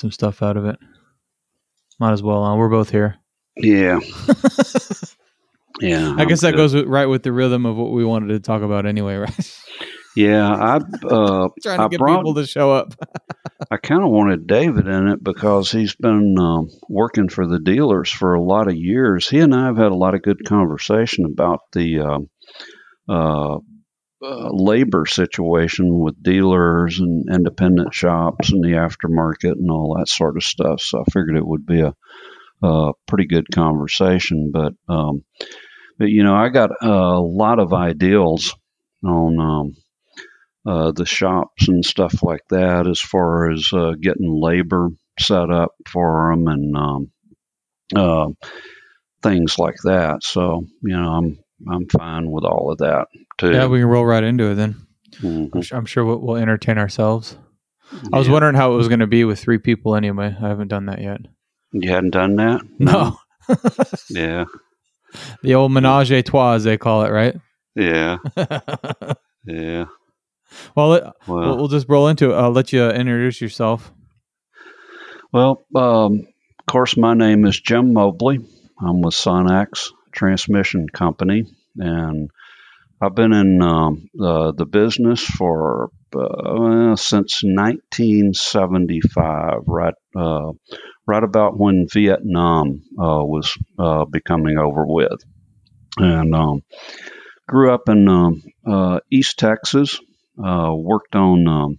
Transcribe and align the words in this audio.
some 0.00 0.10
stuff 0.10 0.42
out 0.42 0.56
of 0.56 0.64
it. 0.66 0.76
Might 2.00 2.12
as 2.12 2.22
well. 2.22 2.42
Uh, 2.42 2.56
we're 2.56 2.68
both 2.70 2.90
here. 2.90 3.16
Yeah. 3.56 4.00
yeah. 5.80 6.14
I 6.16 6.24
guess 6.24 6.40
that 6.40 6.52
good. 6.52 6.56
goes 6.56 6.74
with, 6.74 6.86
right 6.86 7.06
with 7.06 7.22
the 7.22 7.32
rhythm 7.32 7.66
of 7.66 7.76
what 7.76 7.92
we 7.92 8.04
wanted 8.04 8.28
to 8.28 8.40
talk 8.40 8.62
about 8.62 8.86
anyway, 8.86 9.16
right? 9.16 9.56
Yeah, 10.16 10.50
I 10.52 10.76
uh, 11.06 11.48
Trying 11.62 11.78
to 11.78 11.84
I 11.84 11.88
get 11.88 11.98
brought- 11.98 12.18
people 12.18 12.34
to 12.34 12.46
show 12.46 12.72
up. 12.72 12.94
I 13.70 13.76
kind 13.76 14.02
of 14.02 14.10
wanted 14.10 14.46
David 14.46 14.86
in 14.88 15.08
it 15.08 15.22
because 15.22 15.70
he's 15.70 15.94
been 15.94 16.36
um, 16.38 16.68
working 16.88 17.28
for 17.28 17.46
the 17.46 17.60
dealers 17.60 18.10
for 18.10 18.34
a 18.34 18.42
lot 18.42 18.68
of 18.68 18.74
years. 18.74 19.28
He 19.28 19.38
and 19.38 19.54
I 19.54 19.66
have 19.66 19.76
had 19.76 19.92
a 19.92 19.94
lot 19.94 20.14
of 20.14 20.22
good 20.22 20.44
conversation 20.46 21.26
about 21.26 21.60
the 21.72 22.00
um 22.00 22.30
uh, 23.08 23.58
labor 24.20 25.06
situation 25.06 25.98
with 25.98 26.22
dealers 26.22 27.00
and 27.00 27.28
independent 27.32 27.94
shops 27.94 28.52
and 28.52 28.62
the 28.62 28.72
aftermarket 28.72 29.52
and 29.52 29.70
all 29.70 29.96
that 29.98 30.08
sort 30.08 30.36
of 30.36 30.44
stuff. 30.44 30.80
So 30.80 31.00
I 31.00 31.10
figured 31.10 31.36
it 31.36 31.46
would 31.46 31.66
be 31.66 31.80
a, 31.80 31.94
a 32.62 32.92
pretty 33.06 33.26
good 33.26 33.46
conversation. 33.52 34.50
But 34.52 34.74
um, 34.88 35.24
but 35.98 36.08
you 36.08 36.22
know, 36.22 36.34
I 36.34 36.48
got 36.48 36.70
a 36.82 37.20
lot 37.20 37.58
of 37.58 37.72
ideals 37.72 38.54
on. 39.04 39.40
Um, 39.40 39.76
uh, 40.66 40.92
the 40.92 41.06
shops 41.06 41.68
and 41.68 41.84
stuff 41.84 42.22
like 42.22 42.46
that 42.50 42.86
as 42.86 43.00
far 43.00 43.50
as 43.50 43.70
uh, 43.72 43.92
getting 44.00 44.30
labor 44.30 44.90
set 45.18 45.50
up 45.50 45.72
for 45.88 46.30
them 46.30 46.48
and 46.48 46.76
um, 46.76 47.10
uh, 47.96 48.28
things 49.22 49.58
like 49.58 49.76
that. 49.84 50.22
So 50.22 50.66
you 50.82 50.96
know, 50.96 51.12
I'm 51.12 51.38
I'm 51.68 51.88
fine 51.88 52.30
with 52.30 52.44
all 52.44 52.72
of 52.72 52.78
that 52.78 53.06
too. 53.40 53.52
yeah, 53.52 53.66
we 53.66 53.78
can 53.80 53.88
roll 53.88 54.04
right 54.04 54.22
into 54.22 54.50
it 54.50 54.54
then. 54.54 54.86
Mhm. 55.20 55.50
I'm, 55.54 55.62
su- 55.62 55.74
I'm 55.76 55.86
sure 55.86 56.04
we'll, 56.04 56.18
we'll 56.20 56.36
entertain 56.36 56.78
ourselves. 56.78 57.36
I 58.12 58.18
was 58.18 58.28
wondering 58.28 58.54
how 58.54 58.72
it 58.72 58.76
was 58.76 58.86
going 58.88 59.00
to 59.00 59.06
be 59.08 59.24
with 59.24 59.40
three 59.40 59.58
people 59.58 59.96
anyway. 59.96 60.26
I 60.40 60.48
haven't 60.48 60.68
done 60.68 60.86
that 60.86 61.00
yet. 61.00 61.20
You 61.72 61.90
hadn't 61.90 62.10
done 62.10 62.36
that? 62.36 62.60
No. 62.78 63.18
Yeah. 64.10 64.44
the 65.42 65.56
old 65.56 65.72
menage 65.72 66.12
a 66.12 66.22
trois, 66.22 66.52
as 66.54 66.62
they 66.64 66.78
call 66.78 67.02
it, 67.04 67.10
right? 67.10 67.34
Yeah. 67.74 68.18
Yeah. 69.46 69.86
well, 70.76 70.90
Well. 70.90 71.14
we'll, 71.26 71.56
we'll 71.56 71.68
just 71.68 71.88
roll 71.88 72.08
into 72.08 72.30
it. 72.30 72.34
I'll 72.36 72.50
let 72.52 72.72
you 72.72 72.84
introduce 72.88 73.40
yourself. 73.40 73.90
Well, 75.32 75.64
um, 75.74 76.26
of 76.58 76.66
course, 76.66 76.96
my 76.96 77.14
name 77.14 77.44
is 77.46 77.58
Jim 77.60 77.92
Mobley. 77.94 78.38
I'm 78.80 79.00
with 79.00 79.14
Sonnax 79.14 79.88
Transmission 80.12 80.88
Company, 80.92 81.44
and 81.76 82.30
I've 83.02 83.14
been 83.14 83.32
in 83.32 83.62
um, 83.62 84.10
the, 84.12 84.52
the 84.52 84.66
business 84.66 85.24
for 85.24 85.88
uh, 86.14 86.96
since 86.96 87.40
1975, 87.42 89.62
right, 89.66 89.94
uh, 90.14 90.52
right 91.06 91.24
about 91.24 91.58
when 91.58 91.86
Vietnam 91.90 92.82
uh, 92.98 93.24
was 93.24 93.56
uh, 93.78 94.04
becoming 94.04 94.58
over 94.58 94.84
with, 94.86 95.18
and 95.96 96.34
um, 96.34 96.62
grew 97.48 97.72
up 97.72 97.88
in 97.88 98.06
um, 98.08 98.42
uh, 98.66 99.00
East 99.10 99.38
Texas. 99.38 99.98
Uh, 100.42 100.72
worked 100.74 101.14
on 101.16 101.46
um, 101.48 101.78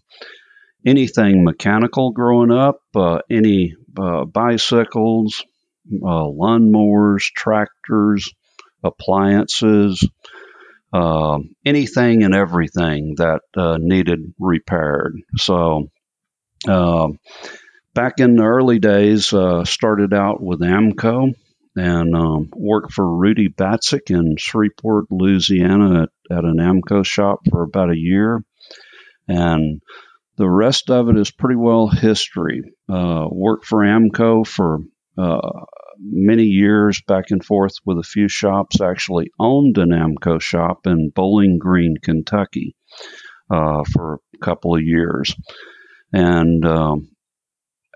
anything 0.86 1.44
mechanical 1.44 2.12
growing 2.12 2.52
up, 2.52 2.80
uh, 2.96 3.20
any 3.30 3.76
uh, 4.00 4.26
bicycles, 4.26 5.44
uh, 5.88 6.26
lawnmowers, 6.26 7.24
tractors, 7.36 8.32
appliances, 8.84 10.08
uh, 10.94 11.40
anything 11.66 12.24
and 12.24 12.34
everything 12.34 13.16
that 13.18 13.42
uh, 13.56 13.78
needed 13.80 14.34
repaired. 14.40 15.16
So, 15.38 15.90
uh, 16.68 17.08
back 17.94 18.20
in 18.20 18.36
the 18.36 18.44
early 18.44 18.80
days, 18.80 19.34
uh, 19.34 19.64
started 19.66 20.14
out 20.14 20.42
with 20.42 20.60
AAMCO 20.60 21.34
and 21.76 22.16
um, 22.16 22.50
worked 22.54 22.92
for 22.92 23.08
Rudy 23.08 23.48
Batzik 23.48 24.10
in 24.10 24.36
Shreveport, 24.38 25.06
Louisiana, 25.10 26.04
at, 26.04 26.38
at 26.38 26.44
an 26.44 26.58
AAMCO 26.58 27.06
shop 27.06 27.40
for 27.50 27.64
about 27.64 27.92
a 27.92 27.98
year. 27.98 28.44
And 29.28 29.82
the 30.36 30.50
rest 30.50 30.90
of 30.90 31.10
it 31.10 31.18
is 31.18 31.32
pretty 31.32 31.56
well 31.56 31.88
history. 31.88 32.64
Uh, 32.90 33.28
worked 33.32 33.66
for 33.66 33.80
AAMCO 33.80 34.46
for 34.46 34.80
uh, 35.18 35.66
many 36.02 36.46
years, 36.46 37.02
back 37.08 37.32
and 37.32 37.44
forth 37.44 37.74
with 37.86 37.98
a 38.00 38.04
few 38.04 38.28
shops. 38.28 38.82
Actually 38.82 39.32
owned 39.40 39.78
an 39.78 39.90
AAMCO 39.90 40.42
shop 40.42 40.88
in 40.88 41.12
Bowling 41.14 41.58
Green, 41.60 41.96
Kentucky, 42.02 42.76
uh, 43.50 43.84
for 43.94 44.20
a 44.36 44.38
couple 44.40 44.76
of 44.76 44.82
years. 44.82 45.36
And 46.12 46.66
um, 46.66 47.10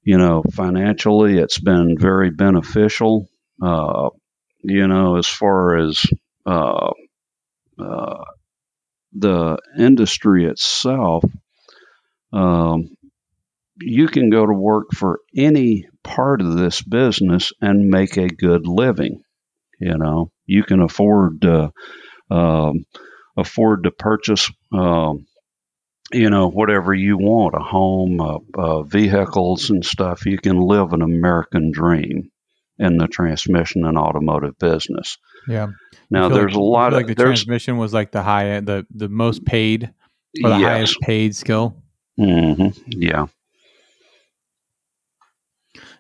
you 0.02 0.18
know, 0.18 0.42
financially, 0.52 1.38
it's 1.38 1.58
been 1.58 1.96
very 1.98 2.30
beneficial. 2.30 3.28
Uh, 3.62 4.10
you 4.62 4.86
know, 4.88 5.16
as 5.16 5.26
far 5.26 5.76
as 5.76 6.04
uh, 6.46 6.90
uh, 7.78 8.24
the 9.12 9.58
industry 9.78 10.46
itself, 10.46 11.24
um, 12.32 12.93
you 13.80 14.08
can 14.08 14.30
go 14.30 14.46
to 14.46 14.52
work 14.52 14.88
for 14.94 15.20
any 15.36 15.86
part 16.02 16.40
of 16.40 16.56
this 16.56 16.82
business 16.82 17.52
and 17.60 17.88
make 17.88 18.16
a 18.16 18.28
good 18.28 18.66
living. 18.66 19.22
You 19.80 19.98
know, 19.98 20.30
you 20.46 20.62
can 20.62 20.80
afford 20.80 21.42
to 21.42 21.72
um, 22.30 22.84
afford 23.36 23.84
to 23.84 23.90
purchase. 23.90 24.50
Um, 24.72 25.26
you 26.12 26.30
know, 26.30 26.48
whatever 26.48 26.92
you 26.92 27.16
want, 27.16 27.54
a 27.54 27.64
home, 27.64 28.20
uh, 28.20 28.38
uh, 28.56 28.82
vehicles 28.82 29.70
and 29.70 29.84
stuff, 29.84 30.26
you 30.26 30.38
can 30.38 30.60
live 30.60 30.92
an 30.92 31.02
American 31.02 31.72
dream 31.72 32.30
in 32.78 32.98
the 32.98 33.06
transmission 33.06 33.84
and 33.84 33.96
automotive 33.96 34.58
business. 34.58 35.16
Yeah. 35.48 35.68
Now, 36.10 36.28
there's 36.28 36.52
like, 36.52 36.56
a 36.56 36.60
lot 36.60 36.92
feel 36.92 36.98
of 36.98 37.06
like 37.08 37.16
the 37.16 37.22
transmission 37.22 37.78
was 37.78 37.92
like 37.94 38.12
the 38.12 38.22
high 38.22 38.60
the 38.60 38.86
the 38.90 39.08
most 39.08 39.44
paid 39.44 39.92
or 40.42 40.50
the 40.50 40.58
yes, 40.58 40.68
highest 40.68 41.00
paid 41.00 41.36
skill. 41.36 41.82
hmm 42.16 42.68
yeah, 42.86 43.26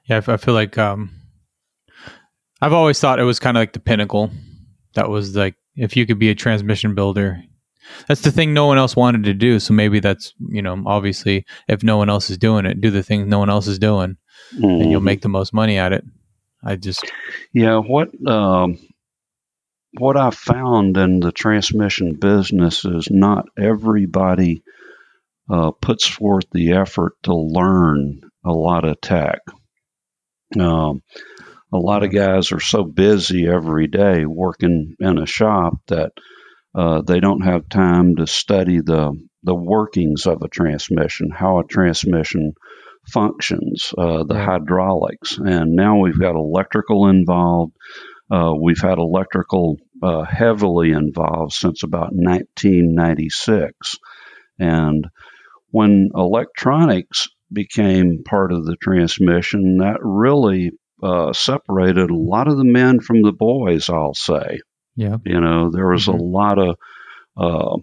Yeah, 0.06 0.16
I 0.16 0.18
f- 0.18 0.28
I 0.28 0.36
feel 0.36 0.54
like 0.54 0.76
um, 0.78 1.10
I've 2.60 2.72
always 2.72 3.00
thought 3.00 3.18
it 3.20 3.24
was 3.24 3.38
kind 3.38 3.56
of 3.56 3.60
like 3.60 3.72
the 3.72 3.80
pinnacle. 3.80 4.30
That 4.94 5.08
was 5.08 5.34
like 5.36 5.54
if 5.76 5.96
you 5.96 6.06
could 6.06 6.18
be 6.18 6.30
a 6.30 6.34
transmission 6.34 6.94
builder, 6.94 7.42
that's 8.08 8.20
the 8.20 8.30
thing 8.30 8.54
no 8.54 8.66
one 8.66 8.78
else 8.78 8.94
wanted 8.96 9.24
to 9.24 9.34
do. 9.34 9.58
So 9.60 9.74
maybe 9.74 10.00
that's 10.00 10.32
you 10.48 10.62
know 10.62 10.82
obviously 10.86 11.44
if 11.68 11.82
no 11.82 11.96
one 11.96 12.10
else 12.10 12.30
is 12.30 12.38
doing 12.38 12.66
it, 12.66 12.80
do 12.80 12.90
the 12.90 13.02
things 13.02 13.26
no 13.26 13.38
one 13.38 13.50
else 13.50 13.66
is 13.66 13.78
doing, 13.78 14.16
Mhm. 14.56 14.82
and 14.82 14.90
you'll 14.90 15.00
make 15.00 15.22
the 15.22 15.28
most 15.28 15.52
money 15.52 15.78
at 15.78 15.92
it. 15.92 16.04
I 16.62 16.76
just 16.76 17.04
Yeah, 17.52 17.78
what 17.78 18.08
um, 18.28 18.78
what 19.98 20.16
I 20.16 20.30
found 20.30 20.96
in 20.96 21.20
the 21.20 21.32
transmission 21.32 22.14
business 22.14 22.84
is 22.84 23.08
not 23.10 23.46
everybody 23.58 24.62
uh, 25.50 25.72
puts 25.72 26.06
forth 26.06 26.44
the 26.52 26.72
effort 26.72 27.12
to 27.24 27.34
learn 27.34 28.22
a 28.44 28.52
lot 28.52 28.84
of 28.84 29.00
tech. 29.00 29.40
Um, 30.58 31.02
a 31.72 31.78
lot 31.78 32.04
of 32.04 32.12
guys 32.12 32.52
are 32.52 32.60
so 32.60 32.84
busy 32.84 33.48
every 33.48 33.88
day 33.88 34.24
working 34.26 34.94
in 35.00 35.18
a 35.18 35.26
shop 35.26 35.74
that 35.88 36.12
uh, 36.74 37.02
they 37.02 37.20
don't 37.20 37.42
have 37.42 37.68
time 37.68 38.16
to 38.16 38.26
study 38.26 38.80
the 38.80 39.12
the 39.42 39.54
workings 39.54 40.26
of 40.26 40.40
a 40.42 40.48
transmission, 40.48 41.30
how 41.30 41.58
a 41.58 41.64
transmission 41.64 42.54
functions, 43.12 43.92
uh, 43.98 44.24
the 44.24 44.38
hydraulics, 44.38 45.36
and 45.36 45.76
now 45.76 45.98
we've 45.98 46.18
got 46.18 46.34
electrical 46.34 47.08
involved. 47.08 47.72
Uh, 48.30 48.54
we've 48.58 48.80
had 48.80 48.96
electrical 48.98 49.76
uh, 50.02 50.24
heavily 50.24 50.92
involved 50.92 51.52
since 51.52 51.82
about 51.82 52.08
1996, 52.12 53.96
and 54.58 55.06
when 55.70 56.08
electronics 56.14 57.28
became 57.52 58.22
part 58.24 58.52
of 58.52 58.64
the 58.64 58.76
transmission, 58.76 59.78
that 59.78 59.98
really 60.02 60.72
uh, 61.02 61.32
separated 61.32 62.10
a 62.10 62.16
lot 62.16 62.48
of 62.48 62.56
the 62.56 62.64
men 62.64 63.00
from 63.00 63.22
the 63.22 63.32
boys. 63.32 63.88
I'll 63.90 64.14
say. 64.14 64.60
yeah 64.96 65.16
You 65.24 65.40
know, 65.40 65.70
there 65.70 65.88
was 65.88 66.06
Mhm. 66.06 66.18
a 66.18 66.22
lot 66.22 66.58
of 66.58 66.76
uh, 67.36 67.76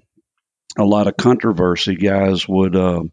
a 0.77 0.85
lot 0.85 1.07
of 1.07 1.17
controversy. 1.17 1.95
Guys 1.95 2.47
would 2.47 2.75
uh, 2.75 3.03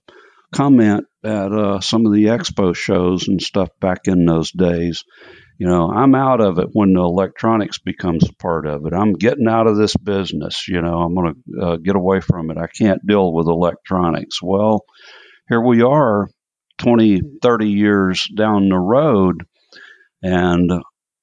comment 0.53 1.05
at 1.25 1.53
uh, 1.53 1.81
some 1.81 2.07
of 2.07 2.13
the 2.13 2.27
expo 2.27 2.75
shows 2.75 3.29
and 3.29 3.43
stuff 3.43 3.69
back 3.81 4.03
in 4.07 4.25
those 4.25 4.51
days. 4.53 5.05
You 5.59 5.67
know, 5.67 5.91
I'm 5.91 6.15
out 6.15 6.41
of 6.41 6.61
it 6.61 6.69
when 6.73 6.93
the 6.93 7.01
electronics 7.01 7.79
becomes 7.79 8.29
a 8.29 8.33
part 8.35 8.65
of 8.65 8.87
it. 8.87 8.93
I'm 8.93 9.15
getting 9.15 9.49
out 9.49 9.67
of 9.67 9.77
this 9.77 9.97
business. 9.97 10.69
You 10.69 10.81
know, 10.81 10.99
I'm 11.01 11.15
going 11.17 11.35
to 11.35 11.61
uh, 11.61 11.77
get 11.79 11.97
away 11.97 12.21
from 12.21 12.53
it. 12.53 12.57
I 12.59 12.69
can't 12.69 13.05
deal 13.05 13.33
with 13.35 13.49
electronics. 13.49 14.41
Well, 14.41 14.85
here 15.49 15.61
we 15.61 15.83
are 15.83 16.29
20, 16.79 17.21
30 17.43 17.69
years 17.69 18.27
down 18.35 18.69
the 18.69 18.79
road, 18.79 19.45
and 20.23 20.71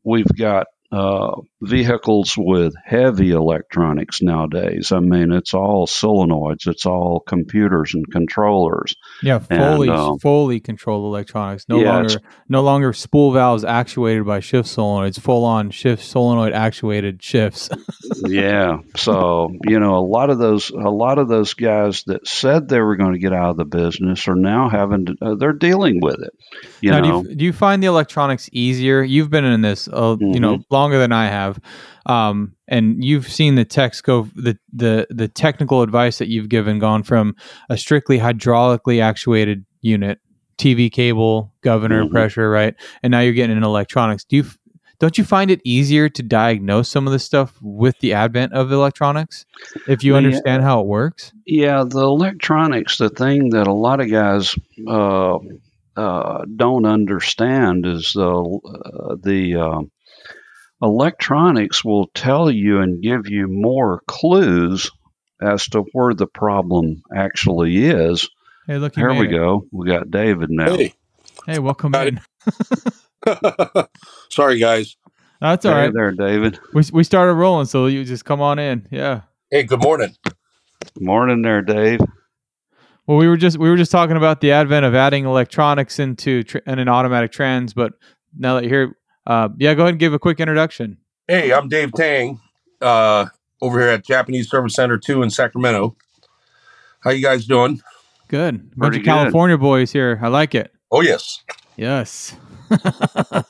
we've 0.04 0.34
got 0.38 0.68
uh, 0.96 1.42
vehicles 1.62 2.36
with 2.38 2.74
heavy 2.86 3.32
electronics 3.32 4.22
nowadays. 4.22 4.94
I 4.94 5.00
mean, 5.00 5.34
it's 5.34 5.54
all 5.54 5.88
solenoids, 5.88 6.68
it's 6.68 6.86
all 6.86 7.20
computers 7.20 7.94
and 7.94 8.10
controllers. 8.10 8.96
yeah 9.22 9.40
fully 9.40 9.90
um, 9.90 10.20
fully 10.20 10.62
controlled 10.62 11.04
electronics. 11.06 11.66
No 11.68 11.82
Yeah, 11.82 11.98
longer 11.98 12.16
no 12.48 12.62
longer 12.64 12.94
spool 12.94 13.34
valves 13.34 13.66
actuated 13.66 14.26
by 14.26 14.40
shift 14.40 14.70
solenoids. 14.70 15.20
Full 15.20 15.44
on 15.44 15.70
shift 15.70 16.02
solenoid 16.04 16.54
actuated 16.54 17.22
shifts. 17.22 17.70
yeah. 18.28 18.78
So 18.96 19.50
you 19.68 19.80
know, 19.80 19.98
a 19.98 20.06
lot 20.06 20.30
of 20.30 20.38
those, 20.38 20.70
a 20.70 20.90
lot 20.90 21.18
of 21.18 21.28
those 21.28 21.56
guys 21.56 22.04
that 22.06 22.26
said 22.26 22.70
they 22.70 22.80
were 22.80 22.96
going 22.96 23.14
to 23.14 23.20
get 23.20 23.34
out 23.34 23.50
of 23.50 23.58
the 23.58 23.66
business 23.66 24.30
are 24.30 24.36
now 24.36 24.70
having 24.70 25.08
to. 25.08 25.16
Uh, 25.22 25.36
they're 25.36 25.52
dealing 25.52 26.00
with 26.02 26.22
it. 26.22 26.32
You 26.80 26.92
now, 26.92 27.02
know. 27.02 27.24
do 27.24 27.30
you, 27.30 27.36
do 27.36 27.46
you 27.46 27.54
find 27.54 27.84
the 27.84 27.88
electronics 27.88 28.50
easier? 28.54 29.04
You've 29.04 29.30
been 29.30 29.44
in 29.44 29.62
this, 29.62 29.90
uh, 29.90 30.16
you 30.20 30.40
know, 30.40 30.56
Mm-hmm. 30.56 30.74
Longer 30.86 31.00
than 31.00 31.12
I 31.12 31.26
have, 31.28 31.60
um, 32.06 32.54
and 32.68 33.04
you've 33.04 33.28
seen 33.28 33.56
the 33.56 33.66
techs 33.66 34.02
go 34.02 34.30
the 34.36 34.56
the 34.72 35.08
the 35.10 35.28
technical 35.28 35.82
advice 35.82 36.20
that 36.20 36.28
you've 36.28 36.48
given 36.50 36.78
gone 36.78 37.02
from 37.02 37.36
a 37.70 37.78
strictly 37.78 38.20
hydraulically 38.20 39.02
actuated 39.02 39.66
unit, 39.82 40.20
TV 40.60 40.92
cable, 40.92 41.52
governor 41.62 42.06
Mhm. 42.06 42.12
pressure, 42.12 42.50
right, 42.52 42.76
and 43.02 43.10
now 43.10 43.22
you're 43.22 43.34
getting 43.34 43.58
in 43.58 43.64
electronics. 43.64 44.24
Do 44.26 44.36
you 44.36 44.46
don't 45.00 45.18
you 45.18 45.24
find 45.24 45.50
it 45.50 45.60
easier 45.66 46.08
to 46.08 46.22
diagnose 46.24 46.88
some 46.88 47.08
of 47.08 47.14
this 47.14 47.24
stuff 47.26 47.58
with 47.62 47.98
the 48.00 48.14
advent 48.14 48.54
of 48.54 48.72
electronics 48.72 49.46
if 49.88 50.04
you 50.04 50.12
Yeah. 50.12 50.18
understand 50.18 50.64
how 50.64 50.82
it 50.82 50.86
works? 50.86 51.34
Yeah, 51.48 51.84
the 51.84 52.00
electronics, 52.00 52.98
the 53.00 53.10
thing 53.10 53.50
that 53.50 53.68
a 53.68 53.74
lot 53.74 54.00
of 54.00 54.10
guys 54.12 54.56
uh, 54.88 55.38
uh, 55.98 56.46
don't 56.56 56.86
understand 56.86 57.86
is 57.86 58.14
the 58.14 58.32
uh, 58.32 59.16
the 59.22 59.56
uh, 59.56 59.82
electronics 60.82 61.84
will 61.84 62.08
tell 62.14 62.50
you 62.52 62.80
and 62.80 63.02
give 63.02 63.28
you 63.28 63.48
more 63.48 64.02
clues 64.08 64.92
as 65.42 65.68
to 65.70 65.82
where 65.94 66.14
the 66.14 66.28
problem 66.28 67.02
actually 67.16 67.86
is. 67.86 68.30
Hey, 68.68 68.78
look, 68.78 68.96
you 68.96 69.04
Here 69.04 69.14
we 69.14 69.28
it. 69.28 69.32
go. 69.32 69.66
We 69.72 69.88
got 69.88 70.10
David 70.12 70.50
now. 70.50 70.76
Hey, 70.76 70.94
Hey, 71.46 71.60
welcome 71.60 71.92
Got 71.92 72.08
in. 72.08 72.22
sorry 74.30 74.58
guys. 74.58 74.96
That's 75.42 75.66
all 75.66 75.74
Hey 75.74 75.82
right. 75.82 75.94
there, 75.94 76.12
David. 76.12 76.60
We 76.74 76.84
we 76.92 77.04
started 77.04 77.34
rolling, 77.34 77.66
so 77.68 77.86
you 77.88 78.04
just 78.04 78.26
come 78.26 78.42
on 78.42 78.58
in. 78.58 78.88
Yeah. 78.90 79.22
Hey, 79.52 79.64
good 79.64 79.82
morning. 79.82 80.16
Morning 81.00 81.42
there, 81.42 81.62
Dave. 81.62 82.00
Well, 83.06 83.18
we 83.18 83.28
were 83.28 83.38
just 83.38 83.58
we 83.60 83.70
were 83.70 83.78
just 83.78 83.92
talking 83.92 84.18
about 84.18 84.42
the 84.42 84.52
advent 84.54 84.86
of 84.86 84.96
adding 84.96 85.26
electronics 85.26 86.00
into 86.00 86.44
tr- 86.44 86.60
and 86.66 86.80
an 86.80 86.88
automatic 86.88 87.32
trans, 87.32 87.74
but 87.74 87.94
now 88.38 88.56
that 88.56 88.64
you're 88.64 88.88
here, 88.88 88.98
uh, 89.28 89.50
yeah, 89.58 89.74
go 89.74 89.84
ahead 89.84 89.94
and 89.94 90.00
give 90.00 90.14
a 90.14 90.20
quick 90.20 90.40
introduction. 90.40 90.98
Hey, 91.28 91.52
I'm 91.54 91.68
Dave 91.70 91.92
Tang, 91.94 92.40
uh, 92.82 93.26
over 93.62 93.80
here 93.80 93.90
at 93.90 94.06
Japanese 94.06 94.50
Service 94.50 94.76
Center 94.76 94.98
Two 94.98 95.24
in 95.24 95.30
Sacramento. 95.30 95.96
How 97.04 97.12
you 97.12 97.22
guys 97.24 97.46
doing? 97.46 97.82
Good, 98.28 98.76
bunch 98.76 98.92
Pretty 98.92 98.98
of 98.98 99.04
good. 99.04 99.12
California 99.12 99.58
boys 99.58 99.92
here. 99.92 100.20
I 100.22 100.28
like 100.28 100.56
it. 100.56 100.72
Oh 100.92 101.02
yes. 101.02 101.44
Yes. 101.78 102.36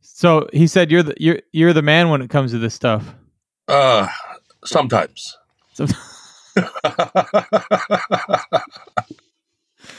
so 0.00 0.48
he 0.52 0.66
said 0.66 0.90
you're 0.90 1.02
the 1.02 1.14
you're 1.18 1.40
you're 1.52 1.72
the 1.72 1.82
man 1.82 2.10
when 2.10 2.22
it 2.22 2.30
comes 2.30 2.52
to 2.52 2.58
this 2.58 2.74
stuff. 2.74 3.14
Uh, 3.68 4.08
sometimes. 4.64 5.36
So, 5.76 5.86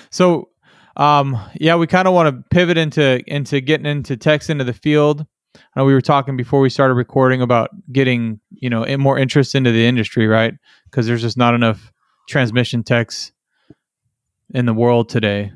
so 0.10 0.50
um, 0.98 1.40
yeah, 1.56 1.76
we 1.76 1.88
kind 1.88 2.08
of 2.08 2.14
want 2.14 2.36
to 2.36 2.44
pivot 2.50 2.78
into 2.78 3.24
into 3.28 3.62
getting 3.62 3.86
into 3.86 4.18
text 4.18 4.50
into 4.50 4.64
the 4.64 4.74
field. 4.74 5.26
I 5.56 5.80
know 5.80 5.86
we 5.86 5.94
were 5.94 6.02
talking 6.02 6.36
before 6.36 6.60
we 6.60 6.70
started 6.70 6.96
recording 6.96 7.42
about 7.42 7.70
getting 7.92 8.40
you 8.50 8.70
know 8.70 8.84
in- 8.84 9.00
more 9.00 9.18
interest 9.18 9.56
into 9.56 9.72
the 9.72 9.86
industry, 9.86 10.28
right? 10.28 10.56
Because 10.86 11.06
there's 11.08 11.22
just 11.22 11.38
not 11.38 11.54
enough 11.54 11.92
transmission 12.28 12.84
techs 12.84 13.32
in 14.54 14.66
the 14.66 14.74
world 14.74 15.08
today, 15.10 15.52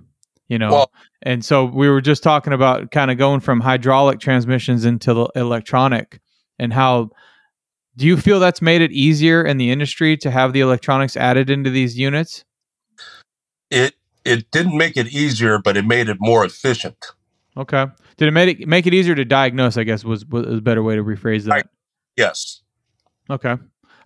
you 0.47 0.59
know. 0.59 0.71
Well- 0.71 0.91
and 1.23 1.43
so 1.45 1.65
we 1.65 1.87
were 1.89 2.01
just 2.01 2.23
talking 2.23 2.53
about 2.53 2.91
kind 2.91 3.11
of 3.11 3.17
going 3.17 3.41
from 3.41 3.61
hydraulic 3.61 4.19
transmissions 4.19 4.85
into 4.85 5.13
the 5.13 5.25
electronic, 5.35 6.19
and 6.59 6.71
how 6.71 7.09
do 7.97 8.05
you 8.05 8.15
feel 8.15 8.39
that's 8.39 8.61
made 8.61 8.81
it 8.81 8.91
easier 8.91 9.43
in 9.43 9.57
the 9.57 9.71
industry 9.71 10.17
to 10.17 10.31
have 10.31 10.53
the 10.53 10.61
electronics 10.61 11.17
added 11.17 11.49
into 11.49 11.69
these 11.71 11.97
units? 11.97 12.45
it 13.71 13.95
it 14.25 14.51
didn't 14.51 14.77
make 14.77 14.97
it 14.97 15.07
easier, 15.07 15.59
but 15.59 15.77
it 15.77 15.85
made 15.85 16.09
it 16.09 16.17
more 16.19 16.45
efficient. 16.45 17.07
Okay. 17.57 17.87
Did 18.17 18.27
it 18.27 18.31
make 18.31 18.59
it 18.59 18.67
make 18.67 18.87
it 18.87 18.93
easier 18.93 19.15
to 19.15 19.25
diagnose? 19.25 19.77
I 19.77 19.83
guess 19.83 20.03
was 20.03 20.25
was 20.25 20.57
a 20.57 20.61
better 20.61 20.83
way 20.83 20.95
to 20.95 21.03
rephrase 21.03 21.43
that. 21.43 21.51
Right. 21.51 21.65
Yes. 22.15 22.61
Okay. 23.29 23.55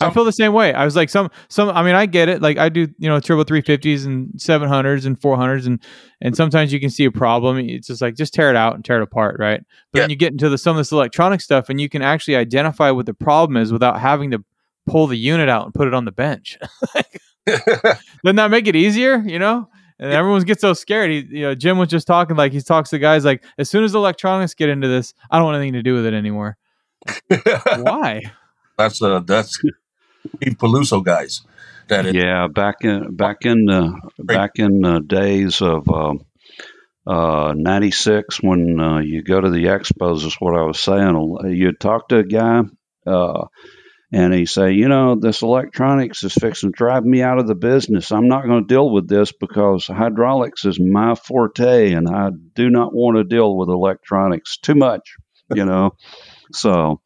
I 0.02 0.10
feel 0.12 0.26
the 0.26 0.32
same 0.32 0.54
way. 0.54 0.74
I 0.74 0.84
was 0.86 0.96
like 0.96 1.10
some 1.10 1.30
some. 1.48 1.70
I 1.70 1.84
mean, 1.84 1.96
I 1.96 2.06
get 2.06 2.30
it. 2.30 2.42
Like 2.42 2.58
I 2.58 2.70
do, 2.70 2.88
you 2.98 3.10
know, 3.10 3.20
turbo 3.20 3.44
three 3.44 3.62
fifties 3.62 4.06
and 4.06 4.30
seven 4.40 4.68
hundreds 4.68 5.06
and 5.06 5.20
four 5.20 5.38
hundreds, 5.38 5.66
and 5.66 5.82
and 6.22 6.36
sometimes 6.36 6.74
you 6.74 6.80
can 6.80 6.90
see 6.90 7.06
a 7.06 7.12
problem. 7.12 7.58
It's 7.58 7.88
just 7.88 8.02
like 8.02 8.16
just 8.16 8.34
tear 8.34 8.50
it 8.50 8.56
out 8.56 8.76
and 8.76 8.84
tear 8.84 8.98
it 8.98 9.04
apart, 9.04 9.38
right? 9.40 9.62
But 9.92 10.02
then 10.02 10.10
you 10.10 10.16
get 10.16 10.32
into 10.32 10.50
the 10.50 10.58
some 10.58 10.76
of 10.76 10.80
this 10.80 10.92
electronic 10.92 11.42
stuff, 11.42 11.70
and 11.70 11.80
you 11.80 11.90
can 11.90 12.02
actually 12.02 12.36
identify 12.36 12.92
what 12.92 13.06
the 13.06 13.14
problem 13.14 13.58
is 13.58 13.72
without 13.72 14.00
having 14.00 14.32
to 14.32 14.44
pull 14.86 15.08
the 15.08 15.18
unit 15.18 15.50
out 15.50 15.66
and 15.66 15.74
put 15.74 15.88
it 15.88 15.94
on 15.94 16.06
the 16.06 16.12
bench. 16.12 16.58
Doesn't 17.46 18.36
that 18.36 18.52
make 18.52 18.68
it 18.68 18.76
easier? 18.76 19.18
You 19.26 19.40
know. 19.40 19.70
And 19.98 20.12
everyone 20.12 20.42
gets 20.42 20.62
so 20.62 20.74
scared. 20.74 21.10
He, 21.10 21.20
you 21.30 21.42
know, 21.44 21.56
Jim 21.56 21.78
was 21.78 21.90
just 21.90 22.08
talking 22.08 22.36
like 22.36 22.52
he 22.52 22.62
talks 22.62 22.90
to 22.90 23.00
guys 23.00 23.24
like, 23.24 23.44
as 23.58 23.70
soon 23.70 23.84
as 23.84 23.96
electronics 23.96 24.54
get 24.54 24.70
into 24.70 24.88
this, 24.88 25.14
I 25.32 25.38
don't 25.38 25.46
want 25.46 25.58
anything 25.58 25.74
to 25.74 25.84
do 25.84 25.94
with 25.94 26.06
it 26.06 26.14
anymore. 26.14 26.58
Why? 27.78 28.24
that's 28.78 29.02
uh 29.02 29.20
that's 29.20 29.58
Steve 29.58 30.58
Peluso 30.58 31.04
guys. 31.04 31.42
That 31.88 32.08
it, 32.08 32.16
Yeah, 32.16 32.48
back 32.48 32.78
in 32.82 33.16
back 33.16 33.46
in 33.46 33.66
the 33.66 34.00
back 34.20 34.52
in 34.56 34.82
the 34.82 35.00
days 35.00 35.62
of 35.62 35.88
um, 35.88 36.26
uh, 37.06 37.54
'96, 37.56 38.42
when 38.42 38.80
uh, 38.80 39.00
you 39.00 39.22
go 39.22 39.40
to 39.40 39.50
the 39.50 39.66
expos, 39.66 40.26
is 40.26 40.36
what 40.36 40.58
I 40.58 40.64
was 40.64 40.80
saying. 40.80 41.38
You'd 41.46 41.80
talk 41.80 42.10
to 42.10 42.18
a 42.18 42.24
guy, 42.24 42.64
uh, 43.06 43.46
and 44.16 44.34
he 44.34 44.46
say, 44.46 44.72
"You 44.72 44.88
know, 44.88 45.16
this 45.16 45.42
electronics 45.42 46.24
is 46.24 46.34
fixing 46.34 46.72
to 46.72 46.78
drive 46.78 47.04
me 47.04 47.22
out 47.22 47.38
of 47.38 47.48
the 47.48 47.56
business. 47.56 48.14
I'm 48.14 48.30
not 48.30 48.46
going 48.46 48.66
to 48.66 48.74
deal 48.74 48.90
with 48.90 49.10
this 49.10 49.34
because 49.34 49.88
hydraulics 49.88 50.64
is 50.64 50.80
my 50.80 51.16
forte, 51.16 51.92
and 51.92 52.08
I 52.08 52.30
do 52.54 52.70
not 52.70 52.94
want 52.94 53.18
to 53.18 53.26
deal 53.26 53.58
with 53.58 53.68
electronics 53.68 54.58
too 54.58 54.76
much." 54.76 55.16
You 55.54 55.66
know, 55.66 55.96
so 56.54 57.02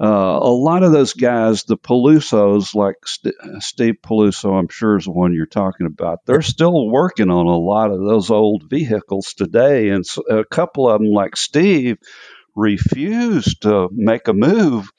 uh, 0.00 0.06
a 0.06 0.50
lot 0.50 0.82
of 0.82 0.92
those 0.92 1.12
guys, 1.12 1.64
the 1.64 1.76
Pelusos, 1.76 2.74
like 2.74 2.96
St- 3.04 3.34
Steve 3.58 3.96
Peluso, 4.02 4.58
I'm 4.58 4.68
sure 4.68 4.96
is 4.96 5.04
the 5.04 5.10
one 5.10 5.34
you're 5.34 5.44
talking 5.44 5.86
about. 5.86 6.20
They're 6.24 6.40
still 6.40 6.88
working 6.88 7.28
on 7.28 7.46
a 7.46 7.58
lot 7.58 7.90
of 7.90 8.00
those 8.00 8.30
old 8.30 8.70
vehicles 8.70 9.34
today, 9.34 9.90
and 9.90 10.02
a 10.30 10.46
couple 10.46 10.88
of 10.88 10.98
them, 10.98 11.10
like 11.10 11.36
Steve, 11.36 11.98
refused 12.56 13.62
to 13.62 13.90
make 13.92 14.28
a 14.28 14.32
move 14.32 14.90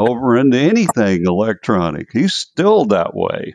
over 0.00 0.36
into 0.36 0.58
anything 0.58 1.22
electronic. 1.26 2.08
He's 2.12 2.34
still 2.34 2.86
that 2.86 3.14
way, 3.14 3.54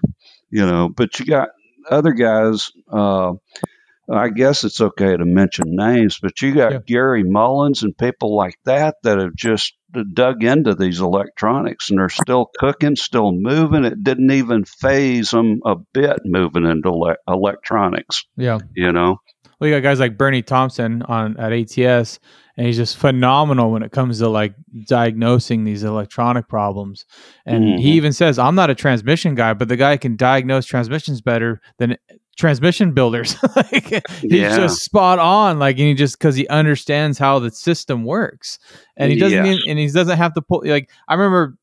you 0.50 0.66
know. 0.66 0.90
But 0.90 1.20
you 1.20 1.26
got 1.26 1.50
other 1.90 2.12
guys. 2.14 2.72
Uh, 2.92 3.34
I 4.12 4.30
guess 4.30 4.64
it's 4.64 4.80
okay 4.82 5.18
to 5.18 5.26
mention 5.26 5.76
names, 5.76 6.20
but 6.22 6.40
you 6.42 6.54
got 6.54 6.72
Yeah. 6.74 6.80
Gary 6.86 7.24
Mullins 7.24 7.82
and 7.82 7.98
people 7.98 8.36
like 8.36 8.56
that 8.66 8.96
that 9.04 9.18
have 9.18 9.36
just 9.36 9.74
dug 10.14 10.44
into 10.44 10.76
these 10.76 11.00
electronics 11.00 11.90
and 11.90 11.98
they're 11.98 12.10
still 12.10 12.50
cooking, 12.60 12.96
still 12.98 13.32
moving. 13.32 13.84
It 13.86 14.04
didn't 14.04 14.30
even 14.32 14.66
phase 14.66 15.32
them 15.32 15.62
a 15.66 15.76
bit 15.94 16.20
moving 16.26 16.66
into 16.66 16.92
le- 16.92 17.16
electronics, 17.28 18.26
Yeah. 18.38 18.60
you 18.76 18.92
know? 18.92 19.22
Well, 19.60 19.70
you 19.70 19.76
got 19.76 19.84
guys 19.84 20.00
like 20.00 20.18
Bernie 20.18 20.42
Thompson 20.42 21.02
on 21.04 21.38
at 21.38 21.52
ATS, 21.54 22.20
and 22.58 22.68
he's 22.68 22.78
just 22.78 22.98
phenomenal 22.98 23.72
when 23.72 23.84
it 23.84 23.92
comes 23.92 24.20
to 24.20 24.30
like 24.30 24.54
diagnosing 24.88 25.64
these 25.64 25.84
electronic 25.84 26.48
problems. 26.48 27.06
And 27.46 27.64
Mhm. 27.64 27.80
he 27.80 27.92
even 27.94 28.12
says, 28.14 28.38
"I'm 28.40 28.56
not 28.56 28.70
a 28.70 28.76
transmission 28.76 29.36
guy, 29.36 29.54
but 29.54 29.68
the 29.68 29.76
guy 29.78 29.98
can 29.98 30.16
diagnose 30.16 30.66
transmissions 30.66 31.22
better 31.22 31.62
than 31.78 31.98
transmission 32.38 32.94
builders." 32.94 33.36
like, 33.56 33.86
he's 34.22 34.32
Yeah. 34.32 34.56
just 34.58 34.84
spot 34.84 35.20
on. 35.20 35.60
Like, 35.60 35.78
and 35.78 35.88
he 35.88 35.94
just 35.94 36.18
because 36.20 36.36
he 36.36 36.48
understands 36.48 37.18
how 37.18 37.40
the 37.40 37.52
system 37.52 38.04
works, 38.04 38.60
and 38.98 39.12
he 39.12 39.18
doesn't, 39.20 39.46
Yeah. 39.46 39.54
even, 39.54 39.70
and 39.70 39.80
he 39.80 39.88
doesn't 39.90 40.18
have 40.18 40.34
to 40.34 40.42
pull. 40.42 40.64
Like, 40.66 40.90
I 41.08 41.14
remember. 41.16 41.58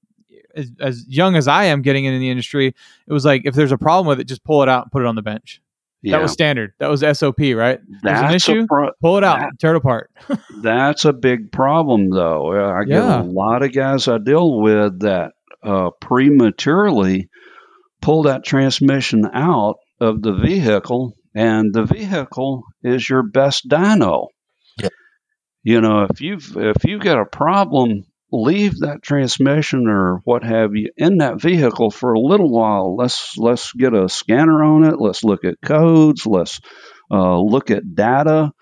As, 0.54 0.70
as 0.80 1.06
young 1.08 1.34
as 1.34 1.48
I 1.48 1.64
am 1.64 1.80
getting 1.80 2.04
into 2.04 2.18
the 2.18 2.28
industry, 2.28 2.66
it 3.06 3.10
was 3.12 3.24
like 3.24 3.46
if 3.46 3.54
there's 3.54 3.72
a 3.72 3.78
problem 3.78 4.06
with 4.06 4.20
it, 4.20 4.24
just 4.24 4.44
pull 4.44 4.62
it 4.62 4.68
out 4.68 4.82
and 4.84 4.92
put 4.92 5.00
it 5.00 5.06
on 5.06 5.14
the 5.14 5.22
bench. 5.22 5.61
Yeah. 6.02 6.16
That 6.16 6.22
was 6.22 6.32
standard. 6.32 6.72
That 6.80 6.90
was 6.90 7.00
SOP, 7.16 7.38
right? 7.38 7.78
There's 8.02 8.18
an 8.20 8.32
That's 8.32 8.48
a 8.48 8.52
issue. 8.52 8.66
pro- 8.66 8.90
Pull 9.00 9.18
it 9.18 9.24
out, 9.24 9.38
That- 9.38 9.58
tear 9.60 9.74
it 9.74 9.76
apart. 9.76 10.10
That's 10.62 11.04
a 11.04 11.12
big 11.12 11.52
problem, 11.52 12.10
though. 12.10 12.50
I 12.76 12.84
get 12.84 12.94
Yeah. 13.02 13.22
a 13.22 13.24
lot 13.24 13.62
of 13.62 13.72
guys 13.72 14.08
I 14.08 14.18
deal 14.18 14.60
with 14.60 15.00
that 15.00 15.32
uh, 15.62 15.90
prematurely 16.00 17.28
pull 18.00 18.24
that 18.24 18.44
transmission 18.44 19.24
out 19.32 19.76
of 20.00 20.22
the 20.22 20.32
vehicle, 20.32 21.12
and 21.36 21.72
the 21.72 21.84
vehicle 21.84 22.64
is 22.82 23.08
your 23.08 23.22
best 23.22 23.68
dyno. 23.68 24.26
Yeah. 24.82 24.88
You 25.62 25.80
know, 25.80 26.08
if 26.10 26.20
you've 26.20 26.56
if 26.56 26.84
you've 26.84 27.02
got 27.02 27.20
a 27.20 27.24
problem, 27.26 28.02
leave 28.32 28.78
that 28.80 29.02
transmission 29.02 29.86
or 29.86 30.20
what 30.24 30.42
have 30.42 30.74
you 30.74 30.90
in 30.96 31.18
that 31.18 31.40
vehicle 31.40 31.90
for 31.90 32.14
a 32.14 32.20
little 32.20 32.50
while. 32.50 32.96
Let's 32.96 33.36
let's 33.36 33.72
get 33.72 33.94
a 33.94 34.08
scanner 34.08 34.62
on 34.64 34.84
it. 34.84 34.98
Let's 34.98 35.22
look 35.22 35.44
at 35.44 35.60
codes. 35.62 36.26
Let's 36.26 36.60
uh, 37.10 37.38
look 37.38 37.70
at 37.70 37.94
data. 37.94 38.52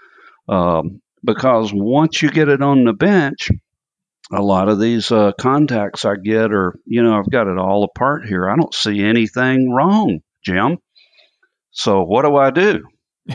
Um, 0.48 1.00
because 1.22 1.70
once 1.72 2.20
you 2.22 2.30
get 2.30 2.48
it 2.48 2.62
on 2.62 2.84
the 2.84 2.92
bench, 2.92 3.50
a 4.32 4.42
lot 4.42 4.68
of 4.68 4.80
these 4.80 5.12
uh, 5.12 5.32
contacts 5.38 6.04
I 6.04 6.14
get 6.16 6.52
are, 6.52 6.74
you 6.86 7.02
know, 7.02 7.18
I've 7.18 7.30
got 7.30 7.46
it 7.46 7.58
all 7.58 7.84
apart 7.84 8.26
here. 8.26 8.48
I 8.48 8.56
don't 8.56 8.74
see 8.74 9.00
anything 9.02 9.70
wrong, 9.72 10.20
Jim. 10.44 10.78
So 11.70 12.02
what 12.02 12.24
do 12.24 12.36
I 12.36 12.50
do? 12.50 12.84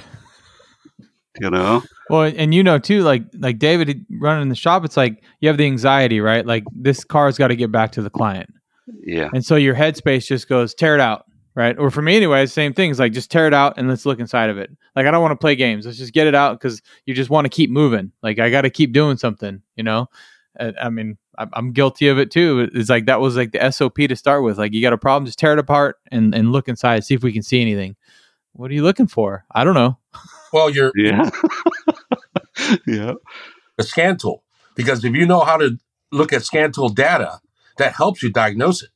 you 1.39 1.49
know? 1.49 1.83
Well, 2.09 2.31
and 2.35 2.53
you 2.53 2.63
know 2.63 2.77
too, 2.77 3.01
like 3.01 3.23
like 3.39 3.57
David 3.59 4.05
running 4.21 4.49
the 4.49 4.55
shop, 4.55 4.85
it's 4.85 4.97
like 4.97 5.23
you 5.39 5.47
have 5.49 5.57
the 5.57 5.65
anxiety, 5.65 6.19
right? 6.19 6.45
Like 6.45 6.63
this 6.73 7.03
car's 7.03 7.37
got 7.37 7.47
to 7.47 7.55
get 7.55 7.71
back 7.71 7.91
to 7.93 8.01
the 8.01 8.09
client, 8.11 8.49
Yeah. 9.03 9.29
and 9.33 9.43
so 9.43 9.55
your 9.55 9.73
headspace 9.75 10.27
just 10.27 10.47
goes 10.47 10.73
tear 10.75 10.93
it 10.95 11.01
out, 11.01 11.25
right? 11.55 11.75
Or 11.79 11.89
for 11.89 12.01
me, 12.03 12.15
anyway, 12.15 12.45
same 12.45 12.73
thing. 12.73 12.91
It's 12.91 12.99
like 12.99 13.11
just 13.13 13.31
tear 13.31 13.47
it 13.47 13.53
out 13.53 13.73
and 13.77 13.87
let's 13.89 14.05
look 14.05 14.19
inside 14.19 14.49
of 14.51 14.57
it. 14.59 14.69
Like 14.95 15.07
I 15.07 15.11
don't 15.11 15.21
want 15.23 15.31
to 15.31 15.37
play 15.37 15.55
games. 15.55 15.85
Let's 15.85 15.97
just 15.97 16.13
get 16.13 16.27
it 16.27 16.35
out 16.35 16.59
because 16.59 16.81
you 17.05 17.13
just 17.15 17.29
want 17.31 17.45
to 17.45 17.49
keep 17.49 17.69
moving. 17.71 18.11
Like 18.21 18.37
I 18.39 18.49
got 18.51 18.61
to 18.61 18.69
keep 18.69 18.91
doing 18.93 19.17
something, 19.17 19.61
you 19.75 19.83
know. 19.83 20.07
I 20.57 20.89
mean, 20.89 21.17
I'm- 21.37 21.49
I'm 21.51 21.73
guilty 21.73 22.07
of 22.07 22.17
it 22.17 22.31
too. 22.31 22.69
It's 22.73 22.89
like 22.89 23.07
that 23.07 23.19
was 23.19 23.35
like 23.35 23.51
the 23.51 23.69
SOP 23.71 23.95
to 24.07 24.15
start 24.15 24.41
with. 24.41 24.57
Like 24.57 24.73
you 24.73 24.81
got 24.81 24.93
a 24.93 24.97
problem, 24.97 25.25
just 25.25 25.37
tear 25.37 25.51
it 25.51 25.59
apart 25.59 25.97
and 26.11 26.33
and 26.33 26.53
look 26.53 26.69
inside, 26.69 27.03
see 27.03 27.13
if 27.13 27.23
we 27.23 27.33
can 27.33 27.41
see 27.43 27.59
anything. 27.61 27.97
What 28.55 28.71
are 28.71 28.73
you 28.73 28.83
looking 28.83 29.07
for? 29.07 29.43
I 29.53 29.63
don't 29.65 29.73
know. 29.73 29.97
Well, 30.53 30.69
you're 30.69 30.91
Yeah. 30.95 31.29
yeah. 32.87 33.13
a 33.77 33.83
scan 33.83 34.17
tool 34.17 34.43
because 34.75 35.03
if 35.03 35.13
you 35.13 35.25
know 35.25 35.41
how 35.41 35.57
to 35.57 35.77
look 36.11 36.31
at 36.31 36.43
scan 36.43 36.71
tool 36.71 36.89
data, 36.89 37.39
that 37.77 37.93
helps 37.93 38.23
you 38.23 38.31
diagnose 38.31 38.81
it. 38.81 38.89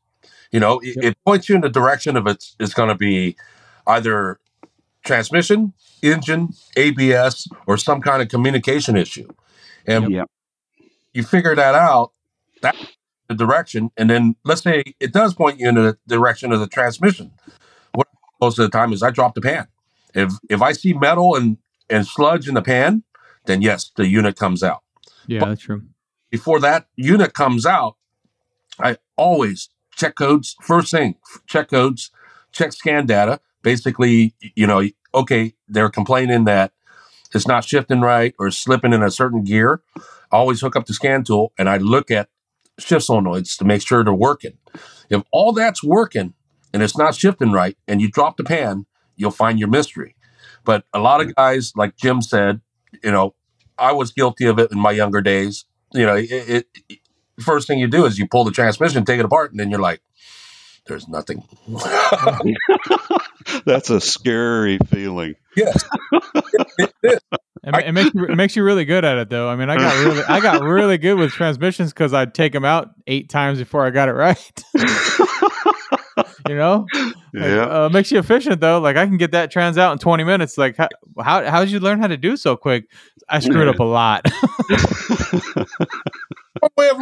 You 0.52 0.60
know, 0.60 0.80
it, 0.80 0.96
Yep. 0.96 1.04
it 1.06 1.18
points 1.26 1.50
you 1.50 1.56
in 1.56 1.62
the 1.62 1.70
direction 1.70 2.16
of 2.16 2.26
it's 2.26 2.56
it's 2.60 2.74
going 2.74 2.90
to 2.90 2.96
be 2.96 3.36
either 3.86 4.40
transmission, 5.06 5.74
engine, 6.02 6.50
ABS, 6.78 7.48
or 7.68 7.78
some 7.78 8.02
kind 8.02 8.22
of 8.22 8.30
communication 8.30 8.96
issue, 8.96 9.28
and 9.86 10.10
Yep. 10.12 10.28
you 11.14 11.24
figure 11.24 11.56
that 11.56 11.76
out. 11.76 12.14
That 12.62 12.76
the 13.28 13.36
direction, 13.36 13.92
and 13.96 14.10
then 14.10 14.36
let's 14.44 14.62
say 14.64 14.84
it 15.00 15.14
does 15.14 15.34
point 15.34 15.60
you 15.60 15.70
in 15.70 15.76
the 15.76 15.98
direction 16.08 16.52
of 16.52 16.60
the 16.62 16.68
transmission. 16.68 17.32
Most 18.42 18.60
of 18.60 18.64
the 18.70 18.78
time 18.78 18.94
is 18.94 19.04
I 19.04 19.12
drop 19.12 19.36
the 19.36 19.42
pan. 19.42 19.68
If 20.14 20.34
if 20.50 20.62
I 20.62 20.72
see 20.72 20.94
metal 20.94 21.36
and 21.36 21.58
and 21.90 22.06
sludge 22.06 22.48
in 22.48 22.54
the 22.54 22.62
pan, 22.62 23.04
then 23.46 23.62
yes, 23.62 23.92
the 23.96 24.08
unit 24.08 24.36
comes 24.38 24.62
out 24.64 24.84
Yeah, 25.28 25.46
that's 25.46 25.62
true. 25.62 25.84
before 26.30 26.60
that 26.60 26.88
unit 26.96 27.34
comes 27.34 27.66
out, 27.66 27.96
I 28.80 28.98
always 29.18 29.70
check 29.96 30.16
codes. 30.16 30.56
First 30.62 30.92
thing, 30.92 31.16
check 31.48 31.70
codes, 31.70 32.12
check 32.52 32.74
scan 32.74 33.06
data. 33.06 33.40
Basically, 33.62 34.34
you 34.56 34.66
know, 34.66 34.88
okay, 35.14 35.54
they're 35.68 35.90
complaining 35.90 36.46
that 36.46 36.72
it's 37.34 37.48
not 37.48 37.66
shifting 37.66 38.02
right 38.02 38.34
or 38.40 38.50
slipping 38.52 38.94
in 38.94 39.04
a 39.04 39.12
certain 39.12 39.44
gear. 39.44 39.82
I 40.32 40.38
always 40.38 40.62
hook 40.62 40.76
up 40.76 40.86
the 40.86 40.94
scan 40.94 41.24
tool 41.24 41.52
and 41.58 41.68
I 41.70 41.78
look 41.78 42.10
at 42.10 42.30
shift 42.80 43.08
solenoids 43.08 43.58
to 43.58 43.66
make 43.66 43.86
sure 43.86 44.04
they're 44.04 44.14
working. 44.14 44.58
If 45.10 45.24
all 45.32 45.52
that's 45.52 45.84
working 45.84 46.34
and 46.74 46.84
it's 46.84 46.98
not 46.98 47.16
shifting 47.16 47.52
right 47.52 47.78
and 47.88 48.02
you 48.02 48.10
drop 48.10 48.38
the 48.38 48.44
pan, 48.44 48.86
you'll 49.16 49.32
find 49.32 49.60
your 49.60 49.70
mystery. 49.70 50.16
But 50.66 50.84
a 50.94 51.00
lot 51.00 51.22
of 51.22 51.34
guys, 51.36 51.74
like 51.76 51.96
Jim 51.98 52.22
said, 52.22 52.62
you 53.04 53.12
know, 53.12 53.34
I 53.78 53.92
was 53.94 54.12
guilty 54.12 54.46
of 54.46 54.60
it 54.60 54.72
in 54.72 54.80
my 54.80 54.92
younger 54.92 55.22
days. 55.22 55.66
You 55.94 56.06
know, 56.06 56.16
it, 56.16 56.32
it, 56.32 56.68
it- 56.90 57.00
first 57.40 57.68
thing 57.68 57.80
you 57.80 57.88
do 57.88 58.06
is 58.06 58.20
you 58.20 58.28
pull 58.28 58.44
the 58.44 58.52
transmission, 58.52 59.06
take 59.06 59.20
it 59.20 59.26
apart, 59.26 59.52
and 59.52 59.60
then 59.62 59.70
you're 59.72 59.80
like, 59.80 60.02
"There's 60.88 61.08
nothing." 61.08 61.42
That's 63.66 63.90
a 63.90 64.02
scary 64.02 64.78
feeling. 64.90 65.36
yes, 65.56 65.84
It, 67.62 67.72
ma- 67.72 67.78
it 67.80 67.92
makes 67.92 68.14
you, 68.14 68.26
it 68.26 68.36
makes 68.36 68.56
you 68.56 68.64
really 68.64 68.86
good 68.86 69.04
at 69.06 69.18
it, 69.18 69.30
though. 69.30 69.50
I 69.50 69.56
mean, 69.56 69.70
I 69.70 69.76
got 69.78 70.06
really 70.06 70.24
I 70.24 70.40
got 70.42 70.62
really 70.64 70.98
good 70.98 71.16
with 71.16 71.32
transmissions 71.32 71.92
because 71.94 72.14
I'd 72.14 72.34
take 72.34 72.52
them 72.54 72.66
out 72.66 72.92
eight 73.08 73.30
times 73.30 73.60
before 73.60 73.86
I 73.86 73.90
got 73.90 74.10
it 74.10 74.14
right. 74.14 74.64
you 76.50 76.56
know, 76.56 76.86
Like, 76.94 77.14
Yeah. 77.34 77.86
uh, 77.86 77.90
makes 77.92 78.12
you 78.12 78.18
efficient 78.20 78.60
though. 78.60 78.80
Like 78.80 78.98
I 78.98 79.06
can 79.06 79.18
get 79.18 79.32
that 79.32 79.52
trans 79.52 79.78
out 79.78 79.92
in 79.94 80.00
twenty 80.00 80.24
minutes. 80.24 80.58
Like 80.58 80.76
how 80.78 80.90
how 81.22 81.46
how 81.46 81.60
did 81.62 81.72
you 81.72 81.80
learn 81.80 82.00
how 82.02 82.08
to 82.08 82.18
do 82.18 82.36
so 82.38 82.58
quick? 82.58 82.86
I 83.30 83.40
screwed 83.40 83.68
up 83.68 83.80
a 83.80 83.84
lot. 83.84 84.26
one 86.60 86.72
way 86.78 86.90
of 86.90 86.98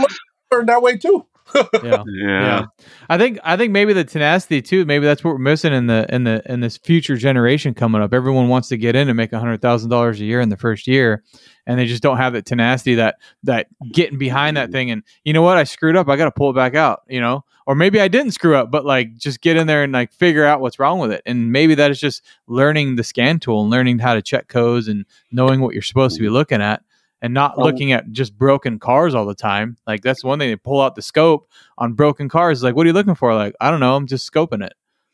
learned 0.51 0.70
that 0.70 0.82
way 0.82 0.98
too. 0.98 1.25
yeah. 1.82 2.04
yeah. 2.08 2.66
I 3.10 3.18
think 3.18 3.39
I 3.42 3.56
think 3.56 3.72
maybe 3.72 3.94
the 3.94 4.04
tenacity 4.04 4.62
too. 4.62 4.84
Maybe 4.86 5.06
that's 5.06 5.24
what 5.24 5.32
we're 5.32 5.38
missing 5.38 5.72
in 5.72 5.88
the 5.88 6.06
in 6.13 6.25
the 6.25 6.42
in 6.51 6.60
this 6.60 6.75
future 6.77 7.16
generation 7.16 7.74
coming 7.74 8.01
up. 8.01 8.13
Everyone 8.13 8.50
wants 8.50 8.68
to 8.70 8.77
get 8.77 8.98
in 8.98 9.08
and 9.08 9.16
make 9.16 9.32
a 9.32 9.39
hundred 9.39 9.62
thousand 9.62 9.89
dollars 9.89 10.20
a 10.20 10.25
year 10.25 10.42
in 10.42 10.50
the 10.50 10.58
first 10.58 10.88
year, 10.88 11.24
and 11.66 11.80
they 11.80 11.86
just 11.86 12.04
don't 12.04 12.18
have 12.18 12.34
that 12.34 12.46
tenacity 12.46 12.96
that 12.96 13.16
that 13.44 13.68
getting 13.94 14.18
behind 14.18 14.58
that 14.58 14.72
thing. 14.74 14.92
And 14.92 15.04
you 15.24 15.32
know 15.32 15.42
what? 15.42 15.56
I 15.58 15.63
screwed 15.63 15.96
up. 15.96 16.10
I 16.10 16.18
got 16.18 16.25
to 16.25 16.32
pull 16.32 16.50
it 16.50 16.56
back 16.56 16.75
out. 16.75 17.04
You 17.08 17.22
know, 17.22 17.46
or 17.68 17.76
maybe 17.76 18.02
I 18.02 18.08
didn't 18.08 18.32
screw 18.32 18.56
up, 18.56 18.72
but 18.72 18.86
like 18.86 19.16
just 19.18 19.42
get 19.42 19.58
in 19.58 19.68
there 19.68 19.84
and 19.84 19.94
like 19.94 20.12
figure 20.14 20.46
out 20.46 20.62
what's 20.62 20.80
wrong 20.80 20.98
with 21.00 21.12
it. 21.12 21.22
And 21.26 21.52
maybe 21.52 21.76
that 21.76 21.92
is 21.92 22.00
just 22.00 22.24
learning 22.48 22.96
the 22.96 23.04
scan 23.04 23.40
tool 23.40 23.62
and 23.62 23.70
learning 23.70 24.00
how 24.00 24.16
to 24.16 24.22
check 24.22 24.48
codes 24.48 24.88
and 24.88 25.06
knowing 25.32 25.60
what 25.62 25.74
you're 25.74 25.84
supposed 25.84 26.16
to 26.16 26.22
be 26.24 26.30
looking 26.30 26.62
at. 26.62 26.82
And 27.20 27.34
not 27.34 27.58
looking 27.58 27.92
at 27.94 28.12
just 28.12 28.38
broken 28.38 28.78
cars 28.78 29.16
all 29.16 29.26
the 29.26 29.34
time. 29.34 29.76
Like 29.88 30.02
that's 30.02 30.24
one 30.24 30.38
thing. 30.38 30.50
They 30.50 30.56
pull 30.56 30.80
out 30.82 30.94
the 30.96 31.02
scope 31.02 31.50
on 31.80 31.94
broken 31.94 32.30
cars. 32.30 32.62
Like, 32.62 32.76
what 32.76 32.86
are 32.86 32.90
you 32.90 32.94
looking 32.94 33.16
for? 33.16 33.34
Like, 33.34 33.56
I 33.60 33.72
don't 33.72 33.80
know. 33.80 33.96
I'm 33.96 34.06
just 34.06 34.32
scoping 34.32 34.64
it. 34.64 34.74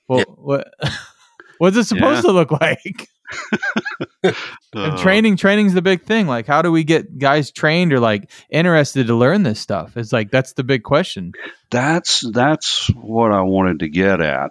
Well, 0.10 0.19
Yeah. 0.19 0.25
what? 0.36 0.74
What's 1.60 1.77
it 1.77 1.86
supposed 1.86 2.17
Yeah. 2.25 2.29
to 2.29 2.31
look 2.33 2.51
like? 2.62 3.07
and 4.23 4.35
Uh, 4.75 4.97
training, 4.97 5.37
training's 5.37 5.73
the 5.73 5.81
big 5.81 6.03
thing. 6.03 6.27
Like, 6.27 6.47
how 6.47 6.61
do 6.61 6.71
we 6.71 6.83
get 6.83 7.17
guys 7.17 7.51
trained 7.51 7.93
or 7.93 7.99
like 7.99 8.31
interested 8.49 9.07
to 9.07 9.15
learn 9.15 9.43
this 9.43 9.59
stuff? 9.59 9.97
It's 9.97 10.11
like 10.11 10.31
that's 10.31 10.53
the 10.53 10.63
big 10.63 10.83
question. 10.83 11.33
that's 11.69 12.23
that's 12.31 12.87
what 12.95 13.31
I 13.31 13.41
wanted 13.41 13.79
to 13.79 13.89
get 13.89 14.21
at. 14.21 14.49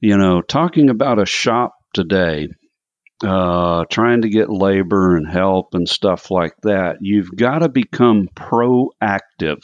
You 0.00 0.16
know, 0.16 0.42
talking 0.42 0.90
about 0.90 1.20
a 1.20 1.26
shop 1.26 1.74
today, 1.94 2.48
uh, 3.24 3.84
trying 3.90 4.22
to 4.22 4.28
get 4.28 4.50
labor 4.50 5.16
and 5.16 5.30
help 5.30 5.74
and 5.74 5.88
stuff 5.88 6.30
like 6.30 6.54
that, 6.62 6.96
you've 7.00 7.34
got 7.36 7.58
to 7.58 7.68
become 7.68 8.28
proactive 8.34 9.62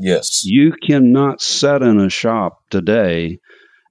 Yes. 0.00 0.44
You 0.44 0.72
cannot 0.72 1.42
set 1.42 1.82
in 1.82 2.00
a 2.00 2.08
shop 2.08 2.58
today 2.70 3.38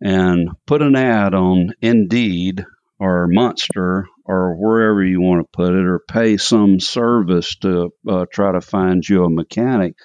and 0.01 0.49
put 0.65 0.81
an 0.81 0.95
ad 0.95 1.35
on 1.35 1.73
Indeed 1.81 2.65
or 2.99 3.27
Monster 3.27 4.07
or 4.25 4.55
wherever 4.55 5.03
you 5.03 5.21
want 5.21 5.41
to 5.41 5.49
put 5.51 5.73
it, 5.73 5.85
or 5.85 6.01
pay 6.07 6.37
some 6.37 6.79
service 6.79 7.55
to 7.57 7.89
uh, 8.07 8.25
try 8.31 8.51
to 8.51 8.61
find 8.61 9.07
you 9.07 9.23
a 9.23 9.29
mechanic. 9.29 9.95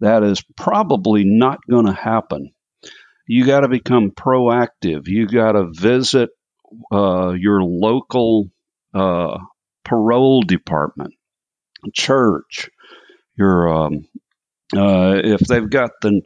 That 0.00 0.22
is 0.22 0.42
probably 0.56 1.24
not 1.24 1.58
going 1.68 1.86
to 1.86 1.92
happen. 1.92 2.52
You 3.26 3.44
got 3.44 3.60
to 3.60 3.68
become 3.68 4.10
proactive. 4.10 5.08
You 5.08 5.26
got 5.26 5.52
to 5.52 5.70
visit 5.72 6.30
uh, 6.92 7.32
your 7.32 7.62
local 7.62 8.50
uh, 8.94 9.38
parole 9.84 10.42
department, 10.42 11.14
church, 11.94 12.70
your 13.36 13.68
um, 13.68 14.06
uh, 14.76 15.20
if 15.22 15.40
they've 15.40 15.68
got 15.68 15.90
the 16.02 16.20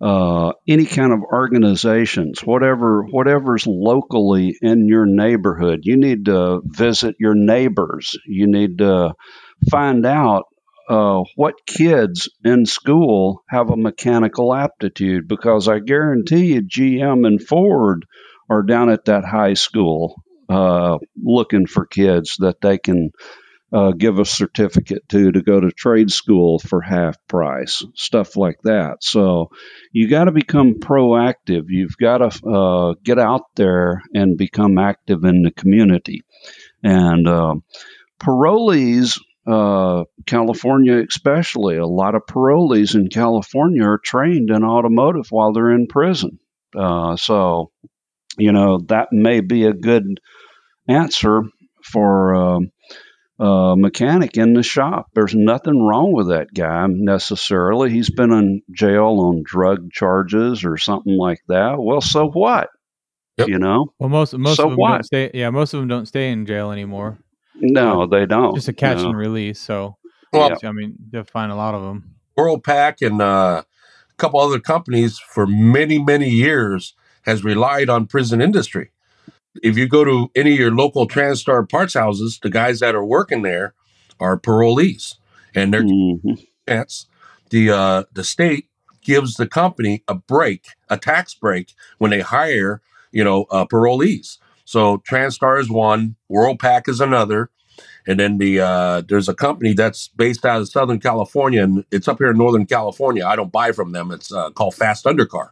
uh, 0.00 0.52
any 0.66 0.86
kind 0.86 1.12
of 1.12 1.20
organizations, 1.22 2.40
whatever 2.40 3.04
whatever's 3.04 3.66
locally 3.66 4.56
in 4.60 4.88
your 4.88 5.06
neighborhood, 5.06 5.80
you 5.82 5.96
need 5.96 6.26
to 6.26 6.62
visit 6.64 7.16
your 7.18 7.34
neighbors. 7.34 8.16
You 8.26 8.46
need 8.46 8.78
to 8.78 9.14
find 9.70 10.04
out 10.04 10.44
uh, 10.88 11.22
what 11.36 11.66
kids 11.66 12.28
in 12.44 12.66
school 12.66 13.42
have 13.48 13.70
a 13.70 13.76
mechanical 13.76 14.54
aptitude 14.54 15.26
because 15.28 15.68
I 15.68 15.78
guarantee 15.78 16.54
you, 16.54 16.62
GM 16.62 17.26
and 17.26 17.42
Ford 17.42 18.04
are 18.50 18.62
down 18.62 18.90
at 18.90 19.06
that 19.06 19.24
high 19.24 19.54
school 19.54 20.22
uh, 20.48 20.98
looking 21.22 21.66
for 21.66 21.86
kids 21.86 22.36
that 22.40 22.60
they 22.60 22.78
can 22.78 23.10
uh, 23.74 23.90
give 23.90 24.20
a 24.20 24.24
certificate 24.24 25.02
to 25.08 25.32
to 25.32 25.42
go 25.42 25.58
to 25.58 25.72
trade 25.72 26.10
school 26.10 26.60
for 26.60 26.80
half 26.80 27.16
price, 27.26 27.84
stuff 27.96 28.36
like 28.36 28.60
that. 28.62 28.98
So 29.00 29.50
you 29.90 30.08
got 30.08 30.24
to 30.24 30.32
become 30.32 30.74
proactive. 30.74 31.64
You've 31.68 31.96
got 32.00 32.18
to 32.18 32.48
uh, 32.48 32.94
get 33.02 33.18
out 33.18 33.42
there 33.56 34.00
and 34.14 34.38
become 34.38 34.78
active 34.78 35.24
in 35.24 35.42
the 35.42 35.50
community. 35.50 36.22
And 36.84 37.26
uh, 37.26 37.54
parolees, 38.20 39.18
California 40.24 41.02
especially, 41.08 41.76
a 41.76 41.86
lot 41.86 42.14
of 42.14 42.22
parolees 42.30 42.94
in 42.94 43.08
California 43.08 43.82
are 43.82 43.98
trained 43.98 44.50
in 44.50 44.62
automotive 44.62 45.26
while 45.30 45.52
they're 45.52 45.74
in 45.74 45.88
prison. 45.88 46.38
Uh, 46.78 47.16
so, 47.16 47.72
you 48.38 48.52
know, 48.52 48.78
that 48.88 49.08
may 49.10 49.40
be 49.40 49.64
a 49.64 49.72
good 49.72 50.20
answer 50.88 51.42
for 51.82 52.34
um, 52.34 52.70
uh, 53.38 53.74
mechanic 53.76 54.36
in 54.36 54.54
the 54.54 54.62
shop. 54.62 55.10
There's 55.14 55.34
nothing 55.34 55.82
wrong 55.82 56.12
with 56.12 56.28
that 56.28 56.54
guy 56.54 56.86
necessarily. 56.88 57.90
He's 57.90 58.10
been 58.10 58.32
in 58.32 58.62
jail 58.70 59.18
on 59.20 59.42
drug 59.44 59.90
charges 59.90 60.64
or 60.64 60.76
something 60.76 61.16
like 61.16 61.40
that. 61.48 61.76
Well, 61.78 62.00
so 62.00 62.28
what? 62.28 62.68
Yep. 63.38 63.48
You 63.48 63.58
know. 63.58 63.92
Well, 63.98 64.08
most 64.08 64.34
most 64.34 64.56
so 64.56 64.64
of 64.64 64.70
them 64.70 64.76
what? 64.78 64.92
don't 64.92 65.04
stay. 65.04 65.30
Yeah, 65.34 65.50
most 65.50 65.74
of 65.74 65.80
them 65.80 65.88
don't 65.88 66.06
stay 66.06 66.30
in 66.30 66.46
jail 66.46 66.70
anymore. 66.70 67.18
No, 67.56 68.06
they 68.06 68.26
don't. 68.26 68.54
Just 68.54 68.68
a 68.68 68.72
catch 68.72 68.98
no. 68.98 69.08
and 69.08 69.16
release. 69.16 69.60
So, 69.60 69.96
well, 70.32 70.56
I 70.62 70.72
mean, 70.72 70.94
they'll 71.10 71.24
find 71.24 71.50
a 71.50 71.56
lot 71.56 71.74
of 71.74 71.82
them. 71.82 72.14
Worldpac 72.38 73.04
and 73.04 73.20
uh, 73.20 73.62
a 73.64 74.14
couple 74.16 74.40
other 74.40 74.60
companies 74.60 75.18
for 75.18 75.46
many 75.46 75.98
many 75.98 76.30
years 76.30 76.94
has 77.22 77.42
relied 77.42 77.88
on 77.88 78.06
prison 78.06 78.40
industry 78.40 78.90
if 79.62 79.78
you 79.78 79.88
go 79.88 80.04
to 80.04 80.30
any 80.34 80.52
of 80.52 80.58
your 80.58 80.74
local 80.74 81.06
Transtar 81.06 81.68
parts 81.68 81.94
houses, 81.94 82.38
the 82.42 82.50
guys 82.50 82.80
that 82.80 82.94
are 82.94 83.04
working 83.04 83.42
there 83.42 83.74
are 84.20 84.38
parolees, 84.38 85.16
and 85.54 85.72
they're 85.72 85.82
mm-hmm. 85.82 86.34
chance 86.68 87.06
the 87.50 87.70
uh, 87.70 88.04
the 88.12 88.24
state 88.24 88.68
gives 89.02 89.34
the 89.34 89.46
company 89.46 90.02
a 90.08 90.14
break, 90.14 90.66
a 90.88 90.96
tax 90.96 91.34
break 91.34 91.72
when 91.98 92.10
they 92.10 92.20
hire 92.20 92.82
you 93.12 93.24
know 93.24 93.44
uh, 93.50 93.64
parolees. 93.66 94.38
So 94.64 94.98
Transtar 94.98 95.60
is 95.60 95.70
one, 95.70 96.16
Worldpac 96.30 96.88
is 96.88 97.00
another, 97.00 97.50
and 98.06 98.18
then 98.18 98.38
the 98.38 98.60
uh, 98.60 99.02
there's 99.08 99.28
a 99.28 99.34
company 99.34 99.72
that's 99.72 100.08
based 100.08 100.44
out 100.44 100.60
of 100.60 100.68
Southern 100.68 101.00
California, 101.00 101.62
and 101.62 101.84
it's 101.90 102.08
up 102.08 102.18
here 102.18 102.30
in 102.30 102.38
Northern 102.38 102.66
California. 102.66 103.26
I 103.26 103.36
don't 103.36 103.52
buy 103.52 103.72
from 103.72 103.92
them. 103.92 104.10
It's 104.10 104.32
uh, 104.32 104.50
called 104.50 104.74
Fast 104.74 105.04
Undercar, 105.04 105.50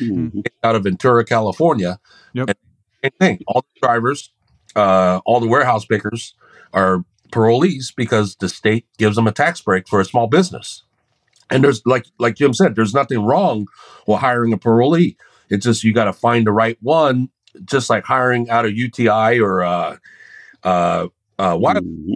mm-hmm. 0.00 0.40
out 0.62 0.76
of 0.76 0.84
Ventura, 0.84 1.24
California. 1.24 1.98
Yep. 2.32 2.56
Same 3.04 3.12
thing. 3.20 3.40
All 3.46 3.60
the 3.62 3.80
drivers, 3.80 4.32
uh, 4.74 5.20
all 5.26 5.40
the 5.40 5.46
warehouse 5.46 5.84
pickers 5.84 6.34
are 6.72 7.04
parolees 7.30 7.94
because 7.94 8.36
the 8.36 8.48
state 8.48 8.86
gives 8.96 9.16
them 9.16 9.26
a 9.26 9.32
tax 9.32 9.60
break 9.60 9.86
for 9.88 10.00
a 10.00 10.04
small 10.04 10.26
business. 10.26 10.84
And 11.50 11.62
there's 11.62 11.82
like 11.84 12.06
like 12.18 12.36
Jim 12.36 12.54
said, 12.54 12.74
there's 12.74 12.94
nothing 12.94 13.24
wrong 13.24 13.66
with 14.06 14.20
hiring 14.20 14.52
a 14.52 14.58
parolee. 14.58 15.16
It's 15.50 15.64
just 15.64 15.84
you 15.84 15.92
got 15.92 16.04
to 16.04 16.12
find 16.12 16.46
the 16.46 16.52
right 16.52 16.78
one. 16.80 17.28
Just 17.64 17.90
like 17.90 18.04
hiring 18.04 18.48
out 18.50 18.64
of 18.64 18.76
UTI 18.76 19.38
or 19.38 19.62
uh, 19.62 19.96
uh, 20.64 21.08
uh, 21.38 21.56
why 21.56 21.74
mm-hmm. 21.74 22.14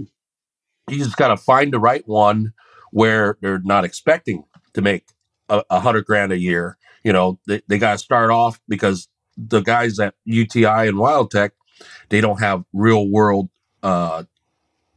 you 0.88 0.98
just 0.98 1.16
got 1.16 1.28
to 1.28 1.36
find 1.36 1.72
the 1.72 1.78
right 1.78 2.02
one 2.08 2.52
where 2.90 3.36
they're 3.40 3.60
not 3.60 3.84
expecting 3.84 4.42
to 4.72 4.80
make 4.80 5.04
a, 5.48 5.62
a 5.70 5.80
hundred 5.80 6.06
grand 6.06 6.32
a 6.32 6.38
year. 6.38 6.76
You 7.04 7.12
know, 7.12 7.38
they, 7.46 7.62
they 7.68 7.78
got 7.78 7.92
to 7.92 7.98
start 7.98 8.30
off 8.30 8.60
because 8.66 9.08
the 9.38 9.60
guys 9.60 9.98
at 10.00 10.14
UTI 10.24 10.88
and 10.88 10.98
WyoTech, 10.98 11.50
they 12.08 12.20
don't 12.20 12.40
have 12.40 12.64
real 12.72 13.08
world 13.08 13.48
uh, 13.82 14.24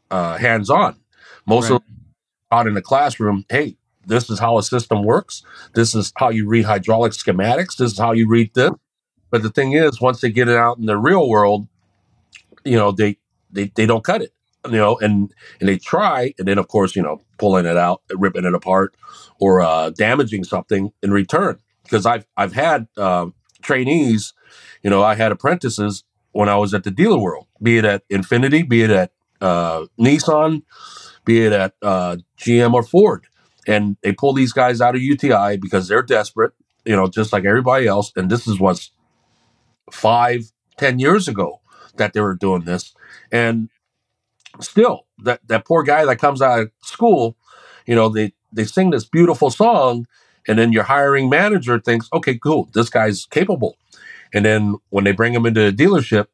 uh, 0.10 0.38
hands 0.38 0.70
on. 0.70 1.00
Most 1.46 1.70
right. 1.70 1.76
of 1.76 1.86
them 1.86 2.06
out 2.52 2.68
in 2.68 2.74
the 2.74 2.82
classroom, 2.82 3.46
hey, 3.50 3.78
this 4.06 4.30
is 4.30 4.40
how 4.40 4.58
a 4.58 4.64
system 4.64 5.04
works. 5.04 5.44
This 5.74 5.94
is 5.94 6.12
how 6.18 6.30
you 6.30 6.48
read 6.48 6.66
hydraulic 6.66 7.14
schematics. 7.14 7.78
This 7.78 7.94
is 7.94 8.00
how 8.00 8.14
you 8.14 8.28
read 8.28 8.54
this. 8.56 8.72
But 9.30 9.44
the 9.44 9.50
thing 9.50 9.74
is, 9.74 10.02
once 10.02 10.22
they 10.22 10.32
get 10.32 10.50
it 10.50 10.58
out 10.58 10.78
in 10.78 10.88
the 10.88 10.98
real 10.98 11.30
world, 11.30 11.68
you 12.66 12.76
know, 12.76 12.92
they 12.92 13.18
they, 13.52 13.72
they 13.76 13.86
don't 13.86 14.04
cut 14.04 14.22
it. 14.22 14.34
You 14.66 14.78
know, 14.78 14.98
and 15.00 15.34
and 15.60 15.70
they 15.70 15.78
try, 15.78 16.34
and 16.38 16.48
then 16.48 16.58
of 16.58 16.68
course, 16.68 16.96
you 16.96 17.02
know, 17.02 17.22
pulling 17.38 17.66
it 17.66 17.78
out, 17.78 18.02
ripping 18.12 18.46
it 18.46 18.54
apart, 18.54 18.96
or 19.40 19.62
uh, 19.62 19.90
damaging 19.92 20.44
something 20.44 20.92
in 21.02 21.12
return. 21.12 21.60
Because 21.84 22.06
I've 22.06 22.26
I've 22.38 22.54
had 22.54 22.88
um, 22.98 23.34
trainees, 23.62 24.34
you 24.84 24.89
know, 24.89 25.04
I 25.04 25.15
had 25.15 25.32
apprentices 25.32 26.04
when 26.32 26.50
I 26.50 26.56
was 26.56 26.74
at 26.74 26.84
the 26.84 26.91
dealer 26.91 27.17
world, 27.17 27.47
be 27.62 27.78
it 27.78 27.86
at 27.86 28.08
Infiniti, 28.10 28.67
be 28.67 28.84
it 28.84 28.89
at 28.89 29.12
uh, 29.41 29.86
Nissan, 30.00 30.63
be 31.26 31.45
it 31.45 31.52
at 31.52 31.74
uh, 31.82 32.17
GM 32.38 32.74
or 32.74 32.84
Ford. 32.84 33.28
And 33.67 33.97
they 34.02 34.12
pull 34.12 34.34
these 34.34 34.54
guys 34.54 34.82
out 34.82 34.95
of 34.95 35.02
UTI 35.02 35.58
because 35.58 35.88
they're 35.88 36.02
desperate, 36.02 36.54
you 36.86 36.95
know, 36.95 37.08
just 37.08 37.32
like 37.32 37.45
everybody 37.45 37.86
else. 37.88 38.12
And 38.15 38.30
this 38.30 38.47
is 38.47 38.60
what's 38.60 38.91
five, 39.91 40.52
ten 40.78 41.00
years 41.00 41.28
ago 41.28 41.62
that 41.97 42.13
they 42.13 42.21
were 42.21 42.36
doing 42.36 42.62
this. 42.62 42.95
And 43.32 43.69
still, 44.60 45.06
that, 45.19 45.41
that 45.47 45.65
poor 45.65 45.84
guy 45.84 46.06
that 46.06 46.17
comes 46.17 46.41
out 46.41 46.60
of 46.60 46.71
school, 46.82 47.38
you 47.86 47.93
know, 47.93 48.10
they, 48.10 48.34
they 48.52 48.63
sing 48.63 48.89
this 48.89 49.06
beautiful 49.06 49.52
song 49.52 50.08
and 50.48 50.58
then 50.60 50.72
your 50.72 50.84
hiring 50.84 51.30
manager 51.30 51.80
thinks, 51.80 52.10
okay, 52.14 52.38
cool, 52.38 52.70
this 52.74 52.90
guy's 52.90 53.26
capable. 53.26 53.78
And 54.34 54.46
then 54.46 54.76
when 54.90 55.04
they 55.04 55.12
bring 55.12 55.34
him 55.34 55.46
into 55.46 55.72
the 55.72 55.84
dealership, 55.84 56.28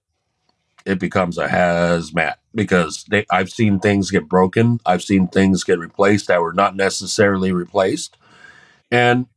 it 0.85 0.99
becomes 0.99 1.37
a 1.37 1.47
hazmat 1.47 2.35
because 2.55 3.03
they, 3.09 3.25
I've 3.29 3.49
seen 3.49 3.79
things 3.79 4.09
get 4.09 4.29
broken. 4.29 4.79
I've 4.85 5.03
seen 5.03 5.27
things 5.27 5.63
get 5.63 5.79
replaced 5.79 6.27
that 6.27 6.41
were 6.41 6.53
not 6.53 6.75
necessarily 6.75 7.51
replaced. 7.51 8.17
And 8.91 9.27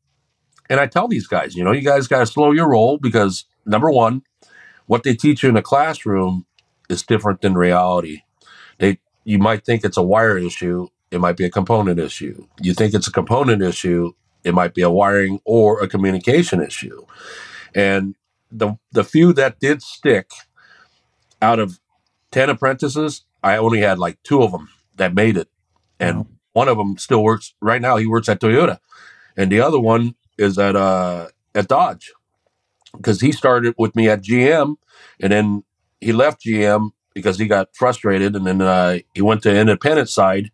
and 0.68 0.78
I 0.78 0.86
tell 0.86 1.08
these 1.08 1.26
guys, 1.26 1.56
you 1.56 1.64
know, 1.64 1.72
you 1.72 1.80
guys 1.80 2.06
got 2.06 2.20
to 2.20 2.26
slow 2.26 2.52
your 2.52 2.70
roll 2.70 2.98
because 2.98 3.44
number 3.66 3.90
one, 3.90 4.22
what 4.86 5.02
they 5.02 5.14
teach 5.14 5.42
you 5.42 5.48
in 5.48 5.56
a 5.56 5.62
classroom 5.62 6.46
is 6.88 7.02
different 7.02 7.40
than 7.40 7.54
reality. 7.54 8.22
They 8.78 9.00
you 9.24 9.38
might 9.38 9.64
think 9.64 9.84
it's 9.84 9.96
a 9.96 10.02
wire 10.02 10.38
issue, 10.38 10.88
it 11.10 11.20
might 11.20 11.36
be 11.36 11.44
a 11.44 11.50
component 11.50 11.98
issue. 11.98 12.46
You 12.60 12.74
think 12.74 12.94
it's 12.94 13.08
a 13.08 13.12
component 13.12 13.62
issue, 13.62 14.12
it 14.44 14.54
might 14.54 14.74
be 14.74 14.82
a 14.82 14.90
wiring 14.90 15.40
or 15.44 15.82
a 15.82 15.88
communication 15.88 16.62
issue. 16.62 17.04
And 17.74 18.16
the 18.50 18.74
the 18.92 19.04
few 19.04 19.32
that 19.34 19.60
did 19.60 19.82
stick 19.82 20.30
out 21.40 21.58
of 21.58 21.80
10 22.32 22.50
apprentices, 22.50 23.24
I 23.42 23.56
only 23.56 23.80
had 23.80 23.98
like 23.98 24.22
two 24.22 24.42
of 24.42 24.52
them 24.52 24.68
that 24.96 25.14
made 25.14 25.36
it. 25.36 25.48
And 25.98 26.18
wow. 26.18 26.26
one 26.52 26.68
of 26.68 26.76
them 26.76 26.98
still 26.98 27.22
works 27.22 27.54
right 27.60 27.80
now. 27.80 27.96
He 27.96 28.06
works 28.06 28.28
at 28.28 28.40
Toyota. 28.40 28.78
And 29.36 29.50
the 29.50 29.60
other 29.60 29.80
one 29.80 30.14
is 30.38 30.58
at 30.58 30.76
uh 30.76 31.28
at 31.54 31.68
Dodge. 31.68 32.12
Because 32.96 33.20
he 33.20 33.30
started 33.30 33.74
with 33.78 33.94
me 33.94 34.08
at 34.08 34.22
GM 34.22 34.74
and 35.20 35.32
then 35.32 35.62
he 36.00 36.12
left 36.12 36.44
GM 36.44 36.90
because 37.14 37.38
he 37.38 37.46
got 37.46 37.68
frustrated 37.74 38.34
and 38.34 38.46
then 38.46 38.60
uh, 38.60 38.98
he 39.14 39.22
went 39.22 39.42
to 39.42 39.54
independent 39.54 40.08
side 40.08 40.50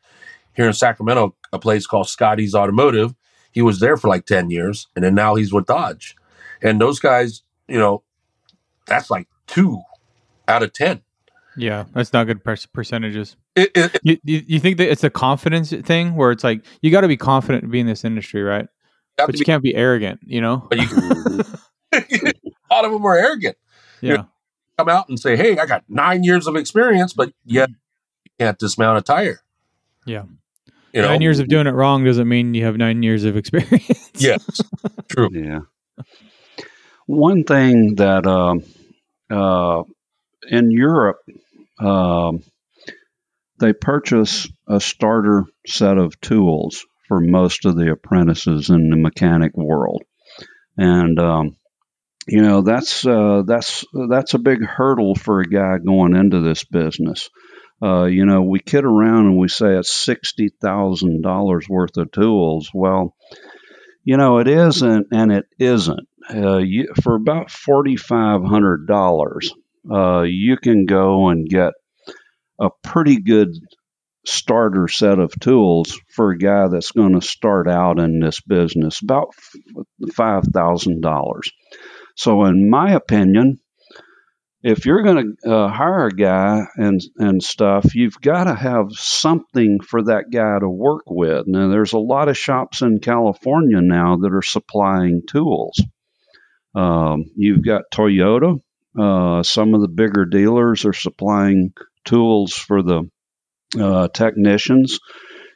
here 0.54 0.66
in 0.66 0.72
Sacramento, 0.72 1.34
a 1.52 1.58
place 1.58 1.86
called 1.86 2.08
Scotty's 2.08 2.54
Automotive 2.54 3.14
he 3.56 3.62
was 3.62 3.80
there 3.80 3.96
for 3.96 4.08
like 4.08 4.26
10 4.26 4.50
years 4.50 4.86
and 4.94 5.02
then 5.02 5.14
now 5.14 5.34
he's 5.34 5.50
with 5.50 5.64
Dodge. 5.64 6.14
And 6.60 6.78
those 6.78 7.00
guys, 7.00 7.42
you 7.66 7.78
know, 7.78 8.02
that's 8.86 9.10
like 9.10 9.28
two 9.46 9.80
out 10.46 10.62
of 10.62 10.74
10. 10.74 11.00
Yeah, 11.56 11.84
that's 11.94 12.12
not 12.12 12.26
good 12.26 12.44
percentages. 12.44 13.34
It, 13.54 13.70
it, 13.74 13.98
you, 14.02 14.18
you, 14.24 14.42
you 14.46 14.60
think 14.60 14.76
that 14.76 14.90
it's 14.90 15.04
a 15.04 15.08
confidence 15.08 15.70
thing 15.72 16.14
where 16.16 16.32
it's 16.32 16.44
like 16.44 16.62
you 16.82 16.90
got 16.90 17.00
to 17.00 17.08
be 17.08 17.16
confident 17.16 17.62
to 17.62 17.68
be 17.68 17.80
in 17.80 17.86
this 17.86 18.04
industry, 18.04 18.42
right? 18.42 18.68
but 19.16 19.32
you 19.32 19.38
be, 19.38 19.44
can't 19.46 19.62
be 19.62 19.74
arrogant, 19.74 20.20
you 20.22 20.42
know. 20.42 20.66
but 20.68 20.78
you 20.78 20.86
a 21.94 22.34
lot 22.70 22.84
of 22.84 22.92
them 22.92 23.06
are 23.06 23.16
arrogant. 23.16 23.56
Yeah, 24.02 24.24
Come 24.76 24.90
out 24.90 25.08
and 25.08 25.18
say, 25.18 25.34
"Hey, 25.34 25.56
I 25.56 25.64
got 25.64 25.84
nine 25.88 26.24
years 26.24 26.46
of 26.46 26.56
experience," 26.56 27.14
but 27.14 27.32
yet 27.46 27.70
mm-hmm. 27.70 27.76
you 28.24 28.30
can't 28.38 28.58
dismount 28.58 28.98
a 28.98 29.00
tire. 29.00 29.40
Yeah. 30.04 30.24
You 30.96 31.02
know. 31.02 31.08
nine 31.08 31.20
years 31.20 31.38
of 31.38 31.48
doing 31.48 31.66
it 31.66 31.74
wrong 31.74 32.04
doesn't 32.04 32.26
mean 32.26 32.54
you 32.54 32.64
have 32.64 32.76
nine 32.76 33.02
years 33.02 33.24
of 33.24 33.36
experience. 33.42 34.10
Yes, 34.14 34.42
true. 35.08 35.28
Yeah. 35.32 35.60
One 37.06 37.44
thing 37.44 37.96
that 37.96 38.26
um, 38.26 38.62
uh, 39.30 39.82
in 40.48 40.70
Europe, 40.70 41.18
um, 41.78 42.42
they 43.58 43.72
purchase 43.72 44.48
a 44.66 44.80
starter 44.80 45.44
set 45.66 45.98
of 45.98 46.20
tools 46.20 46.84
for 47.08 47.20
most 47.20 47.66
of 47.66 47.76
the 47.76 47.92
apprentices 47.92 48.70
in 48.70 48.90
the 48.90 48.96
mechanic 48.96 49.56
world, 49.56 50.02
and 50.78 51.18
um, 51.20 51.56
you 52.26 52.40
know 52.40 52.62
that's 52.62 53.06
uh, 53.06 53.42
that's 53.46 53.84
that's 54.08 54.34
a 54.34 54.38
big 54.38 54.64
hurdle 54.64 55.14
for 55.14 55.40
a 55.40 55.46
guy 55.46 55.76
going 55.78 56.16
into 56.16 56.40
this 56.40 56.64
business. 56.64 57.28
Uh, 57.82 58.04
you 58.04 58.24
know, 58.24 58.42
we 58.42 58.58
kid 58.58 58.84
around 58.84 59.26
and 59.26 59.38
we 59.38 59.48
say 59.48 59.76
it's 59.76 59.92
sixty 59.92 60.48
thousand 60.48 61.22
dollars 61.22 61.68
worth 61.68 61.96
of 61.96 62.10
tools. 62.10 62.70
Well, 62.72 63.14
you 64.02 64.16
know, 64.16 64.38
it 64.38 64.48
isn't, 64.48 65.08
and 65.12 65.32
it 65.32 65.46
isn't. 65.58 66.08
Uh, 66.32 66.58
you, 66.58 66.88
for 67.02 67.14
about 67.14 67.50
forty 67.50 67.96
five 67.96 68.42
hundred 68.44 68.86
dollars, 68.86 69.52
uh, 69.90 70.22
you 70.22 70.56
can 70.56 70.86
go 70.86 71.28
and 71.28 71.48
get 71.48 71.74
a 72.60 72.70
pretty 72.82 73.20
good 73.20 73.50
starter 74.24 74.88
set 74.88 75.18
of 75.18 75.32
tools 75.38 76.00
for 76.14 76.30
a 76.30 76.38
guy 76.38 76.68
that's 76.68 76.92
going 76.92 77.12
to 77.12 77.20
start 77.20 77.68
out 77.68 77.98
in 77.98 78.18
this 78.20 78.40
business. 78.40 79.00
About 79.02 79.28
five 80.14 80.44
thousand 80.44 81.02
dollars. 81.02 81.52
So, 82.16 82.44
in 82.44 82.70
my 82.70 82.92
opinion, 82.92 83.58
if 84.66 84.84
you're 84.84 85.04
going 85.04 85.36
to 85.44 85.48
uh, 85.48 85.68
hire 85.68 86.06
a 86.06 86.10
guy 86.10 86.64
and 86.74 87.00
and 87.18 87.40
stuff, 87.40 87.94
you've 87.94 88.20
got 88.20 88.44
to 88.44 88.54
have 88.54 88.90
something 88.90 89.78
for 89.78 90.02
that 90.02 90.24
guy 90.32 90.58
to 90.58 90.68
work 90.68 91.04
with. 91.06 91.46
Now, 91.46 91.68
there's 91.68 91.92
a 91.92 92.00
lot 92.00 92.28
of 92.28 92.36
shops 92.36 92.82
in 92.82 92.98
California 92.98 93.80
now 93.80 94.16
that 94.16 94.34
are 94.34 94.42
supplying 94.42 95.22
tools. 95.24 95.80
Um, 96.74 97.26
you've 97.36 97.64
got 97.64 97.92
Toyota. 97.94 98.60
Uh, 98.98 99.44
some 99.44 99.74
of 99.74 99.82
the 99.82 99.88
bigger 99.88 100.24
dealers 100.24 100.84
are 100.84 100.92
supplying 100.92 101.72
tools 102.04 102.52
for 102.52 102.82
the 102.82 103.08
uh, 103.78 104.08
technicians. 104.08 104.98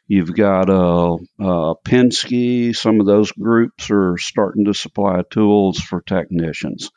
You've 0.07 0.35
got 0.35 0.71
uh, 0.71 1.15
uh, 1.15 1.75
Penske. 1.85 2.77
Some 2.77 3.01
of 3.01 3.07
those 3.07 3.33
groups 3.33 3.91
are 3.91 4.17
starting 4.19 4.67
to 4.67 4.75
supply 4.75 5.23
tools 5.29 5.81
for 5.81 6.01
technicians. 6.01 6.91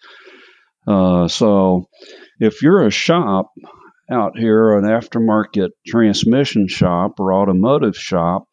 Uh, 0.87 1.27
so, 1.27 1.87
if 2.39 2.61
you're 2.61 2.85
a 2.85 2.91
shop 2.91 3.51
out 4.11 4.37
here, 4.37 4.77
an 4.77 4.83
aftermarket 4.83 5.69
transmission 5.87 6.67
shop 6.67 7.19
or 7.19 7.33
automotive 7.33 7.97
shop, 7.97 8.47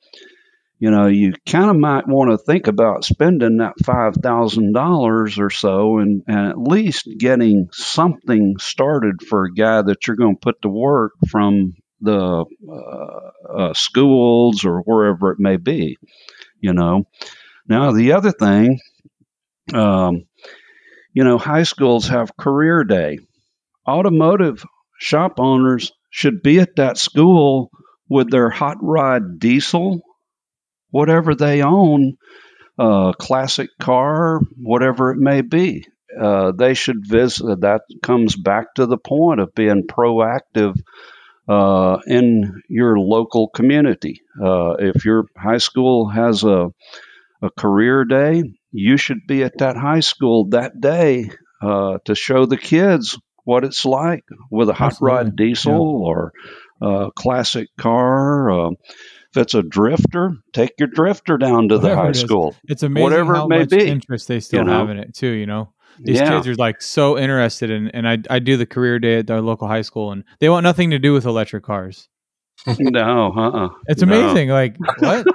you 0.81 0.91
know, 0.91 1.09
you 1.09 1.35
kind 1.47 1.69
of 1.69 1.77
might 1.77 2.09
want 2.09 2.31
to 2.31 2.39
think 2.39 2.67
about 2.67 3.05
spending 3.05 3.59
that 3.59 3.75
five 3.85 4.15
thousand 4.15 4.73
dollars 4.73 5.39
or 5.39 5.51
so, 5.51 5.99
and, 5.99 6.23
and 6.27 6.49
at 6.49 6.59
least 6.59 7.07
getting 7.19 7.69
something 7.73 8.57
started 8.59 9.21
for 9.21 9.45
a 9.45 9.53
guy 9.53 9.83
that 9.83 10.07
you're 10.07 10.17
going 10.17 10.37
to 10.37 10.41
put 10.41 10.63
to 10.63 10.71
work 10.71 11.13
from 11.29 11.75
the 12.01 12.47
uh, 12.67 13.53
uh, 13.53 13.75
schools 13.75 14.65
or 14.65 14.81
wherever 14.81 15.33
it 15.33 15.39
may 15.39 15.59
be. 15.59 15.99
You 16.61 16.73
know, 16.73 17.05
now 17.69 17.93
the 17.93 18.13
other 18.13 18.33
thing. 18.33 18.81
Um, 19.75 20.25
you 21.13 21.25
know, 21.25 21.39
high 21.39 21.65
schools 21.65 22.09
have 22.09 22.37
career 22.37 22.85
day. 22.85 23.19
Automotive 23.89 24.65
shop 24.99 25.35
owners 25.39 25.93
should 26.11 26.43
be 26.43 26.61
at 26.61 26.77
that 26.77 26.99
school 26.99 27.71
with 28.09 28.31
their 28.31 28.51
hot 28.51 28.77
rod 28.81 29.39
diesel, 29.39 30.03
whatever 30.91 31.35
they 31.35 31.63
own, 31.63 32.17
uh, 32.79 33.13
classic 33.13 33.71
car, 33.79 34.41
whatever 34.57 35.11
it 35.13 35.19
may 35.19 35.41
be. 35.41 35.87
Uh, 36.21 36.53
they 36.53 36.75
should 36.75 37.07
visit. 37.07 37.61
That 37.61 37.83
comes 38.03 38.37
back 38.37 38.75
to 38.75 38.87
the 38.87 38.99
point 38.99 39.41
of 39.41 39.55
being 39.55 39.87
proactive 39.87 40.77
uh, 41.49 41.99
in 42.07 42.63
your 42.69 42.99
local 42.99 43.49
community. 43.49 44.21
Uh, 44.43 44.73
if 44.79 45.05
your 45.05 45.27
high 45.37 45.59
school 45.59 46.09
has 46.09 46.43
a, 46.45 46.71
a 47.43 47.51
career 47.57 48.05
day, 48.05 48.45
you 48.73 48.97
should 48.97 49.27
be 49.27 49.43
at 49.43 49.59
that 49.59 49.77
high 49.77 50.01
school 50.01 50.49
that 50.51 50.81
day 50.81 51.31
uh, 51.63 51.99
to 52.05 52.15
show 52.15 52.47
the 52.47 52.57
kids 52.57 53.19
what 53.45 53.65
it's 53.65 53.85
like 53.85 54.25
with 54.51 54.69
a 54.69 54.75
hot 54.75 54.87
Absolutely. 54.93 55.17
rod 55.17 55.37
diesel 55.37 56.03
or 56.05 56.33
a 56.83 57.11
classic 57.15 57.69
car. 57.79 58.51
Uh, 58.51 58.71
if 59.33 59.37
it's 59.43 59.55
a 59.55 59.63
drifter, 59.63 60.33
take 60.53 60.73
your 60.79 60.89
drifter 60.89 61.39
down 61.39 61.69
to 61.69 61.79
the 61.79 61.95
high 61.95 62.09
it 62.11 62.17
school. 62.17 62.57
It's 62.65 62.83
amazing 62.83 63.03
Whatever 63.03 63.35
how 63.35 63.45
it 63.47 63.49
may 63.49 63.59
much 63.61 63.71
be, 63.71 63.89
interest 63.89 64.27
they 64.29 64.41
still 64.41 64.61
you 64.61 64.65
know? 64.65 64.73
have 64.81 64.91
in 64.91 64.99
it 64.99 65.15
too. 65.15 65.29
You 65.29 65.47
know, 65.47 65.73
these 65.99 66.17
Yeah. 66.17 66.31
kids 66.31 66.49
are 66.49 66.57
like 66.57 66.83
so 66.83 67.17
interested 67.17 67.71
in, 67.71 67.89
and 67.89 68.09
I 68.09 68.19
I 68.29 68.41
do 68.41 68.57
the 68.57 68.67
career 68.67 68.99
day 68.99 69.19
at 69.19 69.27
their 69.29 69.41
local 69.41 69.69
high 69.69 69.83
school, 69.83 70.11
and 70.11 70.25
they 70.41 70.49
want 70.49 70.65
nothing 70.65 70.91
to 70.91 70.99
do 70.99 71.13
with 71.13 71.27
electric 71.27 71.63
cars. 71.63 72.09
no, 72.79 73.33
uh-uh. 73.37 73.69
It's 73.87 74.03
No. 74.03 74.05
amazing. 74.05 74.49
Like 74.51 74.77
what 74.99 75.27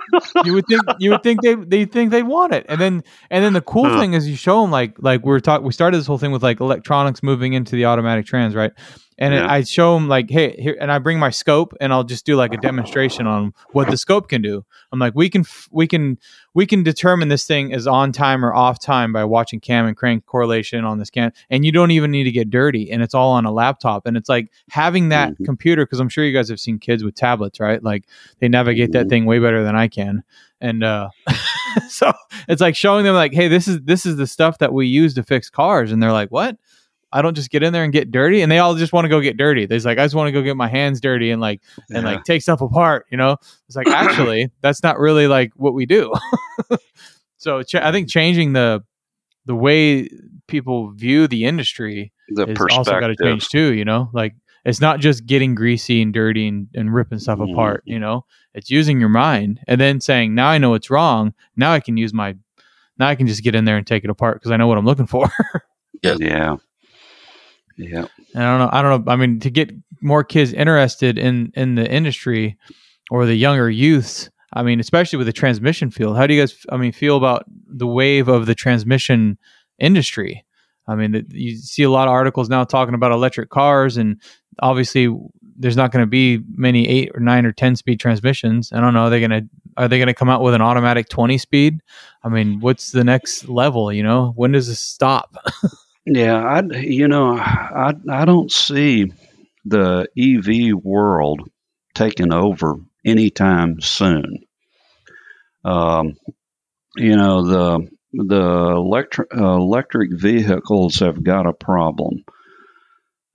you 0.44 0.54
would 0.54 0.66
think 0.68 0.84
you 0.98 1.10
would 1.12 1.24
think 1.24 1.42
they 1.42 1.56
they 1.56 1.86
think 1.86 2.12
they 2.12 2.24
want 2.24 2.54
it, 2.54 2.66
and 2.70 2.80
then 2.80 3.04
and 3.30 3.44
then 3.44 3.54
the 3.54 3.62
cool 3.62 3.90
Huh. 3.90 4.00
thing 4.00 4.14
is 4.14 4.28
you 4.30 4.36
show 4.36 4.62
them 4.62 4.72
like 4.72 4.94
like 5.00 5.24
we're 5.26 5.40
talk 5.40 5.62
we 5.64 5.72
started 5.72 5.98
this 5.98 6.08
whole 6.08 6.18
thing 6.18 6.32
with 6.32 6.44
like 6.44 6.60
electronics 6.60 7.24
moving 7.24 7.54
into 7.54 7.76
the 7.76 7.86
automatic 7.86 8.26
trans 8.26 8.56
right, 8.56 8.72
and 9.18 9.34
Yeah. 9.34 9.50
I 9.52 9.64
show 9.64 9.96
them 9.96 10.08
like 10.08 10.30
hey 10.30 10.56
here 10.60 10.78
and 10.80 10.92
I 10.92 11.00
bring 11.00 11.20
my 11.20 11.30
scope 11.30 11.74
and 11.80 11.94
I'll 11.94 12.04
just 12.04 12.26
do 12.26 12.36
like 12.36 12.54
a 12.54 12.58
demonstration 12.58 13.28
on 13.28 13.54
what 13.72 13.90
the 13.90 13.98
scope 13.98 14.28
can 14.30 14.42
do. 14.42 14.66
I'm 14.92 15.00
like 15.00 15.16
we 15.16 15.30
can 15.30 15.42
f- 15.42 15.70
we 15.72 15.88
can 15.88 16.18
we 16.54 16.66
can 16.66 16.84
determine 16.84 17.28
this 17.30 17.46
thing 17.46 17.72
is 17.72 17.86
on 17.88 18.12
time 18.12 18.44
or 18.46 18.54
off 18.54 18.80
time 18.80 19.12
by 19.14 19.24
watching 19.26 19.60
cam 19.60 19.86
and 19.86 19.96
crank 19.98 20.26
correlation 20.26 20.86
on 20.86 21.00
the 21.00 21.06
scan, 21.06 21.32
and 21.50 21.66
you 21.66 21.72
don't 21.72 21.92
even 21.92 22.12
need 22.12 22.24
to 22.26 22.32
get 22.32 22.50
dirty, 22.50 22.92
and 22.92 23.02
it's 23.02 23.14
all 23.14 23.32
on 23.34 23.46
a 23.46 23.52
laptop, 23.52 24.06
and 24.06 24.16
it's 24.18 24.30
like 24.30 24.52
having 24.70 25.10
that 25.10 25.34
Mhm. 25.38 25.46
computer 25.46 25.86
because 25.86 26.00
I'm 26.00 26.10
sure 26.10 26.24
you 26.24 26.34
guys 26.34 26.48
have 26.50 26.60
seen 26.60 26.80
kids 26.80 27.04
with 27.04 27.16
tablets, 27.16 27.60
right? 27.60 27.84
Like 27.84 28.06
they 28.40 28.48
navigate 28.48 28.92
that 28.94 29.08
Mhm. 29.08 29.10
thing 29.10 29.26
way 29.26 29.40
better 29.40 29.64
than 29.64 29.76
I 29.76 29.88
can, 29.90 30.24
and 30.62 30.84
uh, 30.84 31.10
so 31.90 32.14
it's 32.48 32.62
like 32.62 32.76
showing 32.76 33.04
them 33.04 33.16
like, 33.16 33.34
hey, 33.34 33.48
this 33.48 33.68
is 33.68 33.82
this 33.82 34.06
is 34.06 34.16
the 34.18 34.28
stuff 34.28 34.58
that 34.60 34.74
we 34.74 34.88
use 34.88 35.14
to 35.16 35.24
fix 35.24 35.50
cars, 35.50 35.92
and 35.92 36.02
they're 36.02 36.12
like, 36.14 36.30
what? 36.30 36.58
I 37.16 37.22
don't 37.22 37.34
just 37.36 37.50
get 37.50 37.64
in 37.64 37.72
there 37.74 37.84
and 37.84 37.94
get 37.94 38.12
dirty, 38.12 38.42
and 38.42 38.52
they 38.52 38.60
all 38.60 38.76
just 38.76 38.92
want 38.94 39.06
to 39.06 39.10
go 39.10 39.22
get 39.22 39.38
dirty. 39.38 39.66
There's 39.66 39.86
like, 39.86 39.98
I 39.98 40.06
just 40.06 40.16
want 40.16 40.28
to 40.28 40.32
go 40.32 40.42
get 40.42 40.56
my 40.58 40.68
hands 40.68 41.00
dirty 41.02 41.32
and 41.32 41.42
like 41.42 41.62
and 41.90 42.04
Yeah. 42.04 42.12
like 42.14 42.24
take 42.26 42.42
stuff 42.42 42.62
apart. 42.62 43.06
You 43.10 43.18
know, 43.18 43.38
it's 43.68 43.76
like 43.76 43.88
actually 43.88 44.52
that's 44.62 44.84
not 44.84 45.00
really 45.00 45.28
like 45.28 45.52
what 45.56 45.74
we 45.74 45.86
do. 45.86 46.14
so 47.38 47.64
ch- 47.64 47.76
I 47.76 47.92
think 47.92 48.10
changing 48.10 48.54
the 48.54 48.84
the 49.46 49.56
way 49.56 50.10
people 50.48 50.92
view 50.92 51.28
the 51.28 51.46
industry 51.46 52.12
the 52.30 52.46
is 52.48 52.58
also 52.72 53.00
got 53.00 53.08
to 53.08 53.16
change 53.16 53.48
too. 53.50 53.74
You 53.74 53.86
know, 53.86 54.10
like 54.14 54.34
it's 54.66 54.82
not 54.82 55.00
just 55.00 55.26
getting 55.26 55.54
greasy 55.56 56.02
and 56.02 56.14
dirty 56.14 56.48
and, 56.48 56.68
and 56.74 56.94
ripping 56.94 57.20
stuff 57.20 57.40
Mhm. 57.40 57.52
apart. 57.54 57.84
You 57.86 58.00
know, 58.00 58.26
it's 58.54 58.70
using 58.72 59.00
your 59.00 59.10
mind 59.10 59.60
and 59.68 59.80
then 59.80 60.02
saying, 60.02 60.34
now 60.34 60.48
I 60.48 60.58
know 60.58 60.74
it's 60.74 60.90
wrong. 60.90 61.34
Now 61.56 61.72
I 61.72 61.80
can 61.80 61.98
use 61.98 62.14
my. 62.14 62.36
Now 62.98 63.08
I 63.08 63.16
can 63.16 63.28
just 63.28 63.44
get 63.44 63.56
in 63.56 63.66
there 63.66 63.76
and 63.78 63.86
take 63.86 64.04
it 64.06 64.10
apart 64.10 64.38
because 64.38 64.52
I 64.52 64.58
know 64.58 64.68
what 64.68 64.78
I'm 64.78 64.86
looking 64.86 65.08
for. 65.08 65.30
Yeah. 66.04 66.18
Yeah. 66.20 66.56
And 68.34 68.44
I 68.44 68.58
don't 68.58 68.60
know. 68.60 68.70
I 68.72 68.82
don't 68.82 69.06
know. 69.06 69.12
I 69.12 69.16
mean, 69.16 69.40
to 69.42 69.50
get 69.50 69.72
more 70.02 70.24
kids 70.24 70.54
interested 70.54 71.18
in 71.18 71.52
in 71.56 71.76
the 71.76 71.90
industry 71.90 72.58
or 73.12 73.26
the 73.26 73.36
younger 73.36 73.70
youths. 73.70 74.30
I 74.54 74.64
mean, 74.64 74.80
especially 74.80 75.18
with 75.18 75.28
the 75.28 75.34
transmission 75.34 75.92
field. 75.92 76.16
How 76.16 76.28
do 76.28 76.34
you 76.34 76.42
guys? 76.42 76.66
I 76.70 76.78
mean, 76.78 76.92
feel 76.92 77.18
about 77.18 77.46
the 77.68 77.88
wave 77.88 78.28
of 78.28 78.46
the 78.46 78.56
transmission 78.56 79.38
industry? 79.80 80.46
I 80.88 80.96
mean, 80.96 81.12
that 81.12 81.32
you 81.32 81.58
see 81.58 81.84
a 81.84 81.90
lot 81.90 82.08
of 82.08 82.14
articles 82.14 82.48
now 82.48 82.64
talking 82.64 82.94
about 82.94 83.12
electric 83.12 83.50
cars, 83.50 83.98
and 83.98 84.22
obviously, 84.60 85.14
there's 85.58 85.76
not 85.76 85.92
going 85.92 86.04
to 86.04 86.08
be 86.08 86.42
many 86.56 86.88
eight 86.88 87.12
or 87.14 87.20
nine 87.20 87.46
or 87.46 87.52
ten 87.52 87.76
speed 87.76 88.00
transmissions. 88.00 88.72
I 88.72 88.80
don't 88.80 88.94
know. 88.94 89.06
Are 89.06 89.10
they 89.10 89.20
going 89.20 89.32
to 89.32 89.50
are 89.78 89.88
they 89.88 89.98
going 89.98 90.08
to 90.08 90.14
come 90.14 90.30
out 90.30 90.42
with 90.42 90.54
an 90.54 90.62
automatic 90.62 91.10
twenty 91.10 91.38
speed? 91.38 91.82
I 92.24 92.30
mean, 92.30 92.60
what's 92.60 92.92
the 92.92 93.04
next 93.04 93.50
level? 93.50 93.92
You 93.92 94.04
know, 94.04 94.32
when 94.36 94.52
does 94.52 94.68
this 94.68 94.80
stop? 94.80 95.36
Yeah, 96.06 96.38
I 96.38 96.62
you 96.78 97.08
know 97.08 97.36
I 97.38 97.94
I 98.10 98.26
don't 98.26 98.52
see 98.52 99.12
the 99.66 100.08
EV 100.18 100.74
world 100.84 101.50
taking 101.96 102.34
over 102.34 102.76
anytime 103.06 103.82
soon. 103.82 104.40
Um, 105.64 106.16
you 106.98 107.16
know 107.18 107.46
the 107.48 107.90
the 108.14 108.74
electric 108.78 109.30
uh, 109.36 109.56
electric 109.56 110.12
vehicles 110.20 111.00
have 111.00 111.24
got 111.24 111.48
a 111.48 111.54
problem. 111.54 112.24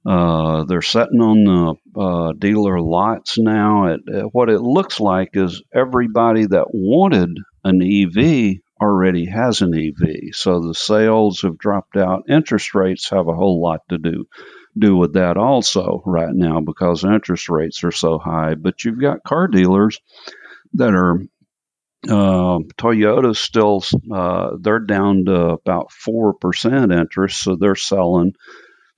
Uh, 0.06 0.64
they're 0.64 0.80
sitting 0.83 1.20
on 1.20 1.44
the 1.44 2.00
uh, 2.00 2.33
dealer 2.38 2.80
lots 2.80 3.38
now. 3.38 3.87
It, 3.87 4.00
what 4.33 4.48
it 4.48 4.61
looks 4.61 4.98
like 4.98 5.30
is 5.35 5.62
everybody 5.74 6.46
that 6.46 6.68
wanted 6.72 7.37
an 7.64 7.83
EV 7.83 8.56
already 8.80 9.26
has 9.26 9.60
an 9.60 9.74
EV. 9.74 10.32
So 10.32 10.60
the 10.60 10.74
sales 10.74 11.42
have 11.42 11.58
dropped 11.58 11.96
out. 11.96 12.24
Interest 12.28 12.74
rates 12.74 13.10
have 13.10 13.28
a 13.28 13.34
whole 13.34 13.62
lot 13.62 13.80
to 13.90 13.98
do 13.98 14.26
do 14.78 14.96
with 14.96 15.14
that 15.14 15.36
also 15.36 16.00
right 16.06 16.32
now 16.32 16.60
because 16.60 17.02
interest 17.04 17.48
rates 17.48 17.82
are 17.82 17.90
so 17.90 18.18
high. 18.18 18.54
But 18.54 18.84
you've 18.84 19.00
got 19.00 19.24
car 19.24 19.48
dealers 19.48 19.98
that 20.74 20.94
are 20.94 21.20
uh, 22.08 22.60
Toyota's 22.78 23.38
still 23.38 23.84
uh, 24.12 24.52
they're 24.58 24.78
down 24.78 25.26
to 25.26 25.34
about 25.50 25.92
four 25.92 26.34
percent 26.34 26.92
interest, 26.92 27.42
so 27.42 27.56
they're 27.56 27.74
selling 27.74 28.32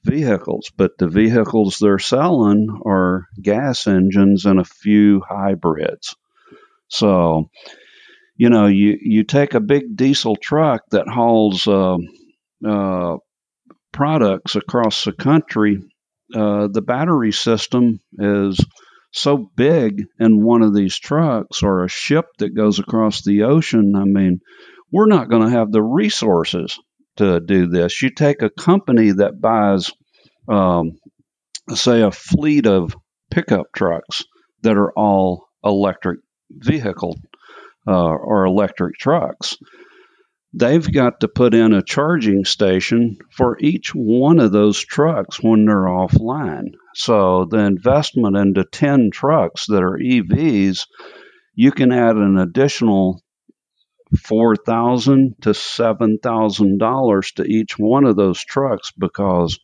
vehicles. 0.04 0.70
But 0.76 0.98
the 0.98 1.08
vehicles 1.08 1.78
they're 1.80 1.98
selling 1.98 2.80
are 2.86 3.26
gas 3.40 3.86
engines 3.86 4.46
and 4.46 4.60
a 4.60 4.64
few 4.64 5.20
hybrids. 5.28 6.14
So, 6.88 7.50
you 8.42 8.50
know, 8.50 8.66
you 8.66 8.98
you 9.00 9.22
take 9.22 9.54
a 9.54 9.60
big 9.60 9.94
diesel 9.94 10.34
truck 10.34 10.82
that 10.90 11.06
hauls 11.06 11.68
uh, 11.68 11.96
uh 12.66 13.16
products 13.92 14.56
across 14.56 15.04
the 15.04 15.12
country. 15.12 15.78
Uh, 16.34 16.66
the 16.66 16.82
battery 16.82 17.30
system 17.30 18.00
is 18.18 18.58
so 19.12 19.48
big 19.54 20.06
in 20.18 20.42
one 20.42 20.62
of 20.62 20.74
these 20.74 20.98
trucks 20.98 21.62
or 21.62 21.84
a 21.84 21.88
ship 21.88 22.24
that 22.38 22.56
goes 22.56 22.80
across 22.80 23.22
the 23.22 23.44
ocean, 23.44 23.94
I 23.94 24.06
mean, 24.06 24.40
we're 24.90 25.06
not 25.06 25.30
going 25.30 25.42
to 25.42 25.56
have 25.56 25.70
the 25.70 25.82
resources 25.82 26.80
to 27.18 27.38
do 27.38 27.68
this. 27.68 28.02
You 28.02 28.10
take 28.10 28.42
a 28.42 28.50
company 28.50 29.12
that 29.12 29.40
buys, 29.40 29.92
um, 30.48 30.98
say, 31.72 32.02
a 32.02 32.10
fleet 32.10 32.66
of 32.66 32.96
pickup 33.30 33.66
trucks 33.72 34.24
that 34.62 34.76
are 34.76 34.90
all 34.96 35.46
electric 35.62 36.18
vehicle 36.50 37.16
uh, 37.86 37.92
or 37.92 38.44
electric 38.44 38.96
trucks 38.96 39.56
they've 40.54 40.92
got 40.92 41.20
to 41.20 41.28
put 41.28 41.54
in 41.54 41.72
a 41.72 41.82
charging 41.82 42.44
station 42.44 43.16
for 43.30 43.56
each 43.58 43.94
one 43.94 44.38
of 44.38 44.52
those 44.52 44.78
trucks 44.78 45.42
when 45.42 45.64
they're 45.64 45.84
offline. 45.84 46.74
So 46.94 47.46
the 47.50 47.58
investment 47.58 48.36
into 48.36 48.64
10 48.64 49.10
trucks 49.12 49.66
that 49.68 49.82
are 49.82 49.98
EVs, 49.98 50.86
you 51.54 51.72
can 51.72 51.92
add 51.92 52.16
an 52.16 52.38
additional 52.38 53.22
4,000 54.24 55.36
to 55.40 55.50
$7,000 55.50 57.34
to 57.34 57.42
each 57.44 57.78
one 57.78 58.04
of 58.04 58.16
those 58.16 58.44
trucks 58.44 58.92
because 58.98 59.58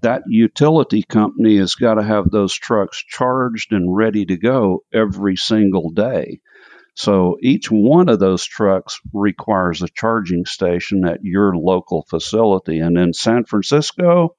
that 0.00 0.22
utility 0.26 1.02
company 1.02 1.58
has 1.58 1.74
got 1.74 1.94
to 1.94 2.02
have 2.02 2.30
those 2.30 2.54
trucks 2.54 3.02
charged 3.06 3.72
and 3.72 3.94
ready 3.94 4.24
to 4.24 4.36
go 4.38 4.84
every 4.92 5.36
single 5.36 5.90
day. 5.90 6.40
So 6.94 7.36
each 7.40 7.70
one 7.70 8.08
of 8.08 8.20
those 8.20 8.44
trucks 8.44 9.00
requires 9.12 9.82
a 9.82 9.88
charging 9.88 10.46
station 10.46 11.04
at 11.04 11.24
your 11.24 11.56
local 11.56 12.06
facility. 12.08 12.78
And 12.78 12.96
in 12.96 13.12
San 13.12 13.44
Francisco, 13.44 14.36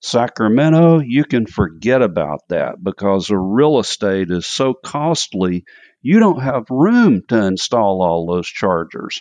Sacramento, 0.00 1.00
you 1.00 1.24
can 1.24 1.46
forget 1.46 2.02
about 2.02 2.40
that 2.50 2.82
because 2.82 3.26
the 3.26 3.38
real 3.38 3.78
estate 3.78 4.30
is 4.30 4.46
so 4.46 4.74
costly, 4.74 5.64
you 6.02 6.20
don't 6.20 6.42
have 6.42 6.66
room 6.70 7.22
to 7.28 7.46
install 7.46 8.02
all 8.02 8.26
those 8.26 8.46
chargers. 8.46 9.18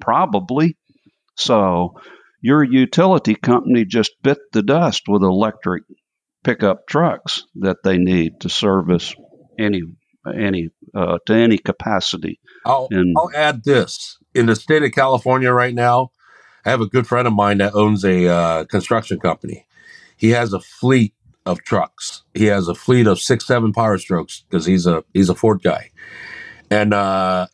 Probably. 0.00 0.76
So 1.36 1.94
your 2.40 2.62
utility 2.62 3.34
company 3.34 3.84
just 3.84 4.12
bit 4.22 4.38
the 4.52 4.62
dust 4.62 5.04
with 5.08 5.22
electric 5.22 5.84
pickup 6.44 6.86
trucks 6.86 7.44
that 7.56 7.78
they 7.82 7.98
need 7.98 8.40
to 8.40 8.48
service 8.48 9.14
any 9.58 9.82
any 10.26 10.70
uh, 10.94 11.18
to 11.26 11.34
any 11.34 11.58
capacity. 11.58 12.40
I'll, 12.64 12.88
and, 12.90 13.14
I'll 13.18 13.30
add 13.34 13.64
this 13.64 14.18
in 14.34 14.46
the 14.46 14.56
state 14.56 14.82
of 14.82 14.92
California 14.92 15.52
right 15.52 15.74
now. 15.74 16.10
I 16.64 16.70
have 16.70 16.80
a 16.80 16.86
good 16.86 17.06
friend 17.06 17.26
of 17.26 17.34
mine 17.34 17.58
that 17.58 17.74
owns 17.74 18.04
a 18.04 18.28
uh, 18.28 18.64
construction 18.64 19.18
company. 19.18 19.66
He 20.16 20.30
has 20.30 20.52
a 20.52 20.60
fleet 20.60 21.14
of 21.44 21.62
trucks. 21.64 22.22
He 22.34 22.46
has 22.46 22.68
a 22.68 22.74
fleet 22.74 23.06
of 23.06 23.18
six, 23.20 23.46
seven 23.46 23.72
Power 23.72 23.98
Strokes 23.98 24.44
because 24.48 24.66
he's 24.66 24.86
a 24.86 25.04
he's 25.12 25.28
a 25.28 25.34
Ford 25.34 25.62
guy, 25.62 25.90
and 26.70 26.94
uh, 26.94 27.48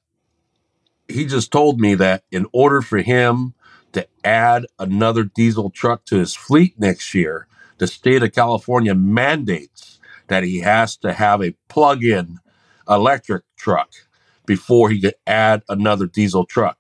he 1.09 1.25
just 1.25 1.51
told 1.51 1.81
me 1.81 1.95
that 1.95 2.25
in 2.31 2.47
order 2.53 2.83
for 2.83 2.99
him 2.99 3.55
to 3.93 4.07
add 4.25 4.67
another 4.79 5.25
diesel 5.25 5.71
truck 5.71 6.05
to 6.05 6.17
his 6.17 6.37
fleet 6.37 6.79
next 6.79 7.15
year, 7.15 7.47
the 7.79 7.87
state 7.87 8.23
of 8.23 8.33
California 8.33 8.95
mandates 8.95 9.99
that 10.27 10.45
he 10.45 10.61
has 10.61 10.97
to 10.99 11.15
have 11.15 11.43
a 11.43 11.55
plug-in 11.69 12.39
electric 12.89 13.45
truck 13.57 13.91
before 14.47 14.91
he 14.91 15.01
could 15.01 15.15
add 15.27 15.63
another 15.69 16.07
diesel 16.07 16.45
truck. 16.45 16.79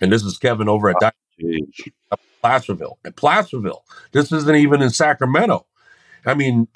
And 0.00 0.12
this 0.12 0.22
is 0.22 0.36
Kevin 0.38 0.68
over 0.68 0.90
at 0.90 0.96
oh, 1.02 2.16
Placerville. 2.40 2.98
At 3.04 3.16
Placerville, 3.16 3.84
this 4.12 4.32
isn't 4.32 4.56
even 4.56 4.82
in 4.82 4.90
Sacramento. 4.90 5.66
I 6.26 6.34
mean, 6.34 6.68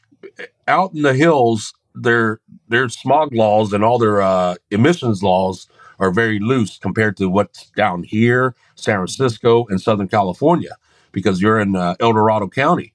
out 0.67 0.95
in 0.95 1.03
the 1.03 1.15
hills, 1.15 1.75
their 1.95 2.41
their 2.69 2.89
smog 2.89 3.35
laws 3.35 3.73
and 3.73 3.83
all 3.83 3.99
their 3.99 4.23
uh, 4.23 4.55
emissions 4.71 5.23
laws 5.23 5.69
are 5.99 6.13
very 6.13 6.39
loose 6.39 6.79
compared 6.79 7.17
to 7.17 7.29
what's 7.29 7.71
down 7.71 8.05
here, 8.05 8.55
San 8.77 8.97
Francisco, 8.97 9.67
and 9.69 9.81
Southern 9.81 10.09
California, 10.09 10.77
because 11.11 11.43
you're 11.43 11.59
in 11.59 11.75
uh, 11.75 11.97
El 11.99 12.13
Dorado 12.13 12.49
County. 12.49 12.93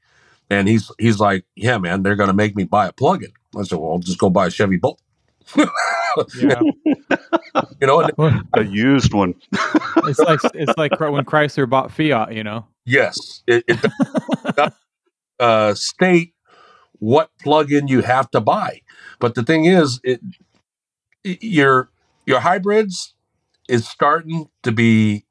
And 0.49 0.69
he's 0.69 0.91
he's 0.99 1.19
like, 1.19 1.45
yeah, 1.55 1.77
man, 1.77 2.03
they're 2.03 2.15
going 2.15 2.27
to 2.27 2.33
make 2.33 2.55
me 2.55 2.63
buy 2.63 2.87
a 2.87 2.93
plug-in. 2.93 3.31
I 3.57 3.63
said, 3.63 3.79
well, 3.79 3.91
I'll 3.91 3.99
just 3.99 4.19
go 4.19 4.29
buy 4.29 4.47
a 4.47 4.51
Chevy 4.51 4.77
Bolt 4.77 5.01
yeah. 6.35 6.61
you 7.81 7.87
know, 7.87 8.09
a 8.53 8.63
used 8.63 9.13
one. 9.13 9.35
it's 10.05 10.19
like 10.19 10.39
it's 10.53 10.73
like 10.77 10.99
when 10.99 11.25
Chrysler 11.25 11.69
bought 11.69 11.91
Fiat. 11.91 12.33
You 12.33 12.43
know. 12.43 12.67
Yes, 12.85 13.43
it, 13.47 13.63
it 13.67 13.79
uh, 15.39 15.73
state 15.73 16.33
what 16.99 17.31
plug-in 17.41 17.87
you 17.87 18.01
have 18.01 18.29
to 18.31 18.41
buy, 18.41 18.81
but 19.19 19.35
the 19.35 19.43
thing 19.43 19.65
is, 19.65 19.99
it, 20.03 20.21
it 21.23 21.43
your 21.43 21.89
your 22.25 22.39
hybrids 22.39 23.13
is 23.69 23.87
starting 23.87 24.49
to 24.63 24.71
be 24.71 25.25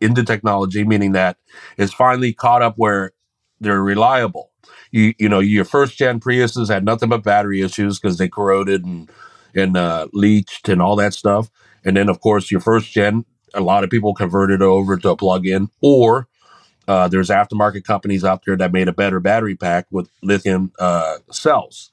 into 0.00 0.22
technology, 0.22 0.84
meaning 0.84 1.12
that 1.12 1.36
it's 1.76 1.92
finally 1.92 2.32
caught 2.32 2.62
up 2.62 2.74
where 2.76 3.12
they're 3.60 3.82
reliable. 3.82 4.50
You 4.90 5.14
you 5.18 5.28
know 5.28 5.40
your 5.40 5.64
first 5.64 5.96
gen 5.96 6.20
Priuses 6.20 6.68
had 6.68 6.84
nothing 6.84 7.08
but 7.08 7.22
battery 7.22 7.62
issues 7.62 7.98
because 7.98 8.18
they 8.18 8.28
corroded 8.28 8.84
and 8.84 9.10
and 9.54 9.76
uh, 9.76 10.08
leached 10.12 10.68
and 10.68 10.80
all 10.80 10.96
that 10.96 11.14
stuff. 11.14 11.50
And 11.84 11.96
then, 11.96 12.08
of 12.08 12.20
course, 12.20 12.50
your 12.50 12.60
first 12.60 12.92
gen, 12.92 13.24
a 13.54 13.60
lot 13.60 13.84
of 13.84 13.90
people 13.90 14.14
converted 14.14 14.62
over 14.62 14.96
to 14.96 15.10
a 15.10 15.16
plug-in, 15.16 15.70
or 15.80 16.28
uh, 16.86 17.06
there's 17.08 17.28
aftermarket 17.28 17.84
companies 17.84 18.24
out 18.24 18.44
there 18.44 18.56
that 18.56 18.72
made 18.72 18.88
a 18.88 18.92
better 18.92 19.20
battery 19.20 19.54
pack 19.54 19.86
with 19.90 20.10
lithium 20.22 20.72
uh, 20.78 21.16
cells. 21.30 21.90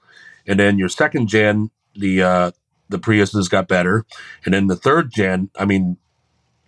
And 0.48 0.60
then 0.60 0.78
your 0.78 0.90
second 0.90 1.28
gen, 1.28 1.72
the 1.96 2.22
uh, 2.22 2.52
the 2.90 3.00
Priuses 3.00 3.50
got 3.50 3.68
better, 3.68 4.06
and 4.46 4.54
then 4.54 4.68
the 4.68 4.76
third 4.76 5.12
gen. 5.12 5.50
I 5.58 5.66
mean, 5.66 5.98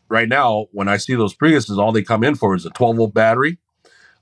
right 0.10 0.28
now 0.28 0.67
when 0.71 0.88
I 0.88 0.97
see 0.97 1.15
those 1.15 1.36
Priuses, 1.36 1.78
all 1.78 1.91
they 1.91 2.04
come 2.04 2.23
in 2.23 2.36
for 2.36 2.56
is 2.56 2.65
a 2.65 2.69
12 2.69 2.97
volt 2.97 3.13
battery, 3.13 3.60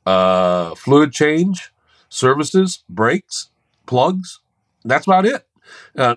uh, 0.06 0.76
fluid 0.76 1.12
change, 1.12 1.72
services, 2.10 2.84
brakes, 2.90 3.50
plugs. 3.86 4.40
That's 4.84 5.08
about 5.08 5.26
it. 5.26 5.48
Uh, 5.98 6.16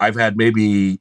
I've 0.00 0.16
had 0.16 0.36
maybe 0.36 1.00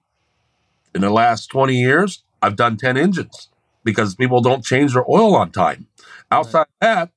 in 0.93 1.01
the 1.01 1.09
last 1.09 1.47
20 1.47 1.75
years, 1.75 2.23
I've 2.41 2.55
done 2.55 2.77
10 2.77 2.97
engines 2.97 3.49
because 3.83 4.15
people 4.15 4.41
don't 4.41 4.63
change 4.63 4.93
their 4.93 5.09
oil 5.09 5.35
on 5.35 5.51
time. 5.51 5.87
Outside 6.31 6.59
right. 6.59 6.67
that, 6.81 7.11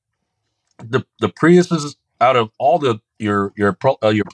the 0.77 1.05
the 1.19 1.29
Priuses 1.29 1.95
out 2.21 2.35
of 2.35 2.51
all 2.57 2.79
the 2.79 2.99
your 3.17 3.51
your 3.55 3.77
uh, 4.03 4.09
your 4.09 4.25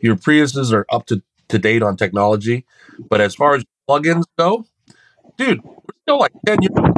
your 0.00 0.16
Priuses 0.16 0.72
are 0.72 0.84
up 0.90 1.06
to, 1.06 1.22
to 1.48 1.58
date 1.58 1.82
on 1.82 1.96
technology, 1.96 2.66
but 3.08 3.20
as 3.20 3.34
far 3.34 3.54
as 3.54 3.64
plugins 3.88 4.24
go, 4.38 4.66
dude, 5.36 5.64
we're 5.64 5.94
still 6.02 6.18
like 6.18 6.32
10 6.44 6.58
years 6.62 6.90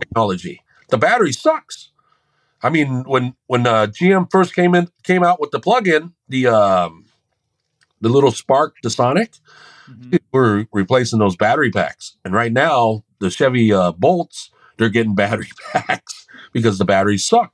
technology. 0.00 0.62
The 0.90 0.98
battery 0.98 1.32
sucks. 1.32 1.90
I 2.62 2.70
mean, 2.70 3.04
when 3.04 3.34
when 3.46 3.66
uh, 3.66 3.86
GM 3.86 4.30
first 4.30 4.54
came 4.54 4.74
in 4.74 4.88
came 5.04 5.22
out 5.22 5.40
with 5.40 5.52
the 5.52 5.60
plug-in, 5.60 6.14
the 6.28 6.48
um, 6.48 7.04
the 8.00 8.08
little 8.08 8.30
Spark, 8.30 8.76
the 8.82 8.90
Sonic, 8.90 9.32
mm-hmm. 9.88 10.16
we're 10.32 10.66
replacing 10.72 11.18
those 11.18 11.36
battery 11.36 11.70
packs. 11.70 12.16
And 12.24 12.34
right 12.34 12.52
now, 12.52 13.04
the 13.20 13.30
Chevy 13.30 13.72
uh, 13.72 13.92
Bolts, 13.92 14.50
they're 14.76 14.88
getting 14.88 15.14
battery 15.16 15.48
packs 15.72 16.26
because 16.52 16.78
the 16.78 16.84
batteries 16.84 17.24
suck. 17.24 17.52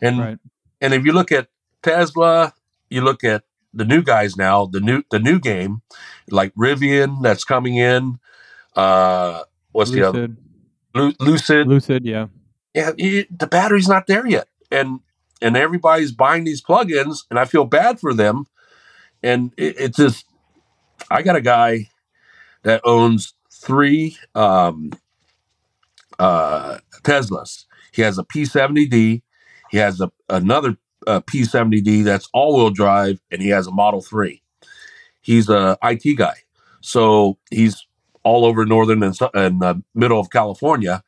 And 0.00 0.18
right. 0.18 0.38
and 0.80 0.94
if 0.94 1.04
you 1.04 1.12
look 1.12 1.30
at 1.30 1.48
Tesla, 1.82 2.54
you 2.90 3.00
look 3.00 3.24
at 3.24 3.44
the 3.72 3.84
new 3.84 4.02
guys 4.02 4.36
now, 4.36 4.66
the 4.66 4.80
new 4.80 5.02
the 5.10 5.18
new 5.18 5.38
game, 5.38 5.82
like 6.30 6.54
Rivian 6.54 7.22
that's 7.22 7.44
coming 7.44 7.76
in. 7.76 8.18
Uh, 8.74 9.42
what's 9.72 9.90
Lucid. 9.90 10.02
the 10.02 10.08
other? 10.08 10.28
Lu- 10.94 11.14
Lucid. 11.20 11.66
Lucid, 11.68 12.04
yeah. 12.04 12.26
Yeah, 12.74 12.92
it, 12.96 13.38
the 13.38 13.46
battery's 13.46 13.88
not 13.88 14.06
there 14.06 14.26
yet, 14.26 14.48
and 14.70 15.00
and 15.40 15.56
everybody's 15.56 16.12
buying 16.12 16.44
these 16.44 16.62
plugins, 16.62 17.24
and 17.30 17.38
I 17.38 17.44
feel 17.44 17.64
bad 17.64 18.00
for 18.00 18.14
them 18.14 18.46
and 19.22 19.52
it, 19.56 19.76
it's 19.78 19.96
just 19.96 20.26
I 21.10 21.22
got 21.22 21.36
a 21.36 21.40
guy 21.40 21.88
that 22.62 22.80
owns 22.84 23.34
three 23.50 24.16
um, 24.34 24.92
uh, 26.18 26.78
Teslas. 27.02 27.64
He 27.92 28.02
has 28.02 28.18
a 28.18 28.24
P70D. 28.24 29.22
He 29.70 29.76
has 29.76 30.00
a, 30.00 30.10
another 30.28 30.76
uh, 31.06 31.20
P70D 31.20 32.04
that's 32.04 32.28
all-wheel 32.32 32.70
drive, 32.70 33.20
and 33.30 33.42
he 33.42 33.48
has 33.48 33.66
a 33.66 33.72
Model 33.72 34.00
Three. 34.00 34.42
He's 35.20 35.48
a 35.48 35.78
IT 35.82 36.16
guy, 36.16 36.34
so 36.80 37.38
he's 37.50 37.86
all 38.24 38.44
over 38.44 38.64
northern 38.64 39.02
and, 39.02 39.18
and 39.34 39.62
uh, 39.62 39.74
middle 39.94 40.20
of 40.20 40.30
California. 40.30 41.02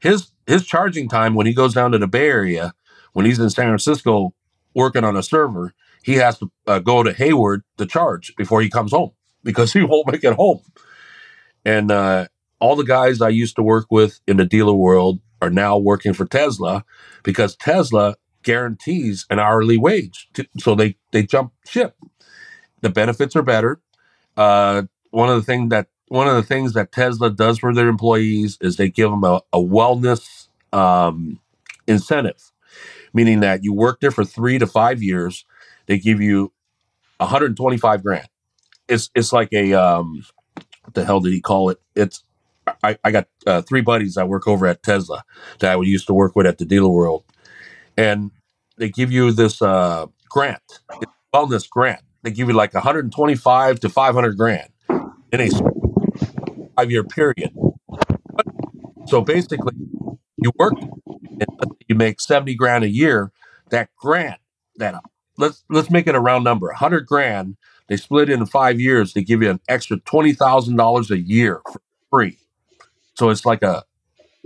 His 0.00 0.30
his 0.46 0.66
charging 0.66 1.08
time 1.08 1.34
when 1.34 1.46
he 1.46 1.54
goes 1.54 1.74
down 1.74 1.92
to 1.92 1.98
the 1.98 2.06
Bay 2.08 2.28
Area, 2.28 2.74
when 3.12 3.26
he's 3.26 3.38
in 3.38 3.50
San 3.50 3.66
Francisco 3.66 4.34
working 4.74 5.04
on 5.04 5.16
a 5.16 5.22
server, 5.22 5.74
he 6.02 6.14
has 6.14 6.38
to 6.38 6.50
uh, 6.66 6.78
go 6.80 7.02
to 7.02 7.12
Hayward 7.12 7.62
to 7.78 7.86
charge 7.86 8.34
before 8.36 8.62
he 8.62 8.70
comes 8.70 8.92
home 8.92 9.12
because 9.44 9.72
he 9.74 9.82
won't 9.82 10.10
make 10.12 10.24
it 10.24 10.34
home. 10.34 10.62
And 11.64 11.90
uh, 11.90 12.28
all 12.60 12.76
the 12.76 12.84
guys 12.84 13.20
I 13.20 13.28
used 13.30 13.56
to 13.56 13.62
work 13.62 13.86
with 13.90 14.20
in 14.26 14.38
the 14.38 14.46
dealer 14.46 14.74
world 14.74 15.20
are 15.42 15.50
now 15.50 15.78
working 15.78 16.12
for 16.12 16.26
Tesla 16.26 16.84
because 17.22 17.56
Tesla 17.56 18.16
guarantees 18.42 19.26
an 19.30 19.38
hourly 19.38 19.78
wage. 19.78 20.28
To, 20.34 20.46
so 20.58 20.74
they, 20.74 20.96
they 21.12 21.22
jump 21.22 21.52
ship. 21.66 21.96
The 22.82 22.90
benefits 22.90 23.36
are 23.36 23.42
better. 23.42 23.80
Uh, 24.36 24.84
one 25.10 25.28
of 25.30 25.36
the 25.36 25.42
things 25.42 25.70
that 25.70 25.88
one 26.08 26.28
of 26.28 26.34
the 26.34 26.42
things 26.42 26.74
that 26.74 26.92
Tesla 26.92 27.30
does 27.30 27.58
for 27.58 27.74
their 27.74 27.88
employees 27.88 28.58
is 28.60 28.76
they 28.76 28.90
give 28.90 29.10
them 29.10 29.24
a, 29.24 29.42
a 29.52 29.58
wellness 29.58 30.48
um, 30.72 31.40
incentive, 31.86 32.52
meaning 33.14 33.40
that 33.40 33.64
you 33.64 33.72
work 33.72 34.00
there 34.00 34.10
for 34.10 34.24
three 34.24 34.58
to 34.58 34.66
five 34.66 35.02
years, 35.02 35.46
they 35.90 35.98
give 35.98 36.20
you 36.20 36.52
125 37.18 38.02
grand. 38.04 38.28
It's 38.88 39.10
it's 39.16 39.32
like 39.32 39.52
a 39.52 39.72
um, 39.74 40.24
what 40.84 40.94
the 40.94 41.04
hell 41.04 41.18
did 41.18 41.32
he 41.32 41.40
call 41.40 41.70
it? 41.70 41.78
It's 41.96 42.22
I, 42.84 42.96
I 43.02 43.10
got 43.10 43.26
uh, 43.44 43.62
three 43.62 43.80
buddies 43.80 44.16
I 44.16 44.22
work 44.22 44.46
over 44.46 44.68
at 44.68 44.84
Tesla 44.84 45.24
that 45.58 45.76
I 45.76 45.82
used 45.82 46.06
to 46.06 46.14
work 46.14 46.36
with 46.36 46.46
at 46.46 46.58
the 46.58 46.64
dealer 46.64 46.90
world, 46.90 47.24
and 47.96 48.30
they 48.78 48.88
give 48.88 49.10
you 49.10 49.32
this 49.32 49.60
uh, 49.60 50.06
grant, 50.28 50.80
wellness 51.34 51.68
grant. 51.68 52.02
They 52.22 52.30
give 52.30 52.48
you 52.48 52.54
like 52.54 52.72
125 52.72 53.80
to 53.80 53.88
500 53.88 54.36
grand 54.36 54.70
in 55.32 55.40
a 55.40 55.48
five 56.76 56.90
year 56.92 57.02
period. 57.02 57.50
So 59.06 59.22
basically, 59.22 59.74
you 60.36 60.52
work 60.56 60.74
and 61.40 61.48
you 61.88 61.96
make 61.96 62.20
70 62.20 62.54
grand 62.54 62.84
a 62.84 62.88
year. 62.88 63.32
That 63.70 63.90
grant, 63.98 64.40
that 64.76 64.94
let's 65.40 65.64
let's 65.68 65.90
make 65.90 66.06
it 66.06 66.14
a 66.14 66.20
round 66.20 66.44
number, 66.44 66.68
100 66.68 67.06
grand. 67.06 67.56
They 67.88 67.96
split 67.96 68.28
it 68.28 68.34
in 68.34 68.46
five 68.46 68.78
years. 68.78 69.14
They 69.14 69.22
give 69.22 69.42
you 69.42 69.50
an 69.50 69.60
extra 69.68 69.98
twenty 69.98 70.32
thousand 70.32 70.76
dollars 70.76 71.10
a 71.10 71.18
year 71.18 71.60
for 71.72 71.80
free. 72.08 72.38
So 73.14 73.30
it's 73.30 73.44
like 73.44 73.62
a, 73.62 73.82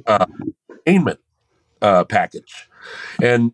a 0.07 0.27
payment 0.87 1.21
uh, 1.83 2.05
package, 2.05 2.71
and 3.23 3.53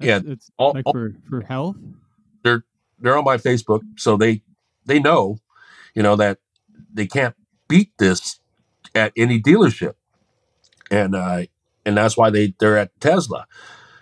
yeah, 0.00 0.20
it's 0.24 0.50
all, 0.56 0.72
like 0.72 0.84
for 0.90 1.12
for 1.28 1.42
health. 1.42 1.76
They're 2.42 2.64
they're 2.98 3.18
on 3.18 3.24
my 3.24 3.36
Facebook, 3.36 3.82
so 3.96 4.16
they 4.16 4.42
they 4.86 4.98
know, 4.98 5.38
you 5.94 6.02
know 6.02 6.16
that 6.16 6.38
they 6.92 7.06
can't 7.06 7.34
beat 7.68 7.92
this 7.98 8.40
at 8.94 9.12
any 9.18 9.38
dealership, 9.38 9.96
and 10.90 11.14
uh, 11.14 11.42
and 11.84 11.98
that's 11.98 12.16
why 12.16 12.30
they 12.30 12.54
they're 12.58 12.78
at 12.78 12.98
Tesla. 13.00 13.46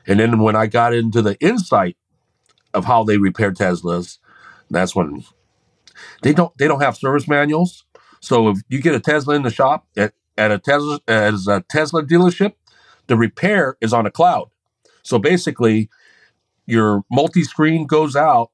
And 0.07 0.21
then 0.21 0.39
when 0.39 0.55
I 0.55 0.69
got 0.69 0.95
into 0.95 1.23
the 1.23 1.37
insight 1.41 1.97
of 2.77 2.85
how 2.85 3.05
they 3.05 3.19
repair 3.19 3.53
Teslas, 3.53 4.19
that's 4.71 4.95
when 4.95 5.25
they 6.23 6.33
don't 6.33 6.57
they 6.59 6.69
don't 6.69 6.83
have 6.83 6.97
service 6.97 7.29
manuals. 7.29 7.85
So 8.21 8.51
if 8.51 8.59
you 8.69 8.81
get 8.81 8.95
a 8.95 9.01
Tesla 9.01 9.35
in 9.35 9.43
the 9.43 9.51
shop 9.51 9.87
at, 9.97 10.13
at 10.37 10.53
a 10.53 10.59
Tesla 10.59 11.01
as 11.09 11.49
a 11.49 11.65
Tesla 11.71 12.03
dealership, 12.03 12.55
the 13.07 13.17
repair 13.17 13.77
is 13.81 13.93
on 13.93 14.07
a 14.07 14.11
cloud. 14.11 14.51
So 15.03 15.19
basically, 15.19 15.89
your 16.67 17.05
multi-screen 17.11 17.87
goes 17.87 18.17
out. 18.17 18.51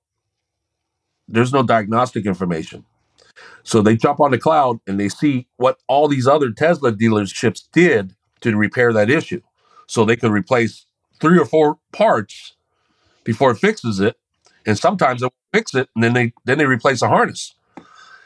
There's 1.29 1.53
no 1.53 1.63
diagnostic 1.63 2.27
information. 2.27 2.85
So 3.65 3.83
they 3.83 3.97
jump 3.97 4.21
on 4.21 4.33
the 4.33 4.39
cloud 4.39 4.81
and 4.87 4.99
they 4.99 5.09
see 5.09 5.49
what 5.57 5.79
all 5.89 6.09
these 6.09 6.27
other 6.27 6.51
Tesla 6.51 6.93
dealerships 6.93 7.63
did 7.73 8.15
to 8.41 8.57
repair 8.57 8.93
that 8.93 9.11
issue. 9.11 9.41
So 9.87 10.05
they 10.05 10.17
could 10.17 10.33
replace 10.33 10.87
three 11.21 11.39
or 11.39 11.47
four 11.47 11.79
parts 11.93 12.55
before 13.25 13.53
it 13.53 13.57
fixes 13.57 14.01
it. 14.01 14.17
And 14.65 14.79
sometimes 14.79 15.23
it 15.23 15.33
fix 15.53 15.75
it 15.75 15.89
and 15.95 16.05
then 16.05 16.13
they 16.13 16.33
then 16.45 16.59
they 16.59 16.67
replace 16.67 17.01
the 17.01 17.09
harness. 17.09 17.55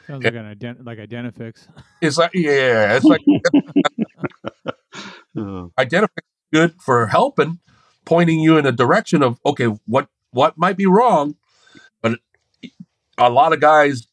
Sounds 0.05 0.23
like 0.23 0.35
an 0.35 0.55
ident- 0.55 0.85
like 0.85 0.99
Identifix. 0.99 1.67
It's 2.01 2.17
like 2.17 2.31
yeah, 2.33 2.95
it's 2.95 3.05
like 3.05 3.21
Identifix 5.35 6.23
good 6.53 6.75
for 6.79 7.07
helping, 7.07 7.59
pointing 8.05 8.39
you 8.39 8.57
in 8.57 8.65
a 8.65 8.71
direction 8.71 9.21
of 9.21 9.39
okay, 9.45 9.65
what 9.85 10.07
what 10.31 10.57
might 10.57 10.77
be 10.77 10.85
wrong, 10.85 11.35
but 12.01 12.19
a 13.17 13.29
lot 13.29 13.51
of 13.51 13.59
guys 13.59 14.07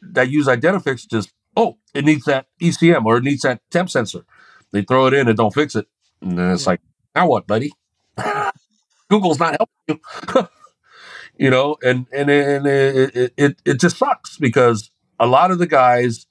that 0.00 0.30
use 0.30 0.46
Identifix 0.46 1.06
just 1.08 1.32
oh, 1.56 1.78
it 1.92 2.04
needs 2.04 2.24
that 2.24 2.46
ECM 2.60 3.04
or 3.04 3.18
it 3.18 3.24
needs 3.24 3.42
that 3.42 3.60
temp 3.70 3.90
sensor. 3.90 4.24
They 4.72 4.82
throw 4.82 5.06
it 5.06 5.14
in 5.14 5.28
and 5.28 5.36
don't 5.36 5.54
fix 5.54 5.74
it, 5.74 5.86
and 6.22 6.38
then 6.38 6.52
it's 6.52 6.64
yeah. 6.64 6.70
like 6.70 6.80
now 7.14 7.28
what, 7.28 7.46
buddy? 7.46 7.70
Google's 9.10 9.38
not 9.38 9.56
helping 9.58 10.00
you. 10.34 10.48
you 11.38 11.50
know, 11.50 11.76
and 11.82 12.06
and 12.12 12.30
and 12.30 12.66
it, 12.66 13.32
it 13.36 13.56
it 13.64 13.80
just 13.80 13.96
sucks 13.96 14.38
because 14.38 14.90
a 15.18 15.26
lot 15.26 15.50
of 15.50 15.58
the 15.58 15.66
guys 15.66 16.26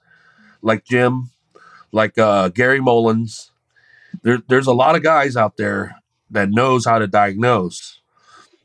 like 0.62 0.86
Jim, 0.86 1.32
like 1.92 2.18
uh, 2.18 2.50
Gary 2.50 2.80
Mullins, 2.80 3.52
there, 4.24 4.42
there's 4.48 4.68
a 4.68 4.74
lot 4.74 4.96
of 4.96 5.04
guys 5.04 5.36
out 5.36 5.58
there 5.58 5.96
that 6.32 6.50
knows 6.50 6.86
how 6.86 7.00
to 7.00 7.08
diagnose, 7.08 8.02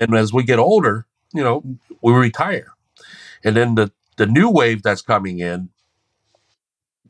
and 0.01 0.15
as 0.15 0.33
we 0.33 0.43
get 0.43 0.59
older, 0.59 1.07
you 1.35 1.43
know, 1.43 1.63
we 2.03 2.13
retire, 2.13 2.73
and 3.45 3.57
then 3.57 3.75
the 3.75 3.93
the 4.17 4.27
new 4.27 4.49
wave 4.49 4.83
that's 4.83 5.03
coming 5.03 5.39
in, 5.41 5.71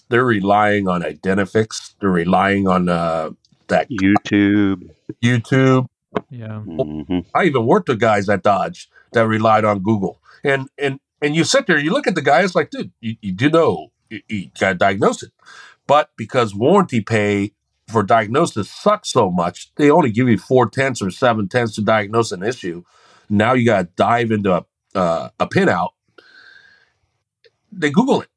they're 0.09 0.25
relying 0.25 0.89
on 0.89 1.03
Identifix, 1.03 1.95
they're 2.01 2.11
relying 2.11 2.67
on 2.67 2.89
uh, 2.89 3.31
that 3.69 3.89
YouTube, 3.91 4.91
YouTube. 5.23 5.87
Yeah, 6.31 6.62
mm-hmm. 6.66 7.20
I 7.35 7.44
even 7.44 7.66
worked 7.66 7.88
with 7.88 8.00
guys 8.00 8.28
at 8.28 8.42
Dodge 8.42 8.88
that 9.12 9.26
relied 9.26 9.64
on 9.64 9.81
Google. 9.81 10.20
And 10.44 10.68
and 10.78 11.00
and 11.20 11.35
you 11.35 11.44
sit 11.44 11.66
there, 11.66 11.78
you 11.78 11.90
look 11.90 12.07
at 12.07 12.14
the 12.14 12.22
guy, 12.22 12.42
it's 12.42 12.54
like, 12.54 12.70
dude, 12.70 12.92
you, 13.00 13.16
you 13.20 13.33
do 13.33 13.50
know 13.50 13.92
you, 14.11 14.20
you 14.28 14.50
got 14.59 14.70
to 14.70 14.74
diagnose 14.74 15.22
it. 15.22 15.33
But 15.87 16.11
because 16.16 16.54
warranty 16.54 17.00
pay 17.00 17.52
for 17.88 18.02
diagnosis 18.02 18.70
sucks 18.70 19.11
so 19.11 19.31
much, 19.31 19.74
they 19.76 19.90
only 19.90 20.11
give 20.11 20.28
you 20.28 20.38
four 20.38 20.68
tenths 20.68 21.02
or 21.02 21.11
seven 21.11 21.48
tenths 21.48 21.74
to 21.76 21.83
diagnose 21.83 22.33
an 22.33 22.42
issue. 22.42 22.85
Now 23.28 23.54
you 23.54 23.64
got 23.64 23.83
to 23.83 23.88
dive 23.96 24.31
into 24.31 24.54
a, 24.54 24.64
uh, 24.94 25.31
a 25.40 25.46
pinout. 25.46 25.90
They 27.72 27.90
Google 27.90 28.22
it. 28.22 28.28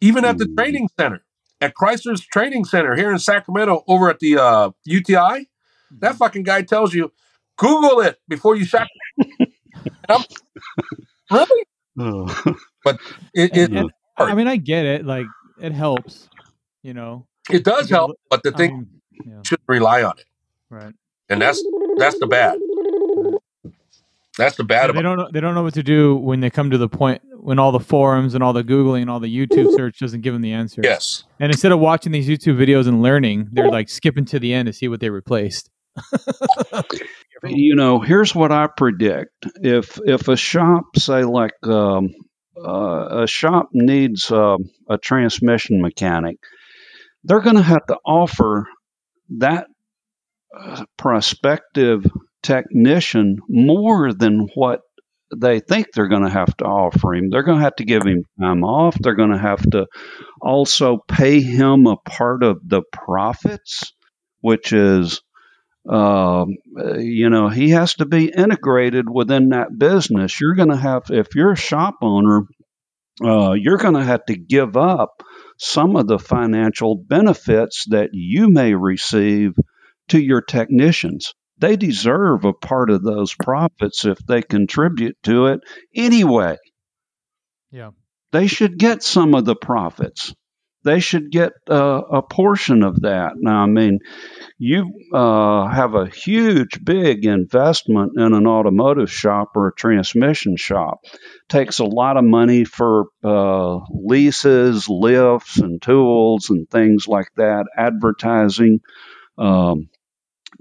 Even 0.00 0.24
at 0.24 0.38
the 0.38 0.46
mm. 0.46 0.56
training 0.56 0.88
center, 0.98 1.22
at 1.60 1.74
Chrysler's 1.74 2.20
training 2.20 2.64
center 2.64 2.96
here 2.96 3.12
in 3.12 3.18
Sacramento, 3.20 3.84
over 3.86 4.10
at 4.10 4.18
the 4.18 4.36
uh, 4.36 4.70
UTI, 4.84 5.48
that 6.00 6.16
fucking 6.16 6.42
guy 6.42 6.62
tells 6.62 6.94
you, 6.94 7.12
Google 7.56 8.00
it 8.00 8.18
before 8.28 8.56
you 8.56 8.64
shop 8.64 8.88
really? 11.30 11.66
Oh. 11.98 12.56
But 12.84 12.98
it, 13.34 13.56
it 13.56 13.70
and, 13.70 13.90
I 14.16 14.34
mean, 14.34 14.48
I 14.48 14.56
get 14.56 14.84
it. 14.84 15.04
Like, 15.04 15.26
it 15.60 15.72
helps, 15.72 16.28
you 16.82 16.94
know. 16.94 17.26
It 17.50 17.64
does 17.64 17.90
help, 17.90 18.18
but 18.30 18.42
the 18.42 18.52
thing, 18.52 18.88
yeah. 19.24 19.40
should 19.44 19.60
rely 19.66 20.02
on 20.02 20.18
it. 20.18 20.24
Right. 20.70 20.94
And 21.28 21.40
that's 21.40 21.62
that's 21.98 22.18
the 22.18 22.26
bad. 22.26 22.58
That's 24.38 24.56
the 24.56 24.64
bad. 24.64 24.88
Yeah, 24.88 24.92
they 24.92 25.02
don't 25.02 25.18
know. 25.18 25.28
They 25.32 25.40
don't 25.40 25.54
know 25.54 25.62
what 25.62 25.74
to 25.74 25.82
do 25.82 26.16
when 26.16 26.40
they 26.40 26.50
come 26.50 26.70
to 26.70 26.78
the 26.78 26.88
point 26.88 27.22
when 27.32 27.58
all 27.58 27.72
the 27.72 27.80
forums 27.80 28.34
and 28.34 28.42
all 28.42 28.52
the 28.52 28.62
googling 28.62 29.02
and 29.02 29.10
all 29.10 29.20
the 29.20 29.34
YouTube 29.34 29.74
search 29.74 29.98
doesn't 29.98 30.20
give 30.20 30.32
them 30.32 30.42
the 30.42 30.52
answer. 30.52 30.80
Yes. 30.82 31.24
And 31.40 31.50
instead 31.50 31.72
of 31.72 31.80
watching 31.80 32.12
these 32.12 32.28
YouTube 32.28 32.56
videos 32.56 32.86
and 32.86 33.02
learning, 33.02 33.48
they're 33.52 33.70
like 33.70 33.88
skipping 33.88 34.24
to 34.26 34.38
the 34.38 34.54
end 34.54 34.66
to 34.66 34.72
see 34.72 34.88
what 34.88 35.00
they 35.00 35.10
replaced. 35.10 35.68
you 37.44 37.74
know, 37.74 38.00
here's 38.00 38.34
what 38.34 38.52
I 38.52 38.68
predict: 38.68 39.46
if 39.56 39.98
if 40.04 40.28
a 40.28 40.36
shop, 40.36 40.84
say 40.96 41.24
like 41.24 41.54
um, 41.64 42.10
uh, 42.56 43.22
a 43.22 43.26
shop 43.26 43.68
needs 43.72 44.30
uh, 44.30 44.56
a 44.88 44.98
transmission 44.98 45.80
mechanic, 45.80 46.38
they're 47.24 47.40
going 47.40 47.56
to 47.56 47.62
have 47.62 47.86
to 47.86 47.98
offer 48.04 48.66
that 49.38 49.66
uh, 50.58 50.84
prospective 50.96 52.06
technician 52.42 53.38
more 53.48 54.12
than 54.12 54.48
what 54.54 54.80
they 55.34 55.60
think 55.60 55.86
they're 55.92 56.08
going 56.08 56.24
to 56.24 56.30
have 56.30 56.54
to 56.58 56.64
offer 56.64 57.14
him. 57.14 57.30
They're 57.30 57.42
going 57.42 57.58
to 57.58 57.64
have 57.64 57.76
to 57.76 57.84
give 57.84 58.02
him 58.04 58.24
time 58.38 58.64
off. 58.64 58.96
They're 59.00 59.14
going 59.14 59.30
to 59.30 59.38
have 59.38 59.62
to 59.70 59.86
also 60.40 60.98
pay 61.08 61.40
him 61.40 61.86
a 61.86 61.96
part 61.96 62.42
of 62.42 62.58
the 62.64 62.82
profits, 62.92 63.92
which 64.40 64.72
is 64.72 65.22
um, 65.88 66.56
you 66.98 67.28
know, 67.28 67.48
he 67.48 67.70
has 67.70 67.94
to 67.94 68.06
be 68.06 68.26
integrated 68.26 69.06
within 69.10 69.50
that 69.50 69.76
business. 69.76 70.40
You're 70.40 70.54
going 70.54 70.70
to 70.70 70.76
have, 70.76 71.04
if 71.10 71.34
you're 71.34 71.52
a 71.52 71.56
shop 71.56 71.96
owner, 72.02 72.42
uh, 73.22 73.52
you're 73.52 73.78
going 73.78 73.94
to 73.94 74.04
have 74.04 74.24
to 74.26 74.36
give 74.36 74.76
up 74.76 75.22
some 75.58 75.96
of 75.96 76.06
the 76.06 76.18
financial 76.18 76.96
benefits 76.96 77.84
that 77.88 78.10
you 78.12 78.48
may 78.48 78.74
receive 78.74 79.54
to 80.08 80.20
your 80.20 80.40
technicians. 80.40 81.34
They 81.58 81.76
deserve 81.76 82.44
a 82.44 82.52
part 82.52 82.90
of 82.90 83.02
those 83.02 83.34
profits 83.34 84.04
if 84.04 84.18
they 84.18 84.42
contribute 84.42 85.16
to 85.24 85.46
it 85.46 85.60
anyway. 85.94 86.56
Yeah. 87.70 87.90
They 88.32 88.46
should 88.46 88.78
get 88.78 89.02
some 89.02 89.34
of 89.34 89.44
the 89.44 89.54
profits. 89.54 90.34
They 90.84 91.00
should 91.00 91.30
get 91.30 91.52
uh, 91.70 92.02
a 92.10 92.22
portion 92.22 92.82
of 92.82 93.02
that. 93.02 93.32
Now, 93.36 93.62
I 93.62 93.66
mean, 93.66 94.00
you 94.58 94.90
uh, 95.12 95.68
have 95.68 95.94
a 95.94 96.06
huge, 96.06 96.84
big 96.84 97.24
investment 97.24 98.12
in 98.16 98.32
an 98.32 98.46
automotive 98.46 99.10
shop 99.10 99.50
or 99.54 99.68
a 99.68 99.74
transmission 99.74 100.56
shop. 100.56 101.00
Takes 101.48 101.78
a 101.78 101.84
lot 101.84 102.16
of 102.16 102.24
money 102.24 102.64
for 102.64 103.06
uh, 103.22 103.78
leases, 103.90 104.88
lifts, 104.88 105.58
and 105.58 105.80
tools 105.80 106.50
and 106.50 106.68
things 106.68 107.06
like 107.06 107.28
that. 107.36 107.66
Advertising, 107.76 108.80
um, 109.38 109.88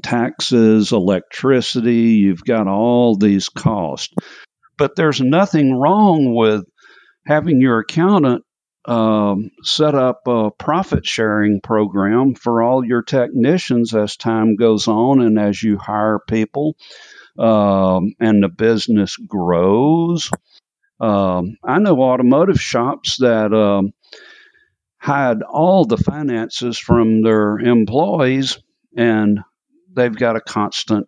taxes, 0.04 0.92
electricity. 0.92 2.20
You've 2.22 2.44
got 2.44 2.68
all 2.68 3.16
these 3.16 3.50
costs, 3.50 4.14
but 4.78 4.96
there's 4.96 5.22
nothing 5.22 5.74
wrong 5.74 6.36
with 6.36 6.64
having 7.26 7.60
your 7.62 7.80
accountant 7.80 8.44
um, 8.86 9.52
set 9.64 9.96
up 9.96 10.22
a 10.28 10.52
profit 10.52 11.06
sharing 11.06 11.62
program 11.62 12.34
for 12.34 12.64
all 12.64 12.86
your 12.86 13.04
technicians 13.04 13.94
as 13.94 14.18
time 14.18 14.56
goes 14.56 14.88
on 14.88 15.22
and 15.22 15.40
as 15.40 15.62
you 15.62 15.78
hire 15.78 16.20
people 16.28 16.76
um, 17.38 18.14
and 18.20 18.44
the 18.44 18.50
business 18.50 19.16
grows. 19.18 20.30
Um, 21.00 21.58
I 21.64 21.80
know 21.80 22.02
automotive 22.02 22.62
shops 22.62 23.18
that 23.18 23.54
um, 23.54 23.94
hide 24.98 25.42
all 25.42 25.86
the 25.86 25.98
finances 25.98 26.78
from 26.78 27.24
their 27.24 27.58
employees 27.60 28.60
and 28.96 29.40
they've 29.94 30.16
got 30.16 30.36
a 30.36 30.42
constant 30.42 31.08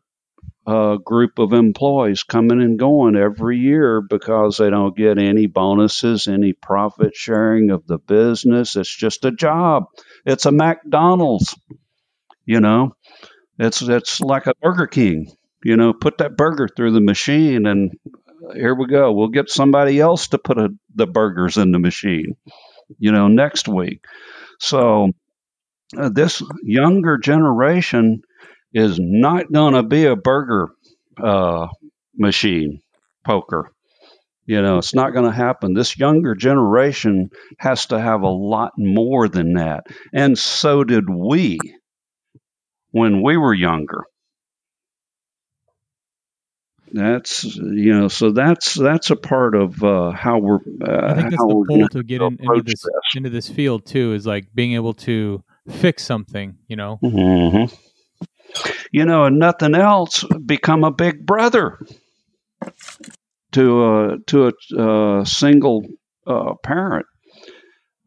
uh, 0.66 0.96
group 0.96 1.40
of 1.40 1.54
employees 1.54 2.24
coming 2.24 2.62
and 2.62 2.80
going 2.80 3.16
every 3.16 3.58
year 3.58 4.02
because 4.02 4.58
they 4.58 4.70
don't 4.70 4.96
get 4.96 5.18
any 5.18 5.46
bonuses, 5.48 6.28
any 6.28 6.54
profit 6.54 7.16
sharing 7.16 7.70
of 7.70 7.86
the 7.86 7.98
business. 7.98 8.76
It's 8.76 8.96
just 8.96 9.26
a 9.26 9.32
job. 9.32 9.86
It's 10.26 10.46
a 10.46 10.52
McDonald's, 10.52 11.56
you 12.46 12.62
know. 12.62 12.96
It's 13.60 13.82
it's 13.82 14.20
like 14.22 14.48
a 14.48 14.54
Burger 14.62 14.88
King, 14.88 15.32
you 15.64 15.76
know. 15.76 15.94
Put 15.94 16.20
that 16.20 16.38
burger 16.38 16.68
through 16.68 16.94
the 16.94 17.02
machine, 17.02 17.68
and 17.68 17.92
here 18.54 18.74
we 18.74 18.88
go. 18.88 19.12
We'll 19.12 19.28
get 19.28 19.50
somebody 19.50 20.00
else 20.00 20.30
to 20.30 20.38
put 20.38 20.58
a, 20.58 20.70
the 20.96 21.08
burgers 21.08 21.58
in 21.58 21.72
the 21.72 21.80
machine, 21.80 22.36
you 22.98 23.12
know, 23.12 23.28
next 23.28 23.68
week. 23.68 24.06
So 24.60 25.12
uh, 25.98 26.10
this 26.10 26.42
younger 26.64 27.18
generation 27.18 28.24
is 28.74 29.00
not 29.00 29.52
going 29.52 29.74
to 29.74 29.84
be 29.84 30.06
a 30.06 30.16
burger 30.16 30.70
uh, 31.22 31.68
machine 32.18 32.82
poker. 33.24 33.72
You 34.46 34.62
know, 34.62 34.78
it's 34.78 34.94
not 34.94 35.14
going 35.14 35.26
to 35.26 35.32
happen. 35.32 35.74
This 35.74 35.98
younger 35.98 36.36
generation 36.36 37.30
has 37.60 37.86
to 37.88 38.00
have 38.00 38.24
a 38.24 38.30
lot 38.30 38.74
more 38.78 39.30
than 39.30 39.54
that. 39.54 39.86
And 40.14 40.38
so 40.38 40.84
did 40.84 41.10
we 41.10 41.60
when 42.92 43.22
we 43.22 43.38
were 43.38 43.54
younger. 43.54 44.04
That's 46.92 47.44
you 47.44 47.98
know, 47.98 48.08
so 48.08 48.32
that's 48.32 48.76
that's 48.76 49.10
a 49.10 49.16
part 49.16 49.56
of 49.56 49.84
uh, 49.84 50.12
how 50.12 50.38
we're. 50.38 50.58
Uh, 50.58 51.08
I 51.08 51.14
think 51.16 51.32
that's 51.32 51.38
the 51.38 51.66
pull 51.68 51.88
to 51.90 52.04
get 52.04 52.22
in, 52.22 52.38
into 52.40 52.62
this, 52.64 52.84
this, 52.84 52.92
into 53.16 53.30
this 53.32 53.50
field 53.50 53.88
too 53.88 54.14
is 54.14 54.28
like 54.28 54.54
being 54.54 54.74
able 54.74 54.94
to 54.96 55.44
fix 55.68 56.04
something. 56.04 56.56
You 56.68 56.76
know, 56.76 57.00
mm-hmm 57.02 57.74
you 58.92 59.06
know, 59.06 59.26
and 59.26 59.40
nothing 59.40 59.76
else, 59.76 60.24
become 60.46 60.84
a 60.84 60.92
big 60.92 61.26
brother 61.26 61.80
to 63.54 63.86
a 63.86 64.18
to 64.28 64.48
a 64.48 64.82
uh, 64.82 65.26
single 65.26 65.86
uh, 66.28 66.54
parent 66.64 67.06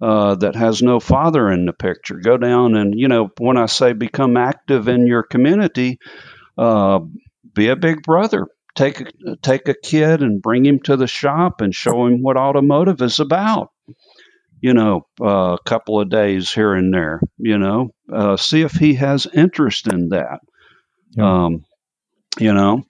uh, 0.01 0.35
that 0.37 0.55
has 0.55 0.83
no 0.83 1.01
father 1.01 1.51
in 1.51 1.67
the 1.67 1.73
picture. 1.73 2.21
Go 2.23 2.37
down 2.37 2.77
and 2.77 2.99
you 2.99 3.09
know, 3.09 3.31
when 3.39 3.57
I 3.57 3.67
say 3.67 3.93
become 3.93 4.37
active 4.37 4.89
in 4.89 5.07
your 5.07 5.23
community, 5.23 5.99
uh, 6.59 7.01
be 7.55 7.69
a 7.69 7.77
big 7.77 8.03
brother. 8.03 8.47
Take 8.75 9.03
take 9.43 9.69
a 9.69 9.75
kid 9.75 10.23
and 10.23 10.43
bring 10.43 10.67
him 10.67 10.81
to 10.81 10.97
the 10.97 11.07
shop 11.07 11.61
and 11.61 11.75
show 11.75 12.07
him 12.07 12.23
what 12.23 12.37
automotive 12.37 13.01
is 13.01 13.21
about 13.21 13.71
you 14.67 14.75
know, 14.75 15.07
uh, 15.21 15.55
a 15.55 15.59
couple 15.65 16.01
of 16.01 16.11
days 16.11 16.53
here 16.53 16.75
and 16.75 16.93
there, 16.93 17.21
you 17.39 17.57
know, 17.57 17.91
uh, 18.13 18.37
see 18.37 18.63
if 18.63 18.73
he 18.73 18.95
has 18.95 19.29
interest 19.33 19.87
in 19.87 20.09
that. 20.09 20.41
Yeah. 21.13 21.45
Um, 21.45 21.65
you 22.41 22.53
know, 22.53 22.83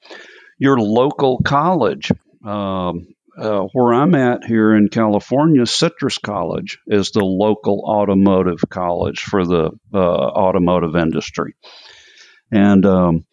your 0.59 0.81
local 0.81 1.39
college. 1.45 2.11
Um, 2.43 3.09
uh, 3.39 3.66
where 3.74 3.93
I'm 3.93 4.14
at 4.14 4.45
here 4.45 4.74
in 4.74 4.89
California, 4.89 5.66
Citrus 5.66 6.16
College 6.16 6.79
is 6.87 7.11
the 7.11 7.22
local 7.22 7.83
automotive 7.87 8.61
college 8.70 9.20
for 9.20 9.45
the 9.45 9.72
uh, 9.93 9.99
automotive 9.99 10.97
industry. 10.97 11.55
And, 12.51 12.87
um, 12.87 13.27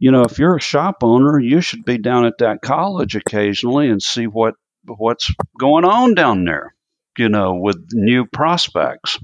you 0.00 0.10
know, 0.10 0.22
if 0.22 0.40
you're 0.40 0.56
a 0.56 0.60
shop 0.60 1.04
owner, 1.04 1.38
you 1.38 1.60
should 1.60 1.84
be 1.84 1.98
down 1.98 2.26
at 2.26 2.38
that 2.38 2.62
college 2.62 3.14
occasionally 3.14 3.88
and 3.88 4.02
see 4.02 4.24
what 4.24 4.54
what's 4.86 5.32
going 5.58 5.84
on 5.84 6.14
down 6.14 6.44
there, 6.44 6.73
you 7.18 7.28
know, 7.28 7.54
with 7.54 7.76
new 7.92 8.26
prospects. 8.26 9.18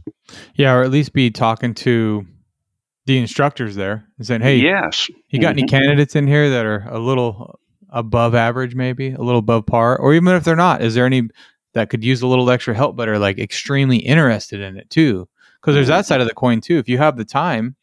Yeah, 0.55 0.74
or 0.74 0.82
at 0.82 0.91
least 0.91 1.12
be 1.12 1.30
talking 1.30 1.74
to 1.74 2.26
the 3.07 3.18
instructors 3.18 3.74
there 3.74 4.05
and 4.18 4.26
saying, 4.26 4.43
"Hey, 4.43 4.57
yes, 4.57 5.09
you 5.28 5.41
got 5.41 5.57
mm-hmm. 5.57 5.61
any 5.61 5.68
candidates 5.68 6.16
in 6.16 6.26
here 6.26 6.51
that 6.51 6.66
are 6.66 6.86
a 6.88 6.99
little 6.99 7.59
above 7.91 8.34
average, 8.34 8.74
maybe 8.74 9.11
a 9.11 9.20
little 9.20 9.41
above 9.41 9.66
par, 9.66 9.99
or 9.99 10.14
even 10.14 10.34
if 10.34 10.45
they're 10.45 10.57
not, 10.57 10.82
is 10.82 10.95
there 10.95 11.07
any 11.07 11.28
that 11.72 11.91
could 11.91 12.05
use 12.05 12.22
a 12.22 12.26
little 12.26 12.51
extra 12.51 12.74
help 12.74 12.97
but 12.97 13.09
are 13.09 13.18
like 13.18 13.38
extremely 13.38 13.99
interested 13.99 14.61
in 14.61 14.76
it 14.76 14.88
too? 14.91 15.28
Because 15.61 15.74
there's 15.74 15.88
that 15.88 16.07
side 16.07 16.20
of 16.20 16.28
the 16.28 16.34
coin 16.34 16.61
too. 16.61 16.78
If 16.78 16.88
you 16.88 16.99
have 16.99 17.16
the 17.16 17.24
time, 17.24 17.76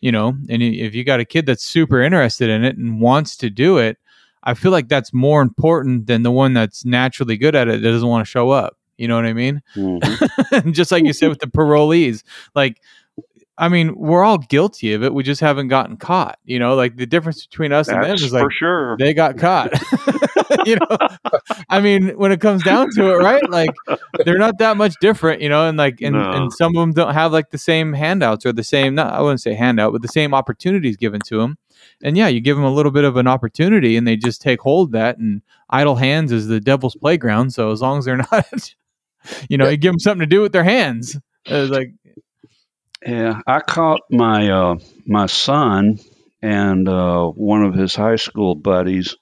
you 0.00 0.10
know, 0.10 0.28
and 0.48 0.62
if 0.62 0.94
you 0.94 1.04
got 1.04 1.20
a 1.20 1.24
kid 1.24 1.46
that's 1.46 1.64
super 1.64 2.00
interested 2.00 2.48
in 2.48 2.64
it 2.64 2.76
and 2.76 3.00
wants 3.00 3.36
to 3.38 3.50
do 3.50 3.78
it, 3.78 3.98
I 4.42 4.54
feel 4.54 4.72
like 4.72 4.88
that's 4.88 5.12
more 5.12 5.42
important 5.42 6.06
than 6.06 6.22
the 6.22 6.30
one 6.30 6.54
that's 6.54 6.84
naturally 6.84 7.36
good 7.36 7.54
at 7.54 7.68
it 7.68 7.82
that 7.82 7.90
doesn't 7.90 8.08
want 8.08 8.24
to 8.24 8.30
show 8.30 8.50
up. 8.50 8.78
You 9.00 9.08
know 9.08 9.16
what 9.16 9.24
I 9.24 9.32
mean? 9.32 9.62
Mm-hmm. 9.74 10.70
Just 10.72 10.92
like 10.92 11.04
you 11.04 11.14
said 11.14 11.30
with 11.30 11.38
the 11.38 11.46
parolees, 11.46 12.22
like 12.54 12.82
I 13.56 13.68
mean, 13.68 13.94
we're 13.94 14.24
all 14.24 14.38
guilty 14.38 14.94
of 14.94 15.02
it. 15.02 15.12
We 15.12 15.22
just 15.22 15.42
haven't 15.42 15.68
gotten 15.68 15.98
caught. 15.98 16.38
You 16.44 16.58
know, 16.58 16.74
like 16.74 16.96
the 16.96 17.04
difference 17.04 17.46
between 17.46 17.72
us 17.72 17.88
That's 17.88 17.96
and 17.96 18.04
them 18.04 18.14
is 18.14 18.32
like 18.32 18.44
for 18.44 18.50
sure 18.50 18.96
they 18.98 19.12
got 19.12 19.36
caught. 19.36 19.70
you 20.66 20.76
know, 20.76 20.98
I 21.68 21.80
mean, 21.80 22.08
when 22.16 22.32
it 22.32 22.40
comes 22.40 22.62
down 22.62 22.88
to 22.94 23.10
it, 23.10 23.16
right? 23.18 23.48
Like 23.50 23.70
they're 24.24 24.38
not 24.38 24.56
that 24.58 24.78
much 24.78 24.94
different. 25.02 25.42
You 25.42 25.50
know, 25.50 25.68
and 25.68 25.76
like 25.76 26.00
and, 26.00 26.14
no. 26.14 26.30
and 26.30 26.52
some 26.52 26.74
of 26.74 26.80
them 26.80 26.92
don't 26.92 27.12
have 27.12 27.32
like 27.32 27.50
the 27.50 27.58
same 27.58 27.92
handouts 27.92 28.46
or 28.46 28.52
the 28.52 28.64
same. 28.64 28.94
Not 28.94 29.12
I 29.12 29.20
wouldn't 29.20 29.42
say 29.42 29.52
handout, 29.52 29.92
but 29.92 30.00
the 30.00 30.08
same 30.08 30.32
opportunities 30.32 30.96
given 30.96 31.20
to 31.26 31.38
them. 31.38 31.58
And 32.02 32.16
yeah, 32.16 32.28
you 32.28 32.40
give 32.40 32.56
them 32.56 32.64
a 32.64 32.72
little 32.72 32.92
bit 32.92 33.04
of 33.04 33.16
an 33.16 33.26
opportunity, 33.26 33.96
and 33.96 34.06
they 34.06 34.16
just 34.16 34.40
take 34.40 34.60
hold 34.60 34.92
that. 34.92 35.18
And 35.18 35.42
idle 35.68 35.96
hands 35.96 36.32
is 36.32 36.46
the 36.46 36.60
devil's 36.60 36.96
playground. 36.96 37.52
So 37.52 37.72
as 37.72 37.82
long 37.82 37.98
as 37.98 38.06
they're 38.06 38.16
not, 38.32 38.74
you 39.48 39.58
know, 39.58 39.68
you 39.68 39.76
give 39.76 39.92
them 39.92 39.98
something 39.98 40.28
to 40.28 40.34
do 40.34 40.40
with 40.42 40.52
their 40.52 40.64
hands. 40.64 41.16
It's 41.44 41.70
like 41.70 41.92
yeah, 43.06 43.40
I 43.46 43.60
caught 43.60 44.02
my 44.10 44.50
uh, 44.50 44.78
my 45.06 45.26
son 45.26 45.98
and 46.42 46.88
uh, 46.88 47.26
one 47.26 47.64
of 47.64 47.74
his 47.74 47.94
high 47.94 48.16
school 48.16 48.54
buddies 48.54 49.16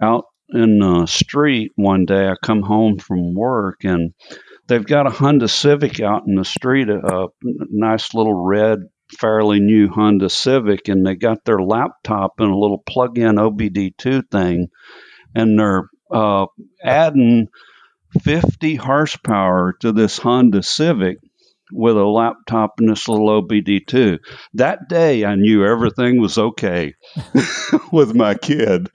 out 0.00 0.24
in 0.48 0.78
the 0.78 1.06
street 1.06 1.72
one 1.76 2.06
day. 2.06 2.28
I 2.28 2.34
come 2.42 2.62
home 2.62 2.98
from 2.98 3.34
work 3.34 3.84
and 3.84 4.14
they've 4.66 4.84
got 4.84 5.06
a 5.06 5.10
Honda 5.10 5.48
Civic 5.48 6.00
out 6.00 6.26
in 6.26 6.34
the 6.34 6.44
street, 6.44 6.88
a, 6.88 6.96
a 6.96 7.28
nice 7.42 8.14
little 8.14 8.34
red, 8.34 8.78
fairly 9.18 9.60
new 9.60 9.88
Honda 9.88 10.30
Civic, 10.30 10.88
and 10.88 11.06
they 11.06 11.14
got 11.14 11.44
their 11.44 11.60
laptop 11.60 12.34
and 12.38 12.50
a 12.50 12.56
little 12.56 12.78
plug-in 12.78 13.36
OBD2 13.36 14.30
thing, 14.30 14.68
and 15.34 15.58
they're 15.58 15.88
uh, 16.10 16.46
adding 16.82 17.48
50 18.22 18.76
horsepower 18.76 19.74
to 19.80 19.92
this 19.92 20.18
Honda 20.18 20.62
Civic 20.62 21.18
with 21.72 21.96
a 21.96 22.04
laptop 22.04 22.74
and 22.78 22.88
this 22.88 23.08
little 23.08 23.42
OBD2. 23.42 24.18
That 24.54 24.88
day, 24.88 25.24
I 25.24 25.34
knew 25.34 25.64
everything 25.64 26.20
was 26.20 26.38
okay 26.38 26.94
with 27.92 28.14
my 28.14 28.34
kid. 28.34 28.88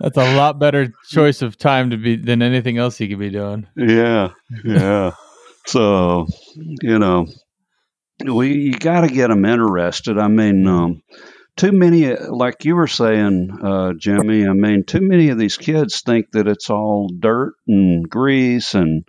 That's 0.00 0.16
a 0.16 0.36
lot 0.36 0.58
better 0.58 0.92
choice 1.08 1.42
of 1.42 1.58
time 1.58 1.90
to 1.90 1.96
be 1.96 2.16
than 2.16 2.40
anything 2.40 2.78
else 2.78 3.00
you 3.00 3.08
could 3.08 3.18
be 3.18 3.30
doing. 3.30 3.66
Yeah, 3.76 4.30
yeah. 4.64 5.12
so, 5.66 6.26
you 6.54 6.98
know, 6.98 7.26
we 8.24 8.54
you 8.54 8.72
got 8.78 9.02
to 9.02 9.08
get 9.08 9.28
them 9.28 9.44
interested. 9.44 10.18
I 10.18 10.28
mean, 10.28 10.66
um, 10.66 11.02
too 11.58 11.72
many, 11.72 12.14
like 12.16 12.64
you 12.64 12.74
were 12.76 12.86
saying, 12.86 13.50
uh, 13.62 13.92
Jimmy. 13.98 14.46
I 14.46 14.52
mean, 14.52 14.84
too 14.84 15.00
many 15.02 15.28
of 15.28 15.38
these 15.38 15.56
kids 15.58 16.00
think 16.00 16.30
that 16.32 16.48
it's 16.48 16.70
all 16.70 17.10
dirt 17.18 17.52
and 17.66 18.08
grease 18.08 18.74
and 18.74 19.04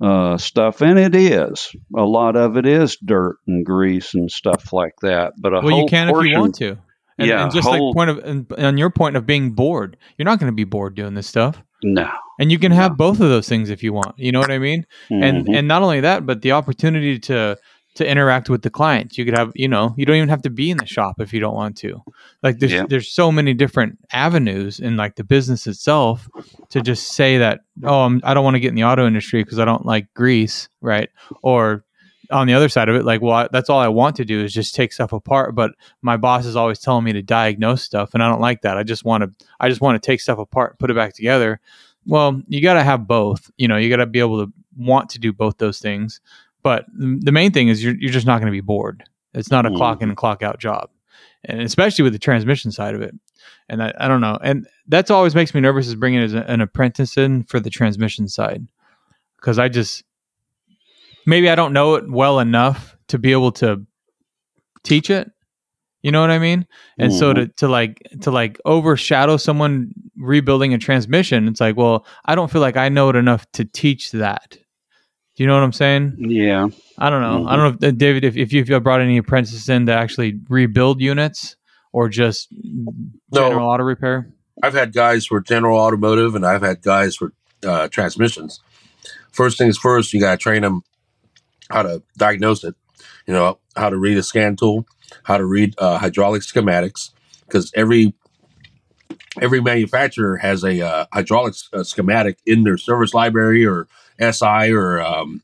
uh, 0.00 0.36
stuff, 0.36 0.82
and 0.82 0.98
it 0.98 1.14
is. 1.14 1.70
A 1.96 2.04
lot 2.04 2.36
of 2.36 2.56
it 2.58 2.66
is 2.66 2.98
dirt 3.02 3.36
and 3.46 3.64
grease 3.64 4.12
and 4.14 4.30
stuff 4.30 4.72
like 4.72 4.92
that. 5.02 5.32
But 5.38 5.54
a 5.54 5.60
well, 5.62 5.78
you 5.78 5.86
can 5.88 6.08
portion, 6.08 6.26
if 6.26 6.32
you 6.34 6.40
want 6.40 6.54
to. 6.56 6.78
And, 7.18 7.28
Yeah, 7.28 7.44
and 7.44 7.52
just 7.52 7.66
whole- 7.66 7.88
like 7.88 7.96
point 7.96 8.10
of 8.10 8.18
and, 8.18 8.46
and 8.58 8.78
your 8.78 8.90
point 8.90 9.16
of 9.16 9.24
being 9.24 9.52
bored, 9.52 9.96
you're 10.18 10.26
not 10.26 10.38
going 10.38 10.52
to 10.52 10.54
be 10.56 10.64
bored 10.64 10.94
doing 10.94 11.14
this 11.14 11.26
stuff, 11.26 11.62
No. 11.82 12.10
and 12.38 12.52
you 12.52 12.58
can 12.58 12.72
have 12.72 12.98
both 12.98 13.20
of 13.20 13.30
those 13.30 13.48
things 13.48 13.70
if 13.70 13.82
you 13.82 13.94
want. 13.94 14.18
You 14.18 14.32
know 14.32 14.40
what 14.40 14.50
I 14.50 14.58
mean? 14.58 14.84
and 15.08 15.46
Mhm. 15.46 15.56
and 15.58 15.66
not 15.68 15.80
only 15.82 16.00
that 16.00 16.26
but 16.26 16.42
the 16.42 16.52
opportunity 16.52 17.18
to 17.20 17.56
to 17.96 18.06
interact 18.08 18.48
with 18.48 18.62
the 18.62 18.70
clients. 18.70 19.18
You 19.18 19.24
could 19.24 19.36
have 19.36 19.52
you 19.54 19.68
know 19.68 19.94
you 19.96 20.06
don't 20.06 20.16
even 20.16 20.28
have 20.28 20.42
to 20.42 20.50
be 20.50 20.70
in 20.70 20.78
the 20.78 20.86
shop 20.86 21.20
if 21.20 21.32
you 21.32 21.40
don't 21.40 21.54
want 21.54 21.76
to. 21.78 22.02
Like 22.42 22.58
there's 22.58 22.72
Yeah. 22.72 22.86
there's 22.88 23.10
so 23.10 23.32
many 23.32 23.54
different 23.54 23.98
avenues 24.12 24.78
in 24.80 24.96
like 24.96 25.16
the 25.16 25.24
business 25.24 25.66
itself 25.66 26.28
to 26.70 26.80
just 26.80 27.12
say 27.14 27.38
that 27.38 27.60
oh 27.84 28.00
I'm, 28.02 28.20
i 28.24 28.34
don't 28.34 28.44
want 28.44 28.54
to 28.54 28.60
get 28.60 28.68
in 28.68 28.74
the 28.74 28.84
auto 28.84 29.06
industry 29.06 29.42
because 29.42 29.58
i 29.58 29.64
don't 29.64 29.84
like 29.86 30.12
grease 30.14 30.68
right? 30.80 31.10
Or 31.42 31.84
on 32.30 32.46
the 32.48 32.54
other 32.54 32.68
side 32.68 32.88
of 32.88 32.96
it 32.96 33.04
like 33.04 33.22
well 33.22 33.32
I, 33.34 33.48
that's 33.52 33.70
all 33.70 33.78
i 33.78 33.88
want 33.88 34.16
to 34.16 34.24
do 34.24 34.42
is 34.42 34.52
just 34.52 34.74
take 34.74 34.92
stuff 34.92 35.12
apart 35.12 35.54
but 35.54 35.72
my 36.02 36.16
boss 36.16 36.44
is 36.44 36.56
always 36.56 36.80
telling 36.80 37.04
me 37.04 37.12
to 37.12 37.22
diagnose 37.22 37.82
stuff 37.84 38.14
and 38.14 38.22
i 38.22 38.28
don't 38.28 38.40
like 38.40 38.62
that. 38.62 38.76
I 38.76 38.82
just 38.82 39.04
want 39.04 39.22
to 39.22 39.46
i 39.60 39.68
just 39.68 39.80
want 39.80 40.00
to 40.02 40.04
take 40.04 40.20
stuff 40.20 40.38
apart 40.38 40.78
put 40.78 40.90
it 40.90 40.94
back 40.96 41.14
together. 41.14 41.60
Well 42.04 42.42
you 42.48 42.60
got 42.60 42.74
to 42.74 42.82
have 42.82 43.06
both. 43.06 43.50
You 43.56 43.68
know 43.68 43.76
you 43.76 43.88
got 43.88 43.96
to 43.96 44.06
be 44.06 44.18
able 44.20 44.44
to 44.44 44.52
want 44.76 45.08
to 45.10 45.18
do 45.18 45.32
both 45.32 45.56
those 45.58 45.78
things 45.78 46.20
but 46.66 46.84
the 46.98 47.30
main 47.30 47.52
thing 47.52 47.68
is 47.68 47.80
you're, 47.84 47.94
you're 47.94 48.10
just 48.12 48.26
not 48.26 48.40
going 48.40 48.50
to 48.50 48.56
be 48.56 48.60
bored. 48.60 49.04
It's 49.34 49.52
not 49.52 49.66
a 49.66 49.70
Mhm. 49.70 49.76
clock 49.76 50.02
in 50.02 50.08
and 50.08 50.16
clock 50.16 50.42
out 50.42 50.58
job. 50.58 50.90
And 51.44 51.60
especially 51.60 52.02
with 52.02 52.12
the 52.12 52.18
transmission 52.18 52.72
side 52.72 52.96
of 52.96 53.02
it. 53.02 53.14
And 53.68 53.80
I, 53.80 53.94
I 54.00 54.08
don't 54.08 54.20
know. 54.20 54.36
And 54.42 54.66
that's 54.88 55.08
always 55.12 55.32
makes 55.36 55.54
me 55.54 55.60
nervous 55.60 55.86
is 55.86 55.94
bringing 55.94 56.22
an 56.34 56.60
apprentice 56.60 57.16
in 57.16 57.44
for 57.44 57.60
the 57.60 57.70
transmission 57.70 58.26
side. 58.26 58.66
Because 59.36 59.60
i 59.60 59.68
just 59.68 60.02
maybe 61.24 61.48
i 61.48 61.54
don't 61.54 61.72
know 61.72 61.94
it 61.94 62.10
well 62.10 62.40
enough 62.40 62.96
to 63.08 63.16
be 63.18 63.30
able 63.30 63.52
to 63.52 63.86
teach 64.82 65.08
it. 65.08 65.30
You 66.02 66.10
know 66.10 66.20
what 66.20 66.30
i 66.32 66.38
mean? 66.40 66.66
And 66.98 67.12
so 67.12 67.32
to, 67.32 67.46
to 67.60 67.68
like 67.68 68.02
to 68.22 68.30
like 68.32 68.60
overshadow 68.64 69.36
someone 69.36 69.92
rebuilding 70.16 70.74
a 70.74 70.78
transmission 70.78 71.46
it's 71.46 71.60
like 71.60 71.76
well 71.76 72.06
i 72.24 72.34
don't 72.34 72.50
feel 72.50 72.62
like 72.62 72.76
i 72.76 72.88
know 72.88 73.08
it 73.10 73.16
enough 73.16 73.44
to 73.52 73.64
teach 73.64 74.10
that 74.12 74.56
do 75.36 75.42
you 75.42 75.46
know 75.46 75.54
what 75.54 75.62
i'm 75.62 75.72
saying 75.72 76.16
yeah. 76.18 76.66
i 76.98 77.08
don't 77.10 77.20
know 77.22 77.44
Mhm. 77.44 77.48
i 77.48 77.56
don't 77.56 77.80
know 77.80 77.88
if 77.88 77.94
uh, 77.94 77.96
david 77.96 78.24
if, 78.24 78.36
if 78.36 78.52
you've 78.52 78.82
brought 78.82 79.00
any 79.00 79.18
apprentices 79.18 79.68
in 79.68 79.86
to 79.86 79.92
actually 79.92 80.40
rebuild 80.48 81.00
units 81.00 81.56
or 81.92 82.08
just 82.08 82.48
general 83.32 83.68
auto 83.68 83.84
repair 83.84 84.28
I've 84.62 84.72
had 84.72 84.94
guys 84.94 85.26
for 85.26 85.40
General 85.40 85.78
Automotive, 85.78 86.34
and 86.34 86.46
I've 86.46 86.62
had 86.62 86.80
guys 86.80 87.14
for 87.16 87.32
uh, 87.62 87.88
transmissions. 87.88 88.60
First 89.30 89.58
things 89.58 89.76
first, 89.76 90.14
you 90.14 90.20
got 90.20 90.30
to 90.30 90.36
train 90.38 90.62
them 90.62 90.82
how 91.68 91.82
to 91.82 92.02
diagnose 92.16 92.64
it. 92.64 92.74
You 93.26 93.34
know 93.34 93.58
how 93.76 93.90
to 93.90 93.98
read 93.98 94.16
a 94.16 94.22
scan 94.22 94.56
tool, 94.56 94.86
how 95.24 95.36
to 95.36 95.44
read 95.44 95.74
uh, 95.76 95.98
hydraulic 95.98 96.40
schematics, 96.40 97.10
because 97.46 97.70
every 97.76 98.14
every 99.40 99.60
manufacturer 99.60 100.36
has 100.38 100.64
a 100.64 100.80
uh, 100.80 101.06
hydraulic 101.12 101.52
s- 101.54 101.68
uh, 101.72 101.82
schematic 101.82 102.38
in 102.46 102.64
their 102.64 102.76
service 102.78 103.12
library 103.14 103.64
or 103.66 103.86
SI 104.18 104.70
or 104.72 105.00
um, 105.00 105.42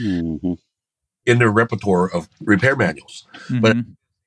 Mhm. 0.00 0.58
in 1.26 1.38
their 1.38 1.50
repertoire 1.50 2.08
of 2.10 2.28
repair 2.40 2.76
manuals. 2.76 3.26
But- 3.60 3.76
Mhm. 3.76 3.86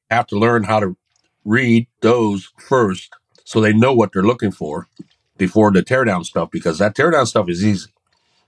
Have 0.10 0.28
to 0.28 0.38
learn 0.38 0.66
how 0.66 0.82
to 0.82 0.98
read 1.46 1.88
those 2.02 2.50
first, 2.58 3.14
so 3.46 3.62
they 3.62 3.72
know 3.72 3.94
what 3.94 4.12
they're 4.12 4.22
looking 4.24 4.52
for 4.52 4.88
before 5.38 5.72
the 5.72 5.82
teardown 5.82 6.26
stuff. 6.26 6.52
Because 6.52 6.80
that 6.80 6.96
teardown 6.98 7.26
stuff 7.28 7.48
is 7.48 7.64
easy. 7.66 7.90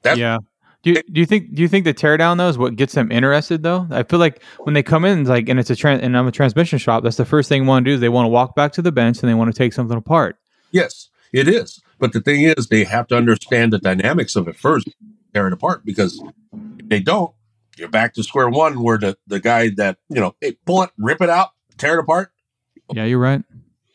That's- 0.01 0.19
yeah. 0.19 0.39
Do 0.83 0.89
you, 0.91 1.01
do 1.09 1.21
you 1.21 1.25
think 1.25 1.53
do 1.55 1.61
you 1.61 1.69
think 1.69 1.85
the 1.85 1.93
teardown 1.93 2.35
though 2.37 2.49
is 2.49 2.57
what 2.57 2.75
gets 2.75 2.93
them 2.95 3.09
interested 3.13 3.63
though? 3.63 3.87
I 3.91 4.03
feel 4.03 4.19
like 4.19 4.43
when 4.65 4.73
they 4.73 4.83
come 4.83 5.05
in 5.05 5.23
like 5.23 5.47
and 5.47 5.57
it's 5.57 5.69
a 5.71 5.87
and 5.87 6.17
I'm 6.17 6.27
a 6.27 6.31
transmission 6.33 6.77
shop, 6.79 7.03
that's 7.03 7.15
the 7.15 7.23
first 7.23 7.47
thing 7.47 7.61
they 7.61 7.67
want 7.69 7.85
to 7.85 7.91
do 7.91 7.95
is 7.95 8.01
they 8.01 8.09
want 8.09 8.25
to 8.25 8.29
walk 8.29 8.53
back 8.57 8.73
to 8.73 8.81
the 8.81 8.91
bench 8.91 9.21
and 9.23 9.29
they 9.29 9.33
want 9.33 9.49
to 9.55 9.57
take 9.57 9.71
something 9.71 9.95
apart. 9.97 10.35
Yes, 10.73 11.09
it 11.31 11.47
is. 11.47 11.81
But 11.99 12.11
the 12.11 12.19
thing 12.19 12.43
is, 12.43 12.67
they 12.67 12.83
have 12.83 13.07
to 13.07 13.15
understand 13.15 13.71
the 13.71 13.77
dynamics 13.77 14.35
of 14.35 14.47
it 14.49 14.57
first, 14.57 14.89
tear 15.33 15.47
it 15.47 15.53
apart. 15.53 15.85
Because 15.85 16.21
if 16.79 16.89
they 16.89 16.99
don't, 16.99 17.33
you're 17.77 17.87
back 17.87 18.15
to 18.15 18.23
square 18.23 18.49
one, 18.49 18.81
where 18.83 18.97
the 18.97 19.17
the 19.27 19.39
guy 19.39 19.69
that 19.77 19.97
you 20.09 20.19
know, 20.19 20.35
hey, 20.41 20.57
pull 20.65 20.83
it, 20.83 20.89
rip 20.97 21.21
it 21.21 21.29
out, 21.29 21.49
tear 21.77 21.97
it 21.97 22.01
apart. 22.01 22.31
Yeah, 22.91 23.05
you're 23.05 23.19
right. 23.19 23.43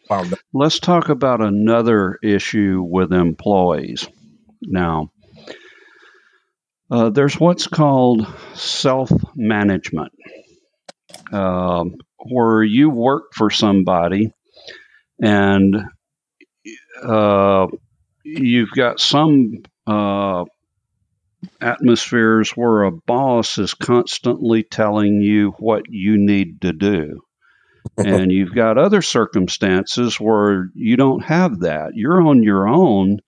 Found. 0.09 0.35
Let's 0.55 0.79
talk 0.79 1.11
about 1.11 1.43
another 1.43 2.19
issue 2.23 2.83
with 2.83 3.13
employees. 3.13 4.09
Now, 4.63 5.11
uh, 6.91 7.11
there's 7.11 7.39
what's 7.39 7.67
called 7.67 8.27
self 8.55 9.11
management, 9.35 10.13
um, 11.33 11.97
where 12.17 12.63
you 12.63 12.89
work 12.89 13.35
for 13.35 13.51
somebody 13.51 14.33
and 15.21 15.77
uh, 17.03 17.67
you've 18.25 18.71
got 18.71 19.01
some 19.01 19.63
uh, 19.87 20.45
atmospheres 21.61 22.51
where 22.51 22.85
a 22.85 22.93
boss 22.93 23.59
is 23.59 23.75
constantly 23.75 24.63
telling 24.63 25.21
you 25.21 25.53
what 25.59 25.83
you 25.89 26.17
need 26.19 26.61
to 26.63 26.73
do 26.73 27.21
and 27.97 28.31
you've 28.31 28.55
got 28.55 28.79
other 28.79 29.03
circumstances 29.03 30.21
where 30.21 30.69
you 30.75 30.97
don't 30.97 31.25
have 31.25 31.61
that. 31.61 31.93
You're 31.95 32.23
on 32.23 32.43
your 32.43 32.69
own, 32.69 33.19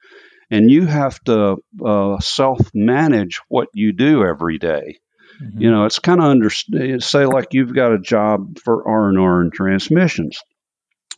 and 0.51 0.71
you 0.71 0.87
have 0.87 1.18
to 1.25 1.57
uh, 1.85 2.18
self-manage 2.21 3.41
what 3.49 3.68
you 3.75 3.93
do 3.93 4.25
every 4.25 4.59
day. 4.59 4.99
Mhm. 5.43 5.61
You 5.61 5.71
know, 5.71 5.85
it's 5.87 5.99
kind 5.99 6.21
of 6.21 6.27
under 6.27 6.51
say 6.51 7.27
like 7.27 7.55
you've 7.55 7.75
got 7.75 7.93
a 7.93 7.99
job 7.99 8.59
for 8.59 8.87
R 8.87 9.09
and 9.09 9.18
R 9.18 9.41
and 9.41 9.53
transmissions. 9.53 10.41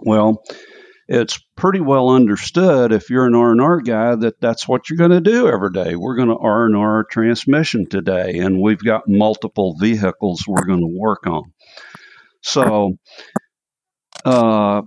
Well, 0.01 0.43
it's 1.13 1.39
pretty 1.57 1.81
well 1.81 2.09
understood 2.09 2.91
if 2.91 3.11
you're 3.11 3.27
an 3.27 3.35
R 3.35 3.53
and 3.53 3.61
R 3.61 3.81
guy 3.83 4.15
that 4.15 4.41
that's 4.41 4.67
what 4.67 4.89
you're 4.89 4.97
going 4.97 5.11
to 5.11 5.21
do 5.21 5.47
every 5.47 5.71
day. 5.71 5.95
We're 5.95 6.17
going 6.17 6.31
to 6.31 6.39
R 6.39 6.65
and 6.65 6.75
R 6.75 7.01
a 7.01 7.05
transmission 7.07 7.87
today, 7.87 8.39
and 8.39 8.63
we've 8.63 8.83
got 8.83 9.03
multiple 9.07 9.77
vehicles 9.79 10.45
we're 10.49 10.65
going 10.65 10.81
to 10.81 10.99
work 10.99 11.27
on. 11.27 11.53
So, 12.41 12.97
uh, 14.25 14.83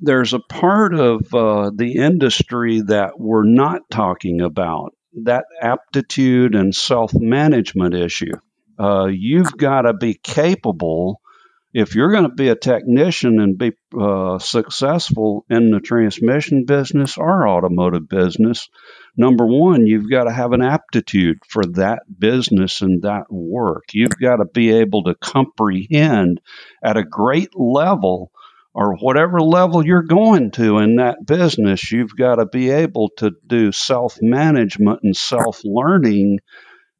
there's 0.00 0.32
a 0.32 0.40
part 0.40 0.94
of 0.94 1.34
uh, 1.34 1.70
the 1.74 1.96
industry 1.96 2.80
that 2.86 3.20
we're 3.20 3.44
not 3.44 3.82
talking 3.90 4.40
about 4.40 4.94
that 5.24 5.44
aptitude 5.60 6.54
and 6.54 6.74
self 6.74 7.12
management 7.12 7.94
issue. 7.94 8.32
Uh, 8.78 9.08
you've 9.12 9.54
got 9.58 9.82
to 9.82 9.92
be 9.92 10.14
capable 10.14 11.19
if 11.72 11.94
you're 11.94 12.10
going 12.10 12.24
to 12.24 12.34
be 12.34 12.48
a 12.48 12.56
technician 12.56 13.38
and 13.40 13.56
be 13.56 13.72
uh, 13.98 14.38
successful 14.38 15.44
in 15.48 15.70
the 15.70 15.80
transmission 15.80 16.64
business 16.64 17.16
or 17.16 17.46
automotive 17.46 18.08
business, 18.08 18.68
number 19.16 19.46
one, 19.46 19.86
you've 19.86 20.10
got 20.10 20.24
to 20.24 20.32
have 20.32 20.52
an 20.52 20.62
aptitude 20.62 21.38
for 21.48 21.64
that 21.74 22.02
business 22.18 22.82
and 22.82 23.02
that 23.02 23.26
work. 23.30 23.84
You've 23.92 24.18
got 24.20 24.36
to 24.36 24.46
be 24.46 24.72
able 24.72 25.04
to 25.04 25.14
comprehend 25.14 26.40
at 26.82 26.96
a 26.96 27.04
great 27.04 27.50
level 27.54 28.32
or 28.74 28.96
whatever 28.96 29.40
level 29.40 29.84
you're 29.84 30.02
going 30.02 30.50
to 30.52 30.78
in 30.78 30.96
that 30.96 31.24
business, 31.26 31.90
you've 31.90 32.16
got 32.16 32.36
to 32.36 32.46
be 32.46 32.70
able 32.70 33.10
to 33.18 33.32
do 33.46 33.72
self 33.72 34.18
management 34.20 35.00
and 35.02 35.16
self 35.16 35.60
learning. 35.64 36.38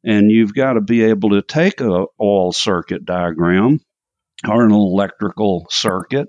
And 0.03 0.31
you've 0.31 0.53
got 0.53 0.73
to 0.73 0.81
be 0.81 1.03
able 1.03 1.29
to 1.31 1.41
take 1.41 1.79
a 1.79 2.05
oil 2.19 2.51
circuit 2.51 3.05
diagram 3.05 3.79
or 4.47 4.65
an 4.65 4.71
electrical 4.71 5.65
circuit 5.69 6.27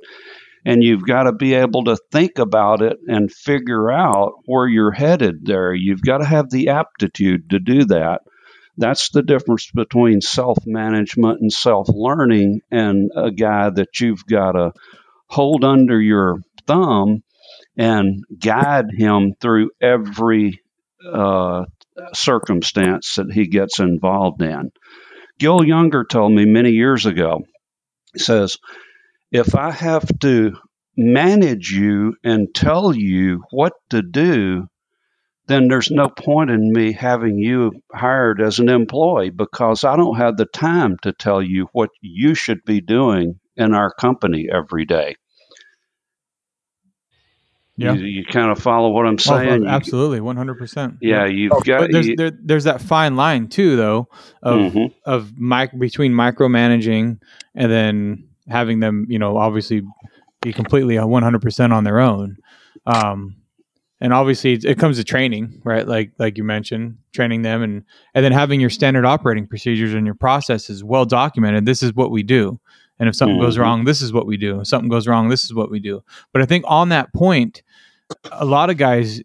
and 0.65 0.83
you've 0.83 1.05
got 1.05 1.25
to 1.25 1.33
be 1.33 1.55
able 1.55 1.85
to 1.85 1.97
think 2.11 2.39
about 2.39 2.83
it 2.83 2.99
and 3.07 3.33
figure 3.33 3.91
out 3.91 4.35
where 4.45 4.69
you're 4.69 4.93
headed 4.93 5.45
there. 5.45 5.75
You've 5.75 6.03
got 6.03 6.19
to 6.19 6.25
have 6.25 6.51
the 6.51 6.69
aptitude 6.69 7.51
to 7.51 7.59
do 7.59 7.85
that. 7.87 8.21
That's 8.77 9.11
the 9.11 9.23
difference 9.23 9.71
between 9.75 10.21
self 10.21 10.59
management 10.65 11.41
and 11.41 11.53
self 11.53 11.89
learning 11.89 12.61
and 12.71 13.11
a 13.15 13.31
guy 13.31 13.71
that 13.71 14.01
you've 14.01 14.25
got 14.25 14.53
to 14.53 14.73
hold 15.27 15.65
under 15.65 16.01
your 16.01 16.37
thumb 16.67 17.23
and 17.77 18.25
guide 18.39 18.87
him 18.97 19.35
through 19.41 19.71
every 19.81 20.61
uh, 21.07 21.65
circumstance 22.15 23.17
that 23.17 23.33
he 23.33 23.47
gets 23.47 23.79
involved 23.79 24.41
in. 24.41 24.71
Gil 25.39 25.65
Younger 25.65 26.05
told 26.05 26.33
me 26.33 26.45
many 26.45 26.71
years 26.71 27.05
ago, 27.05 27.43
says, 28.17 28.57
if 29.31 29.55
I 29.55 29.71
have 29.71 30.07
to 30.21 30.53
manage 30.97 31.71
you 31.71 32.15
and 32.23 32.55
tell 32.55 32.95
you 32.95 33.43
what 33.51 33.73
to 33.91 34.03
do, 34.03 34.67
then 35.47 35.69
there's 35.69 35.91
no 35.91 36.09
point 36.09 36.51
in 36.51 36.73
me 36.73 36.93
having 36.93 37.39
you 37.39 37.73
hired 37.93 38.41
as 38.41 38.59
an 38.59 38.69
employee 38.69 39.31
because 39.31 39.85
I 39.85 39.97
don't 39.97 40.17
have 40.17 40.37
the 40.37 40.47
time 40.47 40.97
to 41.03 41.13
tell 41.13 41.43
you 41.43 41.69
what 41.73 41.91
you 42.01 42.35
should 42.35 42.65
be 42.65 42.81
doing 42.81 43.41
in 43.57 43.75
our 43.75 43.93
company 43.93 44.49
every 44.53 44.85
day. 44.85 45.17
Yeah. 47.83 47.95
You, 47.95 48.05
you 48.07 48.25
kind 48.25 48.51
of 48.51 48.59
follow 48.59 48.91
what 48.91 49.07
I'm 49.07 49.19
saying? 49.19 49.63
You- 49.63 49.69
absolutely, 49.69 50.21
one 50.21 50.37
hundred 50.37 50.59
percent. 50.59 50.97
yeah, 51.01 51.27
you've 51.27 51.53
Oh, 51.53 51.61
got. 51.61 51.81
But 51.81 51.93
there's 51.93 52.09
you- 52.09 52.17
there, 52.17 52.33
there's 52.43 52.65
that 52.65 52.81
fine 52.81 53.17
line 53.17 53.49
too, 53.49 53.77
though, 53.77 54.09
of 54.43 54.73
Mhm. 54.73 54.93
of 55.05 55.39
mic- 55.39 55.79
between 55.79 56.13
micromanaging 56.13 57.19
and 57.55 57.73
then 57.73 58.25
having 58.49 58.81
them, 58.81 59.07
you 59.09 59.19
know, 59.19 59.37
obviously 59.37 59.83
be 60.41 60.53
completely 60.53 60.99
one 60.99 61.23
hundred 61.23 61.43
percent 61.43 61.73
on 61.73 61.85
their 61.85 62.01
own. 62.01 62.37
Um, 62.87 63.37
and 64.01 64.13
obviously, 64.13 64.55
it, 64.55 64.65
it 64.65 64.79
comes 64.79 64.97
to 64.97 65.05
training, 65.05 65.61
right? 65.65 65.87
Like 65.87 66.11
like 66.19 66.37
you 66.37 66.45
mentioned, 66.45 66.97
training 67.13 67.43
them, 67.43 67.63
and 67.63 67.85
and 68.15 68.25
then 68.25 68.33
having 68.33 68.61
your 68.61 68.71
standard 68.71 69.05
operating 69.05 69.47
procedures 69.47 69.95
and 69.95 70.05
your 70.07 70.17
processes 70.17 70.83
well 70.83 71.05
documented. 71.05 71.67
This 71.67 71.83
is 71.85 71.95
what 71.95 72.11
we 72.11 72.25
do, 72.25 72.59
and 72.99 73.09
if 73.09 73.15
something 73.15 73.39
goes 73.39 73.57
Mhm. 73.57 73.61
wrong, 73.61 73.85
this 73.85 74.03
is 74.03 74.13
what 74.13 74.27
we 74.27 74.37
do. 74.37 74.61
If 74.61 74.67
something 74.67 74.89
goes 74.91 75.07
wrong, 75.07 75.29
this 75.29 75.45
is 75.45 75.55
what 75.55 75.71
we 75.71 75.79
do. 75.79 76.03
But 76.33 76.43
I 76.43 76.47
think 76.47 76.65
on 76.67 76.89
that 76.89 77.13
point, 77.13 77.63
a 78.31 78.45
lot 78.45 78.71
of 78.71 78.77
guys 78.77 79.21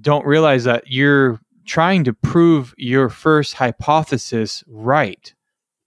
don't 0.00 0.24
realize 0.26 0.64
that 0.64 0.84
you're 0.86 1.40
trying 1.66 2.04
to 2.04 2.12
prove 2.12 2.74
your 2.76 3.08
first 3.08 3.54
hypothesis 3.54 4.64
right 4.68 5.34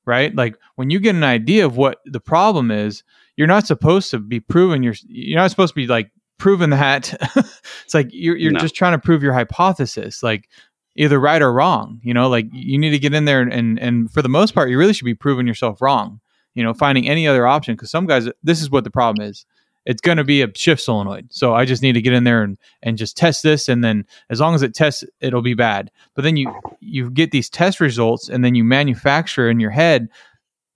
right? 0.06 0.34
Like 0.36 0.56
when 0.76 0.90
you 0.90 1.02
get 1.02 1.16
an 1.16 1.24
idea 1.26 1.66
of 1.66 1.76
what 1.76 2.00
the 2.06 2.22
problem 2.22 2.72
is 2.72 3.04
you're 3.36 3.46
not 3.46 3.68
supposed 3.68 4.10
to 4.12 4.20
be 4.20 4.40
proving 4.40 4.82
your 4.82 4.94
you're 5.06 5.40
not 5.40 5.50
supposed 5.52 5.74
to 5.74 5.76
be 5.76 5.86
like 5.88 6.10
proving 6.40 6.70
that. 6.70 7.14
It's 7.84 7.94
like 7.94 8.08
you're, 8.12 8.38
you're 8.38 8.52
No. 8.54 8.60
just 8.60 8.74
trying 8.76 8.94
to 8.94 9.00
prove 9.00 9.22
your 9.24 9.34
hypothesis 9.34 10.24
like 10.24 10.50
either 10.96 11.20
right 11.20 11.42
or 11.42 11.52
wrong 11.54 12.00
you 12.04 12.14
know? 12.14 12.30
Like 12.30 12.48
you 12.54 12.78
need 12.80 12.92
to 12.92 13.00
get 13.00 13.14
in 13.14 13.26
there 13.26 13.42
and 13.42 13.52
and, 13.54 13.80
and 13.80 14.12
for 14.12 14.22
the 14.22 14.30
most 14.30 14.56
part 14.56 14.70
you 14.70 14.78
really 14.78 14.94
should 14.94 15.06
be 15.06 15.14
proving 15.16 15.46
yourself 15.48 15.82
wrong 15.82 16.20
you 16.56 16.64
know 16.64 16.74
finding 16.74 17.08
any 17.10 17.28
other 17.28 17.46
option 17.46 17.76
because 17.76 17.92
some 17.92 18.08
guys 18.08 18.30
this 18.44 18.62
is 18.62 18.70
what 18.72 18.84
the 18.86 18.92
problem 18.92 19.28
is 19.28 19.46
it's 19.90 20.02
going 20.02 20.18
to 20.18 20.24
be 20.24 20.42
a 20.44 20.52
shift 20.54 20.82
solenoid. 20.82 21.28
So 21.32 21.56
i 21.56 21.64
just 21.66 21.82
need 21.82 21.94
to 21.94 22.02
get 22.02 22.14
in 22.14 22.24
there 22.26 22.44
and 22.44 22.58
and 22.84 22.98
just 22.98 23.16
test 23.18 23.42
this 23.42 23.68
and 23.70 23.84
then 23.84 24.06
as 24.30 24.40
long 24.40 24.54
as 24.54 24.62
it 24.62 24.76
tests 24.76 25.04
it'll 25.22 25.42
be 25.42 25.54
bad. 25.56 25.90
But 26.14 26.24
then 26.24 26.38
you 26.38 26.54
you 26.82 27.10
get 27.10 27.32
these 27.32 27.50
test 27.50 27.80
results 27.80 28.30
and 28.30 28.44
then 28.44 28.54
you 28.54 28.64
manufacture 28.64 29.50
in 29.50 29.60
your 29.60 29.72
head 29.72 30.10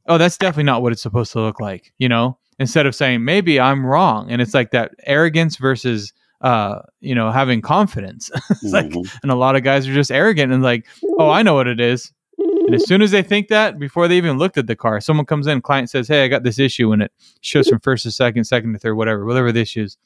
oh 0.07 0.17
that's 0.17 0.37
definitely 0.37 0.63
not 0.63 0.81
what 0.81 0.91
it's 0.91 1.01
supposed 1.03 1.31
to 1.33 1.41
look 1.41 1.59
like 1.59 1.93
you 1.99 2.09
know? 2.09 2.37
Instead 2.59 2.85
of 2.85 2.95
saying 2.95 3.23
maybe 3.25 3.59
i'm 3.59 3.85
wrong 3.85 4.29
and 4.31 4.41
it's 4.41 4.53
like 4.53 4.71
that 4.71 4.91
arrogance 5.05 5.57
versus 5.57 6.13
uh 6.41 6.79
you 7.01 7.13
know 7.15 7.31
having 7.31 7.61
confidence. 7.61 8.31
It's 8.49 8.71
like 8.73 8.87
Mhm. 8.89 9.19
and 9.23 9.31
a 9.31 9.35
lot 9.35 9.55
of 9.55 9.63
guys 9.63 9.87
are 9.87 9.93
just 9.93 10.11
arrogant 10.11 10.51
and 10.53 10.63
like 10.63 10.85
oh 11.19 11.29
i 11.29 11.41
know 11.43 11.53
what 11.55 11.67
it 11.67 11.79
is 11.79 12.11
and 12.71 12.75
as 12.81 12.87
soon 12.87 13.01
as 13.01 13.11
they 13.11 13.21
think 13.21 13.47
that 13.49 13.77
before 13.79 14.07
they 14.07 14.17
even 14.17 14.37
looked 14.37 14.57
at 14.57 14.67
the 14.67 14.75
car 14.75 15.01
someone 15.01 15.25
comes 15.25 15.47
in 15.47 15.61
client 15.61 15.89
says 15.89 16.07
hey 16.07 16.23
i 16.23 16.27
got 16.27 16.43
this 16.43 16.59
issue 16.59 16.91
and 16.91 17.01
it 17.03 17.11
shows 17.41 17.67
from 17.67 17.79
first 17.79 18.03
to 18.03 18.11
second 18.11 18.43
second 18.45 18.73
to 18.73 18.79
third 18.79 18.95
whatever 18.95 19.25
whatever 19.25 19.51
the 19.51 19.61
issue 19.61 19.83
is. 19.83 19.97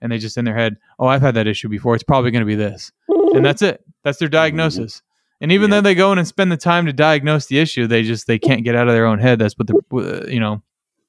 And 0.00 0.12
they 0.12 0.18
just 0.18 0.36
in 0.36 0.44
their 0.44 0.56
head 0.56 0.76
oh 0.98 1.06
i've 1.06 1.22
had 1.22 1.34
that 1.34 1.46
issue 1.46 1.68
before. 1.68 1.94
It's 1.94 2.04
probably 2.04 2.30
going 2.30 2.42
to 2.42 2.46
be 2.46 2.54
this. 2.56 2.92
And 3.08 3.44
that's 3.44 3.62
it. 3.62 3.82
That's 4.02 4.18
their 4.18 4.28
diagnosis. 4.28 5.02
And 5.40 5.50
even 5.50 5.70
Yeah. 5.70 5.76
though 5.76 5.80
they 5.82 5.94
go 5.94 6.12
in 6.12 6.18
and 6.18 6.28
spend 6.28 6.52
the 6.52 6.56
time 6.56 6.86
to 6.86 6.92
diagnose 6.92 7.46
the 7.46 7.58
issue 7.58 7.86
they 7.86 8.02
just 8.02 8.26
they 8.26 8.38
can't 8.38 8.64
get 8.64 8.74
out 8.76 8.86
of 8.88 8.94
their 8.94 9.06
own 9.06 9.18
head. 9.18 9.38
That's 9.38 9.54
what 9.58 9.66
the 9.66 10.26
you 10.30 10.40
know. 10.40 10.62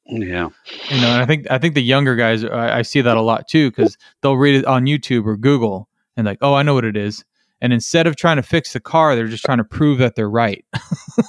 Yeah. 0.08 0.50
you 0.90 1.02
know 1.02 1.08
and 1.14 1.22
i 1.22 1.26
think 1.26 1.48
i 1.50 1.58
think 1.58 1.74
the 1.74 1.82
younger 1.82 2.16
guys 2.16 2.44
i, 2.46 2.78
I 2.78 2.82
see 2.84 3.02
that 3.02 3.18
a 3.18 3.22
lot 3.22 3.48
too 3.48 3.72
because 3.72 3.98
they'll 4.22 4.38
read 4.38 4.54
it 4.54 4.66
on 4.66 4.86
youtube 4.86 5.26
or 5.26 5.36
google 5.36 5.90
and 6.16 6.28
like 6.28 6.38
oh 6.42 6.54
i 6.54 6.62
know 6.62 6.76
what 6.76 6.86
it 6.86 6.96
is 6.96 7.26
and 7.66 7.74
instead 7.74 8.06
of 8.08 8.16
trying 8.16 8.36
to 8.38 8.44
fix 8.44 8.74
the 8.74 8.80
car 8.80 9.16
they're 9.16 9.28
just 9.28 9.44
trying 9.44 9.58
to 9.58 9.64
prove 9.64 9.98
that 9.98 10.16
they're 10.16 10.30
right 10.30 10.64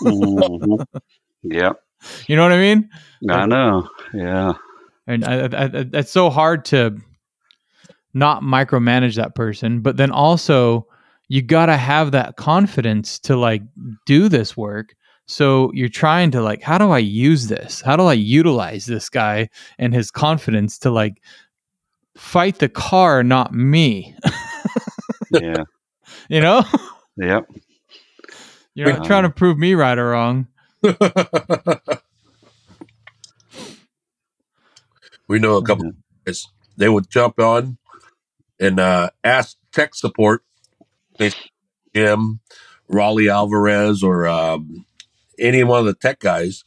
Mhm. 0.03 0.85
Yeah. 1.43 1.73
you 2.29 2.37
know 2.37 2.43
what 2.43 2.53
i 2.53 2.59
mean 2.59 2.89
I 3.31 3.47
know. 3.47 3.89
Yeah. 4.15 4.53
and 5.07 5.25
I, 5.25 5.35
I, 5.47 5.65
I, 5.65 5.71
it's 5.95 6.11
so 6.13 6.29
hard 6.31 6.65
to 6.67 6.97
not 8.15 8.43
micromanage 8.43 9.17
that 9.17 9.35
person 9.35 9.81
but 9.81 9.97
then 9.97 10.11
also 10.11 10.87
you 11.29 11.43
got 11.43 11.67
to 11.67 11.77
have 11.77 12.13
that 12.13 12.37
confidence 12.37 13.19
to 13.21 13.37
like 13.37 13.63
do 14.07 14.29
this 14.29 14.57
work 14.57 14.95
so 15.27 15.71
you're 15.75 15.89
trying 15.89 16.31
to 16.33 16.41
like 16.43 16.63
how 16.63 16.79
do 16.79 16.91
i 16.91 16.99
use 16.99 17.49
this 17.49 17.81
how 17.81 17.97
do 17.97 18.05
i 18.05 18.13
utilize 18.13 18.87
this 18.87 19.09
guy 19.09 19.49
and 19.79 19.93
his 19.95 20.11
confidence 20.11 20.79
to 20.79 20.91
like 20.91 21.21
fight 22.17 22.59
the 22.61 22.69
car 22.69 23.23
not 23.25 23.53
me 23.53 24.15
Yeah. 25.31 25.65
You 26.29 26.41
know 26.41 26.65
Yep. 27.17 27.49
you're 28.75 28.93
not 28.93 29.03
trying 29.03 29.23
to 29.25 29.31
prove 29.31 29.59
me 29.59 29.75
right 29.75 29.99
or 29.99 30.11
wrong 30.11 30.47
we 35.29 35.39
know 35.39 35.57
a 35.57 35.63
couple 35.63 35.85
guys. 36.27 36.47
They 36.77 36.89
would 36.89 37.09
jump 37.11 37.39
on 37.41 37.79
and 38.61 38.79
uh, 38.81 39.11
ask 39.25 39.57
tech 39.73 39.95
support, 39.95 40.43
basically 41.19 41.51
Jim, 41.95 42.41
Raleigh 42.89 43.29
Alvarez, 43.29 44.03
or 44.03 44.27
um, 44.27 44.85
any 45.39 45.65
one 45.65 45.81
of 45.81 45.87
the 45.87 45.95
tech 45.95 46.21
guys, 46.21 46.65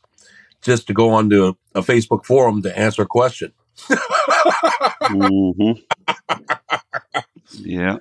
just 0.62 0.88
to 0.88 0.94
go 0.94 1.12
onto 1.12 1.46
a, 1.48 1.80
a 1.80 1.82
Facebook 1.82 2.26
forum 2.26 2.62
to 2.64 2.78
answer 2.78 3.04
a 3.04 3.08
question. 3.08 3.54
hmm 5.08 5.72
Yeah. 7.64 7.98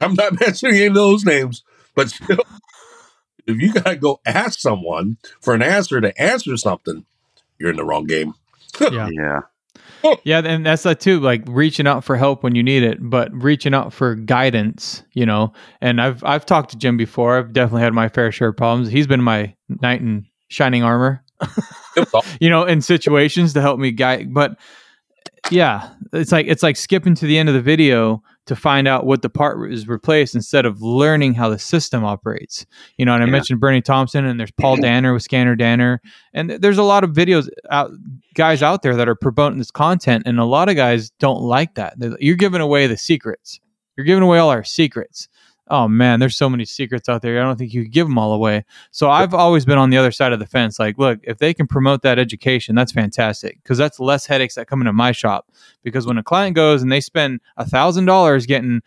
I'm 0.00 0.14
not 0.14 0.40
mentioning 0.40 0.76
any 0.76 0.86
of 0.86 0.94
those 0.94 1.24
names, 1.24 1.62
but 1.94 2.10
still, 2.10 2.44
if 3.46 3.60
you 3.60 3.72
gotta 3.72 3.96
go 3.96 4.20
ask 4.26 4.58
someone 4.58 5.18
for 5.40 5.54
an 5.54 5.62
answer 5.62 6.00
to 6.00 6.20
answer 6.20 6.56
something, 6.56 7.04
you're 7.58 7.70
in 7.70 7.76
the 7.76 7.84
wrong 7.84 8.06
game. 8.06 8.34
yeah 8.80 9.08
Yeah. 9.10 9.40
Yeah, 10.24 10.38
and 10.44 10.64
that's 10.64 10.84
that 10.84 11.00
too. 11.00 11.20
Like 11.20 11.42
reaching 11.46 11.86
out 11.86 12.04
for 12.04 12.16
help 12.16 12.42
when 12.42 12.54
you 12.54 12.62
need 12.62 12.82
it, 12.82 12.98
but 13.00 13.30
reaching 13.32 13.74
out 13.74 13.92
for 13.92 14.14
guidance, 14.14 15.02
you 15.12 15.26
know. 15.26 15.52
And 15.80 16.00
I've 16.00 16.22
I've 16.22 16.46
talked 16.46 16.70
to 16.70 16.78
Jim 16.78 16.96
before. 16.96 17.38
I've 17.38 17.52
definitely 17.52 17.82
had 17.82 17.92
my 17.92 18.08
fair 18.08 18.30
share 18.30 18.48
of 18.48 18.56
problems. 18.56 18.88
He's 18.88 19.06
been 19.06 19.22
my 19.22 19.54
knight 19.68 20.00
in 20.00 20.26
shining 20.48 20.82
armor, 20.84 21.24
you 22.40 22.48
know, 22.48 22.64
in 22.64 22.82
situations 22.82 23.52
to 23.54 23.60
help 23.60 23.78
me 23.80 23.90
guide. 23.90 24.32
But 24.32 24.56
yeah, 25.50 25.90
it's 26.12 26.32
like 26.32 26.46
it's 26.46 26.62
like 26.62 26.76
skipping 26.76 27.14
to 27.16 27.26
the 27.26 27.38
end 27.38 27.48
of 27.48 27.54
the 27.54 27.62
video 27.62 28.22
to 28.46 28.56
find 28.56 28.86
out 28.88 29.04
what 29.06 29.22
the 29.22 29.28
part 29.28 29.72
is 29.72 29.86
replaced 29.88 30.34
instead 30.34 30.64
of 30.66 30.80
learning 30.80 31.34
how 31.34 31.48
the 31.48 31.58
system 31.58 32.04
operates. 32.04 32.64
You 32.96 33.04
know, 33.04 33.14
and 33.14 33.22
I 33.22 33.26
Yeah. 33.26 33.32
mentioned 33.32 33.60
Bernie 33.60 33.82
Thompson 33.82 34.24
and 34.24 34.38
there's 34.40 34.50
Paul 34.52 34.76
Danner 34.80 35.12
with 35.12 35.22
Scanner 35.22 35.56
Danner, 35.56 36.00
and 36.32 36.50
there's 36.50 36.78
a 36.78 36.82
lot 36.82 37.04
of 37.04 37.10
videos 37.10 37.48
out 37.70 37.90
guys 38.34 38.62
out 38.62 38.82
there 38.82 38.96
that 38.96 39.08
are 39.08 39.14
promoting 39.16 39.58
this 39.58 39.70
content, 39.70 40.22
and 40.26 40.38
a 40.38 40.44
lot 40.44 40.68
of 40.68 40.76
guys 40.76 41.10
don't 41.18 41.42
like 41.42 41.74
that. 41.74 41.94
You're 42.20 42.36
giving 42.36 42.60
away 42.60 42.86
the 42.86 42.96
secrets. 42.96 43.60
You're 43.96 44.06
giving 44.06 44.22
away 44.22 44.38
all 44.38 44.50
our 44.50 44.64
secrets. 44.64 45.28
Oh 45.68 45.88
man, 45.88 46.20
there's 46.20 46.36
so 46.36 46.48
many 46.48 46.64
secrets 46.64 47.08
out 47.08 47.22
there. 47.22 47.40
I 47.40 47.44
don't 47.44 47.56
think 47.56 47.74
you 47.74 47.82
could 47.82 47.92
give 47.92 48.06
them 48.06 48.18
all 48.18 48.32
away. 48.32 48.64
So 48.92 49.10
I've 49.10 49.34
always 49.34 49.64
been 49.64 49.78
on 49.78 49.90
the 49.90 49.96
other 49.96 50.12
side 50.12 50.32
of 50.32 50.38
the 50.38 50.46
fence. 50.46 50.78
Like, 50.78 50.96
look, 50.96 51.18
if 51.24 51.38
they 51.38 51.52
can 51.52 51.66
promote 51.66 52.02
that 52.02 52.18
education, 52.18 52.74
that's 52.76 52.92
fantastic 52.92 53.60
because 53.62 53.76
that's 53.76 53.98
less 53.98 54.26
headaches 54.26 54.54
that 54.54 54.68
come 54.68 54.80
into 54.80 54.92
my 54.92 55.10
shop. 55.10 55.50
Because 55.82 56.06
when 56.06 56.18
a 56.18 56.22
client 56.22 56.54
goes 56.54 56.82
and 56.82 56.92
they 56.92 57.00
spend 57.00 57.40
a 57.56 57.66
thousand 57.66 58.04
dollars 58.04 58.46
getting 58.46 58.80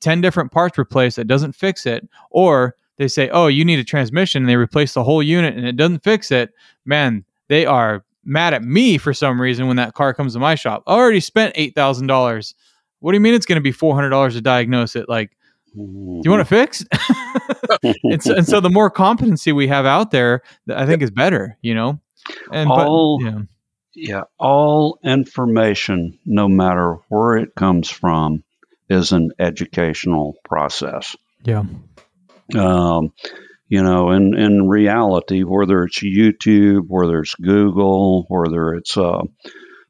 ten 0.00 0.20
different 0.20 0.52
parts 0.52 0.76
replaced 0.76 1.16
that 1.16 1.26
doesn't 1.26 1.52
fix 1.52 1.86
it, 1.86 2.06
or 2.30 2.76
they 2.98 3.08
say, 3.08 3.30
"Oh, 3.30 3.46
you 3.46 3.64
need 3.64 3.78
a 3.78 3.84
transmission," 3.84 4.42
and 4.42 4.48
they 4.48 4.56
replace 4.56 4.92
the 4.92 5.04
whole 5.04 5.22
unit 5.22 5.56
and 5.56 5.66
it 5.66 5.76
doesn't 5.76 6.04
fix 6.04 6.30
it, 6.30 6.52
man, 6.84 7.24
they 7.48 7.64
are 7.64 8.04
mad 8.24 8.52
at 8.52 8.62
me 8.62 8.98
for 8.98 9.14
some 9.14 9.40
reason 9.40 9.68
when 9.68 9.76
that 9.76 9.94
car 9.94 10.12
comes 10.12 10.34
to 10.34 10.38
my 10.38 10.54
shop. 10.54 10.82
I 10.86 10.94
already 10.94 11.20
spent 11.20 11.52
eight 11.56 11.74
thousand 11.74 12.08
dollars. 12.08 12.54
What 13.00 13.12
do 13.12 13.16
you 13.16 13.20
mean 13.20 13.34
it's 13.34 13.46
going 13.46 13.56
to 13.56 13.62
be 13.62 13.72
four 13.72 13.94
hundred 13.94 14.10
dollars 14.10 14.34
to 14.34 14.40
diagnose 14.40 14.96
it? 14.96 15.08
Like, 15.08 15.36
do 15.76 16.22
you 16.24 16.30
want 16.30 16.40
it 16.40 16.48
fixed? 16.48 16.86
and, 18.04 18.22
so, 18.22 18.34
and 18.34 18.46
so 18.46 18.60
the 18.60 18.70
more 18.70 18.90
competency 18.90 19.52
we 19.52 19.68
have 19.68 19.84
out 19.86 20.10
there, 20.10 20.42
I 20.74 20.86
think 20.86 21.02
is 21.02 21.10
better. 21.10 21.58
You 21.60 21.74
know, 21.74 22.00
and 22.52 22.70
All- 22.70 23.18
but, 23.20 23.26
yeah, 23.26 23.38
Yeah, 23.94 24.22
all 24.38 24.98
information, 25.04 26.18
no 26.24 26.48
matter 26.48 26.96
where 27.08 27.36
it 27.36 27.54
comes 27.54 27.90
from, 27.90 28.42
is 28.88 29.12
an 29.12 29.32
educational 29.38 30.36
process. 30.44 31.14
yeah, 31.44 31.64
Um, 32.54 33.12
you 33.68 33.82
know, 33.82 34.12
in, 34.12 34.38
in 34.38 34.68
reality, 34.68 35.42
whether 35.42 35.82
it's 35.82 35.98
YouTube, 36.00 36.82
whether 36.88 37.18
it's 37.20 37.34
Google, 37.34 38.24
whether 38.28 38.74
it's 38.74 38.96
uh, 38.96 39.22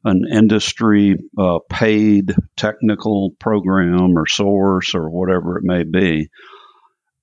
an 0.07 0.25
industry 0.31 1.17
uh, 1.37 1.59
paid 1.69 2.33
technical 2.55 3.31
program 3.39 4.17
or 4.17 4.25
source 4.25 4.95
or 4.95 5.09
whatever 5.09 5.57
it 5.57 5.63
may 5.63 5.83
be, 5.83 6.29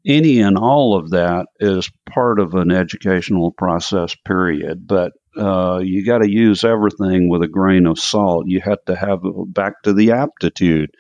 any 0.07 0.41
and 0.41 0.59
all 0.59 0.97
of 0.97 1.11
that 1.11 1.47
is 1.59 1.91
part 2.09 2.39
of 2.39 2.55
an 2.55 2.70
educational 2.70 3.53
process, 3.53 4.14
period. 4.26 4.87
But 4.87 5.12
uh, 5.37 5.80
you 5.82 6.05
got 6.05 6.18
to 6.18 6.30
use 6.30 6.62
everything 6.62 7.28
with 7.28 7.43
a 7.43 7.49
grain 7.49 7.87
of 7.87 7.99
salt. 7.99 8.45
You 8.47 8.61
have 8.61 8.85
to 8.87 8.95
have 8.95 9.20
back 9.49 9.82
to 9.85 9.93
the 9.93 10.12
aptitude. 10.12 10.91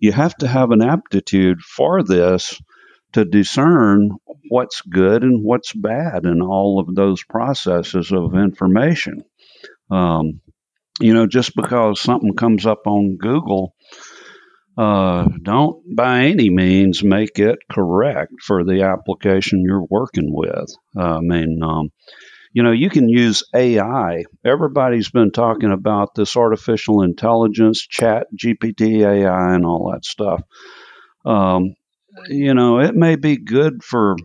You 0.00 0.12
have 0.12 0.34
to 0.38 0.48
have 0.48 0.70
an 0.70 0.82
aptitude 0.82 1.60
for 1.60 2.02
this 2.02 2.60
to 3.12 3.24
discern 3.24 4.10
what's 4.48 4.80
good 4.82 5.22
and 5.22 5.44
what's 5.44 5.72
bad 5.72 6.24
in 6.24 6.42
all 6.42 6.80
of 6.80 6.94
those 6.94 7.22
processes 7.22 8.10
of 8.12 8.34
information. 8.34 9.22
Um, 9.90 10.40
you 11.00 11.14
know, 11.14 11.26
just 11.26 11.54
because 11.56 12.00
something 12.00 12.34
comes 12.34 12.66
up 12.66 12.86
on 12.86 13.16
Google 13.16 13.74
uh, 14.76 15.28
don't 15.42 15.94
by 15.94 16.24
any 16.24 16.50
means 16.50 17.04
make 17.04 17.38
it 17.38 17.58
correct 17.70 18.32
for 18.42 18.64
the 18.64 18.82
application 18.82 19.62
you're 19.64 19.86
working 19.88 20.34
with. 20.34 20.68
Uh, 20.96 21.18
I 21.18 21.20
mean, 21.20 21.60
um, 21.62 21.90
you 22.52 22.62
know, 22.62 22.72
you 22.72 22.90
can 22.90 23.08
use 23.08 23.44
AI. 23.54 24.24
Everybody's 24.44 25.10
been 25.10 25.30
talking 25.30 25.70
about 25.70 26.14
this 26.14 26.36
artificial 26.36 27.02
intelligence, 27.02 27.86
chat, 27.86 28.26
GPT, 28.36 29.04
AI, 29.06 29.54
and 29.54 29.64
all 29.64 29.92
that 29.92 30.04
stuff. 30.04 30.42
Um, 31.24 31.74
you 32.28 32.54
know, 32.54 32.80
it 32.80 32.94
may 32.94 33.16
be 33.16 33.36
good 33.36 33.82
for 33.82 34.16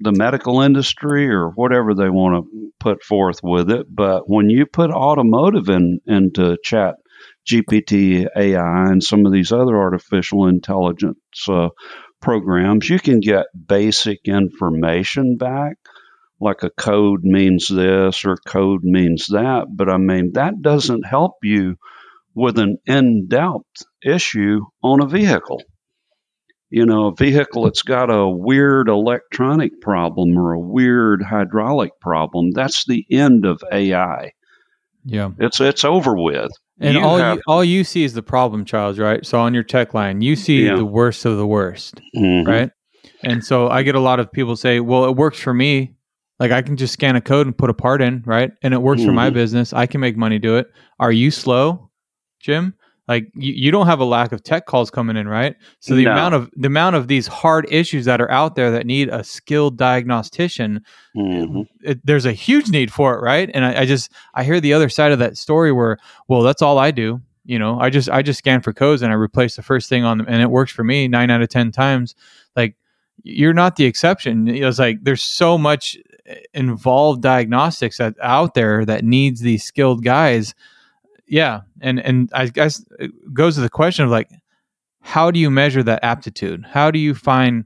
the 0.00 0.12
medical 0.12 0.60
industry 0.60 1.28
or 1.28 1.50
whatever 1.50 1.94
they 1.94 2.08
want 2.08 2.44
to 2.44 2.72
put 2.80 3.02
forth 3.02 3.40
with 3.42 3.70
it, 3.70 3.86
but 3.88 4.22
when 4.26 4.48
you 4.48 4.66
put 4.66 4.90
automotive 4.90 5.68
in 5.68 6.00
into 6.06 6.56
chat 6.64 6.94
GPT, 7.46 8.26
AI, 8.36 8.90
and 8.90 9.02
some 9.02 9.26
of 9.26 9.32
these 9.32 9.52
other 9.52 9.76
artificial 9.76 10.46
intelligence 10.46 11.18
uh, 11.48 11.68
programs, 12.20 12.88
you 12.88 12.98
can 12.98 13.20
get 13.20 13.46
basic 13.66 14.20
information 14.24 15.36
back, 15.36 15.76
like 16.40 16.62
a 16.62 16.70
code 16.70 17.20
means 17.22 17.68
this 17.68 18.24
or 18.24 18.36
code 18.46 18.82
means 18.82 19.26
that. 19.28 19.66
But 19.70 19.90
I 19.90 19.98
mean, 19.98 20.32
that 20.34 20.62
doesn't 20.62 21.06
help 21.06 21.34
you 21.42 21.76
with 22.34 22.58
an 22.58 22.78
in 22.86 23.26
depth 23.28 23.84
issue 24.02 24.60
on 24.82 25.02
a 25.02 25.06
vehicle. 25.06 25.62
You 26.70 26.86
know, 26.86 27.06
a 27.08 27.14
vehicle 27.14 27.64
that's 27.64 27.82
got 27.82 28.10
a 28.10 28.28
weird 28.28 28.88
electronic 28.88 29.80
problem 29.80 30.38
or 30.38 30.52
a 30.52 30.60
weird 30.60 31.20
hydraulic 31.22 31.98
problem, 32.00 32.52
that's 32.52 32.84
the 32.84 33.04
end 33.10 33.44
of 33.44 33.60
AI. 33.72 34.32
Yeah. 35.04 35.30
It's 35.38 35.60
it's 35.60 35.84
over 35.84 36.14
with. 36.16 36.50
And 36.78 36.94
You 36.94 37.00
all 37.02 37.18
have- 37.18 37.36
you 37.38 37.42
all 37.48 37.64
you 37.64 37.82
see 37.84 38.04
is 38.04 38.14
the 38.14 38.22
problem, 38.22 38.64
Charles, 38.64 38.98
right? 38.98 39.24
So 39.26 39.40
on 39.40 39.52
your 39.54 39.62
tech 39.64 39.94
line, 39.94 40.20
you 40.22 40.36
see 40.36 40.64
Yeah. 40.66 40.76
the 40.76 40.84
worst 40.84 41.24
of 41.24 41.36
the 41.38 41.46
worst, 41.46 42.00
Mhm. 42.16 42.46
right? 42.46 42.70
And 43.22 43.44
so 43.44 43.68
I 43.68 43.82
get 43.82 43.94
a 43.96 44.00
lot 44.00 44.20
of 44.20 44.30
people 44.32 44.56
say, 44.56 44.78
"Well, 44.80 45.04
it 45.06 45.16
works 45.16 45.40
for 45.40 45.52
me. 45.52 45.94
Like 46.38 46.52
I 46.52 46.62
can 46.62 46.76
just 46.76 46.92
scan 46.94 47.16
a 47.16 47.20
code 47.20 47.46
and 47.46 47.56
put 47.58 47.68
a 47.68 47.74
part 47.74 48.00
in, 48.00 48.22
right? 48.26 48.50
And 48.62 48.72
it 48.72 48.80
works 48.80 49.04
for 49.04 49.12
my 49.12 49.28
Mhm. 49.30 49.34
business. 49.34 49.72
I 49.72 49.86
can 49.86 50.00
make 50.00 50.16
money 50.16 50.38
do 50.38 50.56
it. 50.56 50.68
Are 50.98 51.12
you 51.12 51.30
slow, 51.30 51.90
Jim? 52.40 52.74
Like 53.08 53.30
you, 53.34 53.52
you 53.52 53.70
don't 53.70 53.86
have 53.86 53.98
a 54.00 54.04
lack 54.04 54.30
of 54.32 54.42
tech 54.42 54.66
calls 54.66 54.90
coming 54.90 55.16
in, 55.16 55.26
right? 55.26 55.56
So 55.80 55.94
the 55.94 56.04
No. 56.04 56.12
amount 56.12 56.34
of 56.34 56.50
the 56.56 56.68
amount 56.68 56.96
of 56.96 57.08
these 57.08 57.26
hard 57.26 57.66
issues 57.70 58.04
that 58.04 58.20
are 58.20 58.30
out 58.30 58.54
there 58.54 58.70
that 58.70 58.86
need 58.86 59.08
a 59.08 59.24
skilled 59.24 59.76
diagnostician 59.76 60.84
Mhm. 61.16 61.66
it, 61.82 62.04
there's 62.04 62.26
a 62.26 62.32
huge 62.32 62.70
need 62.70 62.92
for 62.92 63.16
it, 63.16 63.20
right? 63.22 63.50
And 63.52 63.64
I, 63.64 63.80
I 63.82 63.84
just 63.86 64.12
I 64.34 64.44
hear 64.44 64.60
the 64.60 64.72
other 64.74 64.88
side 64.88 65.12
of 65.12 65.18
that 65.18 65.36
story 65.36 65.72
where, 65.72 65.98
well, 66.28 66.42
that's 66.42 66.62
all 66.62 66.78
I 66.78 66.90
do. 66.92 67.20
You 67.44 67.58
know, 67.58 67.80
I 67.80 67.90
just 67.90 68.08
I 68.08 68.22
just 68.22 68.38
scan 68.38 68.60
for 68.60 68.72
codes 68.72 69.02
and 69.02 69.10
I 69.10 69.16
replace 69.16 69.56
the 69.56 69.62
first 69.62 69.88
thing 69.88 70.04
on 70.04 70.18
them, 70.18 70.26
and 70.28 70.40
it 70.42 70.50
works 70.50 70.70
for 70.70 70.84
me 70.84 71.08
nine 71.08 71.30
out 71.30 71.42
of 71.42 71.48
ten 71.48 71.72
times. 71.72 72.14
Like 72.54 72.76
you're 73.22 73.54
not 73.54 73.76
the 73.76 73.86
exception. 73.86 74.46
It's 74.46 74.78
like 74.78 74.98
there's 75.02 75.22
so 75.22 75.58
much 75.58 75.96
eh, 76.26 76.36
involved 76.54 77.22
diagnostics 77.22 77.98
that 77.98 78.14
out 78.22 78.54
there 78.54 78.84
that 78.84 79.04
needs 79.04 79.40
these 79.40 79.64
skilled 79.64 80.04
guys. 80.04 80.54
Yeah, 81.30 81.60
and 81.80 82.00
and 82.00 82.28
I 82.34 82.46
guess 82.48 82.84
it 82.98 83.12
goes 83.32 83.54
to 83.54 83.60
the 83.60 83.70
question 83.70 84.04
of 84.04 84.10
like, 84.10 84.28
how 85.00 85.30
do 85.30 85.38
you 85.38 85.48
measure 85.50 85.82
that 85.84 86.00
aptitude? 86.02 86.66
How 86.68 86.90
do 86.90 86.98
you 86.98 87.14
find 87.14 87.64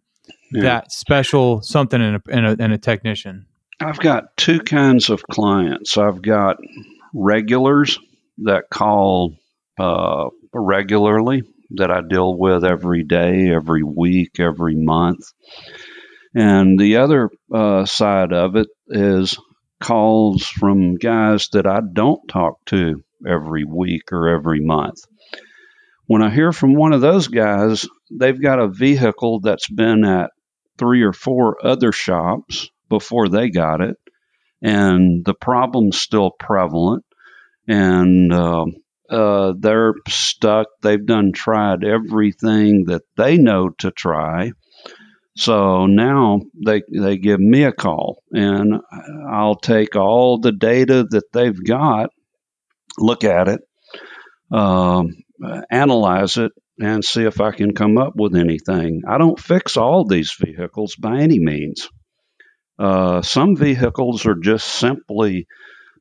Yeah. 0.53 0.63
that 0.63 0.93
special 0.93 1.63
something 1.63 2.01
in 2.01 2.15
a, 2.17 2.21
in 2.31 2.45
a 2.45 2.53
in 2.53 2.73
a 2.73 2.79
technician? 2.79 3.47
I've 3.81 3.99
got 3.99 4.37
two 4.37 4.61
kinds 4.61 5.11
of 5.11 5.23
clients. 5.23 5.97
I've 5.99 6.21
got 6.23 6.59
regulars 7.15 7.99
that 8.39 8.65
call 8.71 9.37
uh, 9.79 10.29
regularly 10.53 11.43
that 11.71 11.91
I 11.91 12.03
deal 12.03 12.37
with 12.37 12.65
every 12.65 13.03
day, 13.03 13.49
every 13.51 13.83
week, 13.83 14.39
every 14.39 14.77
month. 14.77 15.25
And 16.35 16.79
the 16.79 16.99
other 16.99 17.31
uh, 17.53 17.85
side 17.87 18.33
of 18.33 18.57
it 18.57 18.69
is 18.89 19.39
calls 19.81 20.47
from 20.47 20.97
guys 20.97 21.49
that 21.53 21.67
I 21.67 21.81
don't 21.93 22.27
talk 22.29 22.65
to 22.67 23.04
every 23.29 23.65
week 23.65 24.13
or 24.13 24.29
every 24.29 24.61
month. 24.61 25.01
When 26.07 26.23
I 26.23 26.31
hear 26.31 26.53
from 26.53 26.75
one 26.75 26.93
of 26.93 27.01
those 27.01 27.29
guys, 27.29 27.89
they've 28.11 28.41
got 28.41 28.59
a 28.59 28.69
vehicle 28.69 29.41
that's 29.41 29.69
been 29.69 30.05
at 30.05 30.31
three 30.79 31.03
or 31.03 31.13
four 31.13 31.65
other 31.65 31.93
shops 31.93 32.69
before 32.89 33.29
they 33.29 33.49
got 33.49 33.81
it, 33.81 33.97
and 34.63 35.25
the 35.25 35.35
problem's 35.35 35.99
still 35.99 36.31
prevalent, 36.31 37.05
and 37.67 38.33
um, 38.33 38.75
uh, 39.09 39.55
they're 39.59 39.95
stuck. 40.09 40.69
They've 40.83 41.05
done 41.05 41.33
tried 41.33 41.85
everything 41.85 42.85
that 42.87 43.03
they 43.17 43.39
know 43.39 43.71
to 43.79 43.91
try. 43.91 44.53
So 45.37 45.87
now 45.87 46.43
they 46.65 46.83
they 46.93 47.17
give 47.17 47.41
me 47.41 47.65
a 47.65 47.73
call, 47.73 48.23
and 48.33 48.81
I'll 49.29 49.57
take 49.57 49.97
all 49.97 50.39
the 50.39 50.53
data 50.53 51.05
that 51.11 51.33
they've 51.33 51.65
got, 51.65 52.11
look 52.99 53.25
at 53.25 53.49
it, 53.49 53.61
um, 54.53 55.15
analyze 55.71 56.37
it, 56.37 56.53
and 56.81 57.05
see 57.05 57.23
if 57.23 57.41
I 57.41 57.53
can 57.53 57.75
come 57.75 57.99
up 57.99 58.15
with 58.17 58.35
anything. 58.35 59.03
I 59.09 59.19
don't 59.19 59.39
fix 59.39 59.77
all 59.77 60.05
these 60.05 60.35
vehicles 60.39 60.97
by 60.97 61.21
any 61.21 61.39
means. 61.39 61.89
Uh, 62.79 63.23
some 63.23 63.57
vehicles 63.57 64.27
are 64.27 64.35
just 64.35 64.67
simply 64.67 65.47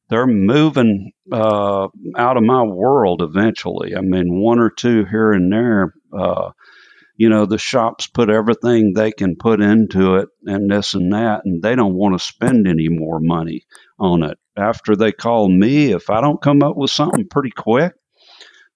they're 0.10 0.28
moving 0.28 1.12
uh, 1.32 1.88
out 2.16 2.38
of 2.38 2.44
my 2.44 2.64
world 2.64 3.22
eventually. 3.22 3.96
I 3.96 4.02
mean, 4.02 4.40
one 4.40 4.60
or 4.60 4.70
two 4.70 5.06
here 5.06 5.32
and 5.32 5.52
there. 5.52 5.94
Uh, 6.16 6.52
you 7.16 7.30
know, 7.30 7.46
the 7.46 7.60
shops 7.60 8.08
put 8.08 8.30
everything 8.30 8.94
they 8.94 9.12
can 9.12 9.36
put 9.36 9.62
into 9.62 10.16
it 10.16 10.30
and 10.46 10.70
this 10.70 10.94
and 10.94 11.14
that, 11.14 11.42
and 11.46 11.62
they 11.62 11.76
don't 11.76 11.94
want 11.94 12.18
to 12.18 12.24
spend 12.24 12.68
any 12.68 12.90
more 12.90 13.20
money 13.20 13.66
on 14.00 14.24
it. 14.24 14.38
After 14.56 14.96
they 14.96 15.12
call 15.12 15.50
me, 15.50 15.92
if 15.92 16.10
I 16.10 16.22
don't 16.22 16.42
come 16.42 16.62
up 16.62 16.78
with 16.78 16.92
something 16.92 17.28
pretty 17.28 17.52
quick, 17.52 17.94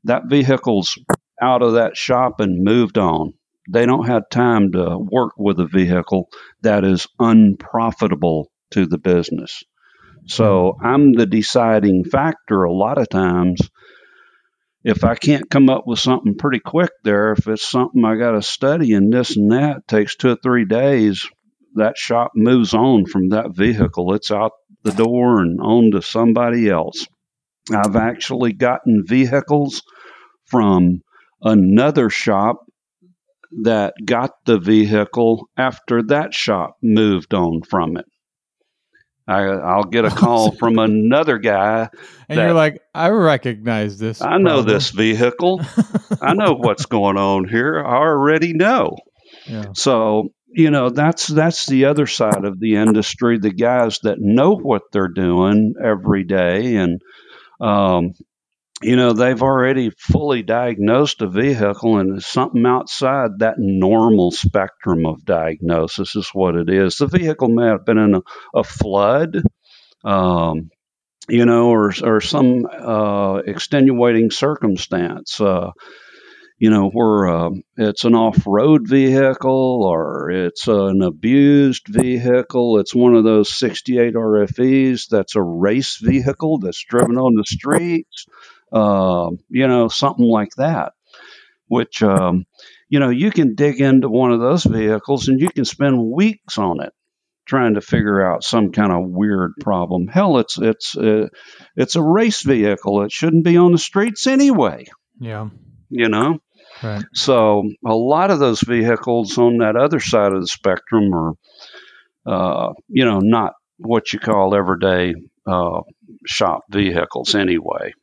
that 0.05 0.23
vehicle's 0.28 0.97
out 1.41 1.61
of 1.61 1.73
that 1.73 1.95
shop 1.95 2.39
and 2.39 2.63
moved 2.63 2.97
on. 2.97 3.34
They 3.69 3.86
don't 3.86 4.07
have 4.07 4.30
time 4.30 4.71
to 4.71 4.97
work 4.97 5.34
with 5.38 5.59
a 5.59 5.67
vehicle 5.67 6.30
that 6.61 6.84
is 6.84 7.07
unprofitable 7.19 8.49
to 8.71 8.86
the 8.86 8.97
business. 8.97 9.63
So 10.25 10.78
I'm 10.82 11.13
the 11.13 11.25
deciding 11.25 12.05
factor 12.05 12.63
a 12.63 12.73
lot 12.73 12.97
of 12.97 13.09
times. 13.09 13.61
If 14.84 15.03
I 15.03 15.15
can't 15.15 15.49
come 15.49 15.69
up 15.69 15.84
with 15.86 15.99
something 15.99 16.36
pretty 16.38 16.59
quick 16.59 16.91
there, 17.03 17.34
if 17.34 17.47
it's 17.47 17.67
something 17.67 18.03
I 18.05 18.15
got 18.15 18.32
to 18.32 18.41
study 18.41 18.93
and 18.93 19.11
this 19.11 19.36
and 19.36 19.51
that 19.51 19.88
takes 19.88 20.15
two 20.15 20.32
or 20.32 20.38
three 20.41 20.65
days, 20.65 21.28
that 21.75 21.97
shop 21.97 22.32
moves 22.36 22.73
on 22.73 23.05
from 23.05 23.30
that 23.30 23.55
vehicle. 23.55 24.13
It's 24.13 24.32
out 24.32 24.53
the 24.84 24.91
door 24.91 25.41
and 25.41 25.59
on 25.61 25.91
to 25.91 26.01
somebody 26.01 26.69
else. 26.69 27.07
I've 27.73 27.95
actually 27.95 28.53
gotten 28.53 29.03
vehicles 29.05 29.82
from 30.45 31.01
another 31.41 32.09
shop 32.09 32.57
that 33.63 33.93
got 34.05 34.32
the 34.45 34.57
vehicle 34.59 35.47
after 35.57 36.03
that 36.03 36.34
shop 36.34 36.78
moved 36.82 37.34
on 37.34 37.61
from 37.69 37.97
it. 37.97 38.05
I, 39.28 39.41
I'll 39.43 39.84
get 39.84 40.05
a 40.05 40.09
call 40.09 40.51
from 40.57 40.80
another 40.80 41.38
guy. 41.38 41.89
And 42.30 42.39
that- 42.39 42.43
you're 42.45 42.53
like, 42.53 42.82
I 42.93 43.09
recognize 43.09 43.97
this. 43.97 44.21
I 44.21 44.38
know 44.38 44.61
problem." 44.61 44.67
this 44.67 44.89
vehicle. 44.91 45.61
I 46.21 46.34
know 46.34 46.53
what's 46.53 46.86
going 46.86 47.17
on 47.17 47.47
here. 47.47 47.84
I 47.86 47.95
already 47.97 48.53
know. 48.53 48.95
yeah. 49.45 49.65
So, 49.75 50.30
you 50.50 50.72
know, 50.72 50.89
that's 50.89 51.28
that's 51.28 51.66
the 51.68 51.86
other 51.86 52.08
side 52.08 52.45
of 52.45 52.60
the 52.60 52.76
industry, 52.76 53.39
the 53.39 53.52
guys 53.52 54.00
that 54.04 54.20
know 54.20 54.56
what 54.56 54.84
they're 54.91 55.08
doing 55.08 55.76
every 55.84 56.24
day 56.24 56.76
and 56.78 57.02
um 57.60 58.14
you 58.82 58.95
know, 58.95 59.14
they've 59.14 59.41
already 59.41 59.89
fully 59.89 60.43
diagnosed 60.43 61.22
a 61.22 61.28
vehicle 61.28 61.98
and 61.98 62.22
something 62.22 62.66
outside 62.66 63.39
that 63.39 63.56
normal 63.58 64.30
spectrum 64.32 65.06
of 65.06 65.26
diagnosis 65.26 66.16
is 66.16 66.30
what 66.30 66.56
it 66.56 66.70
is. 66.70 66.98
The 66.98 67.08
vehicle 67.08 67.50
may 67.50 67.68
have 67.68 67.86
been 67.86 67.98
in 67.98 68.16
a, 68.16 68.22
a 68.54 68.64
flood, 68.64 69.41
um, 70.06 70.70
you 71.30 71.45
know, 71.45 71.70
or, 71.70 71.93
or 72.04 72.22
some 72.22 72.66
uh, 72.68 73.38
extenuating 73.38 74.32
circumstance. 74.32 75.41
Uh, 75.41 75.72
you 76.60 76.70
know, 76.72 76.89
where 76.89 77.28
um, 77.28 77.64
it's 77.76 78.03
an 78.03 78.16
off 78.16 78.38
road 78.47 78.88
vehicle 78.88 79.84
or 79.84 80.32
it's 80.32 80.68
an 80.68 81.01
abused 81.03 81.88
vehicle. 81.88 82.80
It's 82.80 82.95
one 82.95 83.16
of 83.16 83.24
those 83.24 83.53
68 83.53 84.16
RFEs 84.16 85.08
that's 85.10 85.36
a 85.36 85.41
race 85.41 85.97
vehicle 86.01 86.58
that's 86.60 86.84
driven 86.84 87.18
on 87.18 87.36
the 87.36 87.43
streets, 87.45 88.26
um, 88.72 89.38
you 89.49 89.68
know, 89.68 89.88
something 89.88 90.26
like 90.26 90.55
that, 90.58 90.93
which, 91.68 92.01
um, 92.01 92.45
you 92.89 92.99
know, 92.99 93.10
you 93.10 93.30
can 93.32 93.53
dig 93.55 93.80
into 93.80 94.10
one 94.10 94.32
of 94.32 94.39
those 94.39 94.64
vehicles 94.64 95.28
and 95.28 95.39
you 95.39 95.49
can 95.49 95.66
spend 95.66 96.01
weeks 96.12 96.58
on 96.58 96.82
it 96.82 96.93
trying 97.45 97.76
to 97.76 97.82
figure 97.82 98.26
out 98.26 98.43
some 98.43 98.72
kind 98.72 98.91
of 98.91 99.08
weird 99.08 99.53
problem. 99.62 100.08
Hell, 100.08 100.38
it's 100.39 100.58
it's 100.58 100.97
uh, 100.97 101.28
it's 101.76 101.95
a 101.95 102.01
race 102.01 102.41
vehicle. 102.41 103.03
It 103.03 103.12
shouldn't 103.12 103.45
be 103.45 103.55
on 103.58 103.72
the 103.72 103.78
streets 103.78 104.28
anyway 104.28 104.86
Yeah. 105.20 105.49
you 105.89 106.10
know 106.10 106.39
Right. 106.84 107.03
So 107.13 107.69
a 107.86 107.95
lot 107.95 108.32
of 108.32 108.39
those 108.39 108.61
vehicles 108.61 109.38
on 109.38 109.57
that 109.57 109.75
other 109.75 109.99
side 109.99 110.34
of 110.34 110.41
the 110.41 110.47
spectrum 110.47 111.13
are, 111.13 111.34
uh, 112.25 112.73
you 112.88 113.05
know, 113.05 113.19
not 113.19 113.53
what 113.78 114.13
you 114.13 114.19
call 114.19 114.55
everyday 114.55 115.15
uh, 115.45 115.82
shop 116.25 116.63
vehicles 116.71 117.36
anyway. 117.36 117.93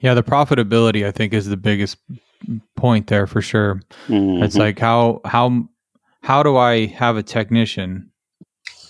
Yeah, 0.00 0.14
the 0.14 0.22
profitability 0.22 1.06
I 1.06 1.10
think 1.10 1.32
is 1.32 1.46
the 1.46 1.56
biggest 1.56 1.98
point 2.76 3.08
there 3.08 3.26
for 3.26 3.42
sure. 3.42 3.80
Mhm. 4.08 4.42
It's 4.42 4.56
like 4.56 4.78
how 4.78 5.20
how 5.24 5.64
how 6.22 6.42
do 6.42 6.56
I 6.56 6.86
have 6.86 7.16
a 7.16 7.22
technician 7.22 8.10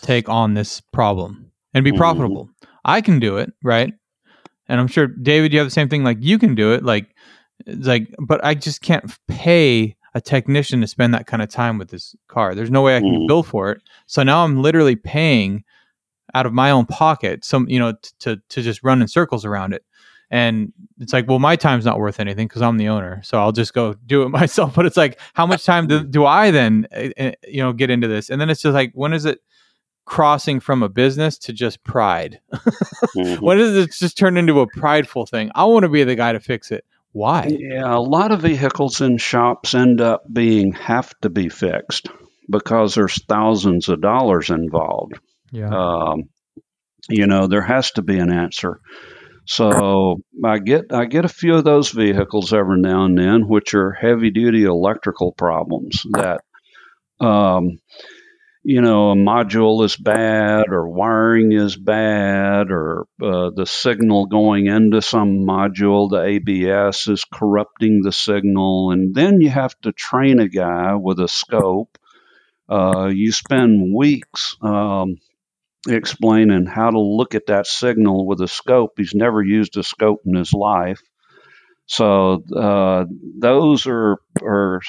take 0.03 0.29
on 0.29 0.55
this 0.55 0.81
problem 0.81 1.51
and 1.73 1.85
be 1.85 1.93
Mhm. 1.93 1.97
profitable? 1.97 2.51
I 2.85 3.01
can 3.01 3.19
do 3.19 3.39
it, 3.39 3.53
right? 3.63 3.93
And 4.69 4.81
I'm 4.81 4.87
sure 4.89 5.07
David, 5.07 5.53
you 5.53 5.59
have 5.59 5.67
the 5.67 5.73
same 5.73 5.89
thing. 5.89 6.05
Like 6.05 6.19
you 6.21 6.39
can 6.39 6.55
do 6.55 6.73
it, 6.73 6.85
like 6.85 7.14
like, 7.67 8.15
but 8.19 8.45
I 8.45 8.55
just 8.55 8.81
can't 8.83 9.05
pay 9.29 9.97
a 10.15 10.21
technician 10.21 10.81
to 10.81 10.87
spend 10.87 11.13
that 11.15 11.27
kind 11.27 11.43
of 11.43 11.49
time 11.49 11.77
with 11.79 11.89
this 11.89 12.15
car. 12.29 12.55
There's 12.55 12.71
no 12.71 12.83
way 12.83 12.97
I 12.97 13.01
can 13.01 13.13
Mhm. 13.15 13.27
bill 13.29 13.43
for 13.43 13.73
it. 13.73 13.83
So 14.07 14.23
now 14.23 14.45
I'm 14.45 14.63
literally 14.63 14.95
paying 14.97 15.65
out 16.35 16.47
of 16.47 16.53
my 16.53 16.71
own 16.71 16.87
pocket 16.87 17.45
some, 17.45 17.69
you 17.69 17.79
know, 17.79 17.93
t- 17.93 18.11
to 18.21 18.37
to 18.49 18.63
just 18.63 18.83
run 18.85 19.03
in 19.03 19.09
circles 19.09 19.45
around 19.45 19.73
it. 19.73 19.85
And 20.31 20.73
it's 21.01 21.13
like, 21.13 21.29
well, 21.29 21.39
my 21.39 21.55
time's 21.57 21.85
not 21.85 21.99
worth 21.99 22.19
anything 22.19 22.49
because 22.49 22.63
I'm 22.63 22.77
the 22.77 22.89
owner, 22.89 23.21
so 23.23 23.39
I'll 23.39 23.53
just 23.53 23.75
go 23.75 23.95
do 24.07 24.23
it 24.23 24.29
myself. 24.31 24.75
But 24.75 24.87
it's 24.87 24.97
like, 24.97 25.19
how 25.35 25.47
much 25.47 25.65
time 25.65 25.87
do, 25.87 26.03
do 26.05 26.25
I 26.27 26.51
then, 26.51 26.87
uh, 26.97 27.33
you 27.47 27.63
know, 27.63 27.73
get 27.73 27.91
into 27.91 28.09
this? 28.09 28.31
And 28.31 28.41
then 28.41 28.51
it's 28.51 28.63
just 28.63 28.75
like, 28.75 28.93
when 28.95 29.13
is 29.13 29.25
it 29.27 29.41
crossing 30.07 30.61
from 30.61 30.83
a 30.83 30.89
business 30.89 31.39
to 31.39 31.53
just 31.53 31.83
pride? 31.85 32.41
Mhm. 33.17 33.41
When 33.41 33.59
does 33.59 33.77
it 33.77 33.93
just 33.93 34.17
turn 34.19 34.37
into 34.37 34.61
a 34.61 34.67
prideful 34.67 35.27
thing? 35.27 35.51
I 35.55 35.65
want 35.65 35.85
to 35.85 35.89
be 35.89 36.03
the 36.05 36.17
guy 36.17 36.33
to 36.33 36.41
fix 36.41 36.71
it. 36.73 36.85
Why? 37.15 37.47
Yeah, 37.49 37.95
a 37.95 38.01
lot 38.01 38.33
of 38.33 38.43
vehicles 38.43 39.01
in 39.01 39.19
shops 39.19 39.73
end 39.73 40.01
up 40.01 40.25
being 40.31 40.73
have 40.73 41.13
to 41.23 41.31
be 41.31 41.49
fixed 41.49 42.09
because 42.51 42.97
there's 42.97 43.25
thousands 43.27 43.89
of 43.89 44.01
dollars 44.01 44.51
involved. 44.51 45.21
Yeah. 45.53 45.71
Um, 45.71 46.25
you 47.09 47.29
know, 47.29 47.47
there 47.47 47.63
has 47.63 47.93
to 47.93 48.03
be 48.03 48.19
an 48.19 48.33
answer. 48.33 48.81
So 49.47 50.17
I 50.45 50.59
get 50.59 50.87
I 50.91 51.05
get 51.05 51.25
a 51.25 51.29
few 51.29 51.55
of 51.55 51.63
those 51.63 51.91
vehicles 51.91 52.53
every 52.53 52.81
now 52.81 53.05
and 53.05 53.17
then, 53.17 53.43
which 53.47 53.75
are 53.75 53.93
heavy 53.93 54.31
duty 54.33 54.65
electrical 54.65 55.31
problems 55.31 56.03
that, 56.15 56.41
um, 57.21 57.79
you 58.65 58.81
know, 58.81 59.11
a 59.11 59.15
module 59.15 59.85
is 59.85 59.97
bad 59.97 60.67
or 60.71 60.89
wiring 60.89 61.53
is 61.53 61.77
bad 61.77 62.71
or 62.71 63.07
uh, 63.23 63.51
the 63.55 63.67
signal 63.67 64.27
going 64.27 64.67
into 64.67 65.03
some 65.03 65.47
module, 65.47 66.11
the 66.11 66.23
ABS 66.23 67.09
is 67.09 67.25
corrupting 67.31 68.01
the 68.03 68.13
signal, 68.13 68.91
and 68.91 69.15
then 69.15 69.41
you 69.43 69.51
have 69.51 69.79
to 69.83 69.93
train 69.93 70.41
a 70.41 70.49
guy 70.49 70.95
with 70.95 71.21
a 71.21 71.29
scope. 71.29 71.99
Uh, 72.69 73.11
you 73.13 73.33
spend 73.33 73.95
weeks. 73.95 74.57
Um, 74.63 75.17
explaining 75.89 76.67
how 76.67 76.91
to 76.91 77.01
look 77.01 77.35
at 77.35 77.47
that 77.47 77.67
signal 77.67 78.27
with 78.27 78.41
a 78.41 78.49
scope. 78.49 78.93
He's 78.97 79.15
never 79.15 79.43
used 79.43 79.77
a 79.77 79.83
scope 79.83 80.23
in 80.25 80.35
his 80.35 80.53
life. 80.53 81.03
So 81.87 82.43
uh, 82.57 83.05
those 83.39 83.87
are, 83.87 84.17
are 84.43 84.81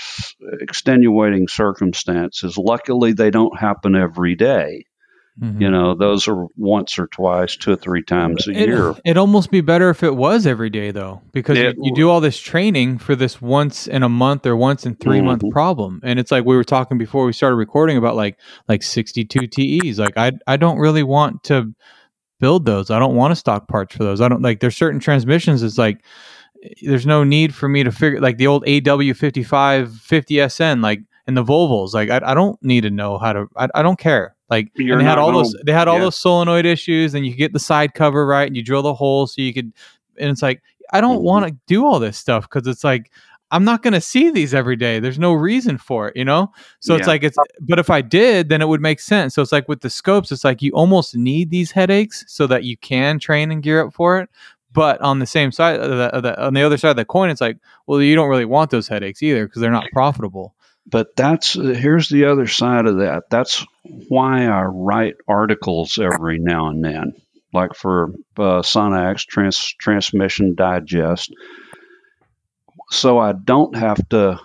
extenuating 0.61 1.47
circumstances. 1.47 2.57
Luckily, 2.57 3.13
they 3.13 3.31
don't 3.31 3.57
happen 3.59 3.95
every 3.95 4.35
day. 4.35 4.85
Mhm. 5.41 5.59
You 5.59 5.69
know, 5.69 5.95
those 5.95 6.29
are 6.29 6.45
once 6.55 6.97
or 6.97 7.07
twice, 7.07 7.57
two 7.57 7.73
or 7.73 7.75
three 7.75 8.01
times 8.03 8.47
a 8.47 8.51
It, 8.51 8.69
year. 8.69 8.93
it'd 9.03 9.17
almost 9.17 9.51
be 9.51 9.59
better 9.59 9.89
if 9.89 10.01
it 10.01 10.15
was 10.15 10.47
every 10.47 10.69
day 10.69 10.91
though, 10.91 11.21
because 11.33 11.57
It 11.57 11.75
you, 11.75 11.87
you 11.87 11.93
do 11.93 12.09
all 12.09 12.21
this 12.21 12.37
training 12.39 12.99
for 12.99 13.17
this 13.17 13.41
once 13.41 13.85
in 13.85 14.01
a 14.01 14.07
month 14.07 14.45
or 14.45 14.55
once 14.55 14.85
in 14.85 14.95
3 14.95 15.19
month 15.19 15.41
Mhm. 15.41 15.51
problem, 15.51 15.99
and 16.03 16.19
it's 16.19 16.31
like 16.31 16.45
we 16.45 16.55
were 16.55 16.63
talking 16.63 16.97
before 16.97 17.25
we 17.25 17.33
started 17.33 17.57
recording 17.57 17.97
about 17.97 18.15
like 18.15 18.37
like 18.69 18.81
sixty 18.81 19.25
two 19.25 19.45
TEs. 19.45 19.99
Like 19.99 20.17
I 20.17 20.31
I 20.47 20.55
don't 20.55 20.77
really 20.77 21.03
want 21.03 21.43
to 21.45 21.73
build 22.39 22.65
those. 22.65 22.89
I 22.89 22.97
don't 22.99 23.15
want 23.15 23.31
to 23.31 23.35
stock 23.35 23.67
parts 23.67 23.93
for 23.93 24.05
those. 24.05 24.21
I 24.21 24.29
don't 24.29 24.41
like. 24.41 24.61
There's 24.61 24.77
certain 24.77 25.01
transmissions. 25.01 25.63
It's 25.63 25.77
like 25.77 25.97
there's 26.81 27.05
no 27.05 27.23
need 27.23 27.53
for 27.53 27.67
me 27.69 27.83
to 27.83 27.91
figure 27.91 28.19
like 28.19 28.37
the 28.37 28.47
old 28.47 28.67
AW 28.67 29.13
55 29.13 29.95
50 29.95 30.49
SN 30.49 30.81
like 30.81 31.01
and 31.27 31.35
the 31.35 31.43
Volvos. 31.43 31.93
Like 31.93 32.09
I, 32.09 32.21
I 32.23 32.33
don't 32.33 32.61
need 32.63 32.81
to 32.81 32.89
know 32.89 33.17
how 33.17 33.33
to. 33.33 33.47
I, 33.55 33.67
I 33.75 33.81
don't 33.81 33.99
care. 33.99 34.35
Like 34.49 34.71
they 34.75 34.85
had 34.85 35.17
all 35.17 35.31
gonna- 35.31 35.43
those. 35.43 35.55
They 35.65 35.71
had 35.73 35.87
all 35.87 35.95
yeah. 35.97 36.01
those 36.03 36.15
solenoid 36.17 36.65
issues, 36.65 37.13
and 37.15 37.25
you 37.25 37.31
could 37.31 37.39
get 37.39 37.53
the 37.53 37.59
side 37.59 37.93
cover 37.95 38.25
right, 38.27 38.45
and 38.47 38.55
you 38.55 38.63
drill 38.63 38.83
the 38.83 38.93
hole 38.93 39.25
so 39.27 39.41
you 39.41 39.53
could. 39.53 39.73
And 40.19 40.29
it's 40.29 40.41
like 40.41 40.61
I 40.93 41.01
don't 41.01 41.19
Mhm. 41.19 41.23
want 41.23 41.47
to 41.47 41.55
do 41.67 41.85
all 41.85 41.99
this 41.99 42.17
stuff 42.17 42.43
because 42.49 42.67
it's 42.67 42.83
like 42.83 43.11
I'm 43.51 43.63
not 43.63 43.83
going 43.83 43.93
to 43.93 44.01
see 44.01 44.31
these 44.31 44.53
every 44.55 44.75
day. 44.75 44.99
There's 44.99 45.19
no 45.19 45.31
reason 45.31 45.77
for 45.77 46.07
it, 46.09 46.17
you 46.17 46.25
know. 46.25 46.51
So 46.79 46.95
it's 46.95 47.07
like 47.07 47.23
it's. 47.23 47.37
But 47.61 47.79
if 47.79 47.89
I 47.89 48.01
did, 48.01 48.49
then 48.49 48.61
it 48.61 48.67
would 48.67 48.81
make 48.81 48.99
sense. 48.99 49.33
So 49.35 49.41
it's 49.41 49.51
like 49.51 49.67
with 49.69 49.81
the 49.81 49.89
scopes, 49.89 50.31
it's 50.31 50.43
like 50.43 50.61
you 50.61 50.71
almost 50.71 51.15
need 51.15 51.49
these 51.51 51.71
headaches 51.71 52.23
so 52.27 52.47
that 52.47 52.63
you 52.63 52.75
can 52.77 53.17
train 53.19 53.51
and 53.51 53.61
gear 53.63 53.85
up 53.85 53.93
for 53.93 54.19
it. 54.19 54.29
But 54.75 55.01
on 55.01 55.19
the 55.19 55.25
same 55.25 55.51
side, 55.51 55.79
of 55.79 55.89
the, 55.89 56.15
of 56.15 56.23
the, 56.23 56.45
on 56.45 56.53
the 56.53 56.63
other 56.63 56.77
side 56.77 56.91
of 56.91 56.95
the 56.97 57.05
coin, 57.05 57.29
it's 57.29 57.41
like, 57.41 57.57
well, 57.87 58.01
you 58.01 58.15
don't 58.15 58.29
really 58.29 58.45
want 58.45 58.69
those 58.69 58.87
headaches 58.87 59.23
either 59.23 59.45
because 59.47 59.61
they're 59.61 59.71
not 59.71 59.89
profitable. 59.91 60.53
But 60.85 61.15
that's 61.15 61.57
uh, 61.57 61.61
here's 61.61 62.09
the 62.09 62.25
other 62.25 62.45
side 62.45 62.85
of 62.85 62.97
that. 62.97 63.23
That's 63.31 63.65
why 64.09 64.45
I 64.45 64.63
write 64.63 65.15
articles 65.27 65.97
every 65.97 66.37
now 66.39 66.67
and 66.67 66.83
then, 66.83 67.13
like 67.53 67.73
for 67.73 68.09
uh, 68.37 68.61
Sonnax 68.61 69.25
Trans- 69.25 69.73
Transmission 69.79 70.53
Digest, 70.55 71.33
so 72.91 73.17
I 73.17 73.33
don't 73.33 73.75
have 73.75 74.07
to 74.09 74.39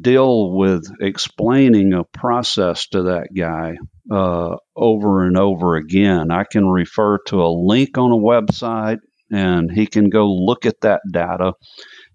deal 0.00 0.50
with 0.52 0.84
explaining 1.00 1.92
a 1.92 2.04
process 2.04 2.88
to 2.88 3.04
that 3.04 3.28
guy 3.34 3.78
uh, 4.10 4.56
over 4.74 5.24
and 5.24 5.38
over 5.38 5.76
again. 5.76 6.30
I 6.30 6.44
can 6.44 6.66
refer 6.66 7.18
to 7.28 7.42
a 7.42 7.48
link 7.48 7.96
on 7.96 8.12
a 8.12 8.16
website, 8.16 8.98
and 9.30 9.70
he 9.70 9.86
can 9.86 10.08
go 10.08 10.26
look 10.32 10.66
at 10.66 10.80
that 10.82 11.00
data 11.10 11.52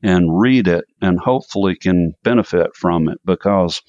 and 0.04 0.40
read 0.40 0.68
it 0.68 0.86
and 1.02 1.20
hopefully 1.20 1.76
can 1.76 2.14
benefit 2.24 2.76
from 2.76 3.10
it 3.10 3.20
because 3.26 3.82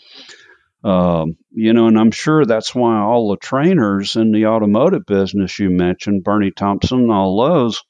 um, 0.85 1.37
you 1.51 1.73
know 1.73 1.87
and 1.87 1.99
i'm 1.99 2.11
sure 2.11 2.45
that's 2.45 2.75
why 2.75 2.99
all 2.99 3.31
the 3.31 3.37
trainers 3.37 4.17
in 4.17 4.33
the 4.33 4.47
automotive 4.47 5.07
business 5.07 5.59
you 5.59 5.71
mentioned 5.71 6.25
bernie 6.25 6.51
thompson 6.51 7.11
all 7.11 7.41
those 7.41 7.83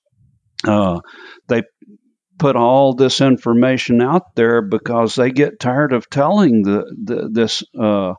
uh, 0.65 1.01
they 1.49 1.63
put 2.39 2.57
all 2.57 2.95
this 2.95 3.21
information 3.21 4.01
out 4.01 4.35
there 4.35 4.63
because 4.63 5.15
they 5.15 5.31
get 5.31 5.61
tired 5.61 5.93
of 5.93 6.09
telling 6.11 6.63
the, 6.63 6.85
the 7.05 7.29
this 7.31 7.63
uh, 7.79 8.15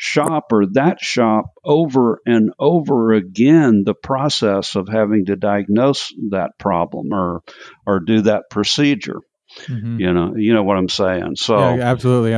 shop 0.00 0.44
or 0.52 0.64
that 0.72 1.00
shop 1.00 1.46
over 1.64 2.20
and 2.24 2.50
over 2.58 3.12
again 3.12 3.82
the 3.84 3.94
process 3.94 4.76
of 4.76 4.88
having 4.88 5.26
to 5.26 5.34
diagnose 5.36 6.12
that 6.30 6.52
problem 6.58 7.12
or 7.12 7.42
or 7.86 8.00
do 8.00 8.22
that 8.22 8.44
procedure 8.50 9.20
Mhm. 9.68 9.98
you 9.98 10.12
know 10.12 10.34
you 10.36 10.54
know 10.54 10.62
what 10.62 10.76
i'm 10.76 10.88
saying 10.88 11.34
so 11.36 11.58
yeah, 11.58 11.74
yeah, 11.76 11.90
absolutely. 11.90 12.30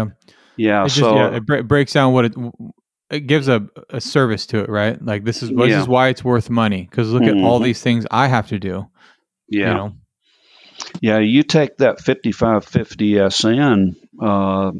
Yeah. 0.56 0.84
It 0.84 0.88
just 0.88 1.00
so 1.00 1.14
yeah, 1.16 1.36
it 1.36 1.46
bre- 1.46 1.62
breaks 1.62 1.92
down 1.92 2.12
what 2.14 2.24
it 2.26 2.34
it 3.10 3.20
gives 3.26 3.48
a, 3.48 3.66
a 3.90 4.00
service 4.00 4.46
to 4.46 4.60
it, 4.60 4.68
right? 4.70 5.00
Like 5.04 5.24
this 5.24 5.42
is 5.42 5.48
this 5.50 5.68
Yeah. 5.70 5.80
is 5.82 5.88
why 5.88 6.08
it's 6.08 6.22
worth 6.24 6.48
money 6.50 6.86
because 6.88 7.10
look 7.12 7.24
at 7.24 7.34
all 7.36 7.58
Mhm. 7.60 7.64
these 7.64 7.82
things 7.82 8.06
I 8.10 8.28
have 8.28 8.48
to 8.48 8.58
do. 8.58 8.86
yeah 9.48 9.68
You 9.68 9.74
know? 9.74 9.92
yeah 11.02 11.18
you 11.18 11.42
take 11.42 11.76
that 11.78 12.00
5550 12.00 13.28
sn 13.30 13.96
uh, 14.22 14.70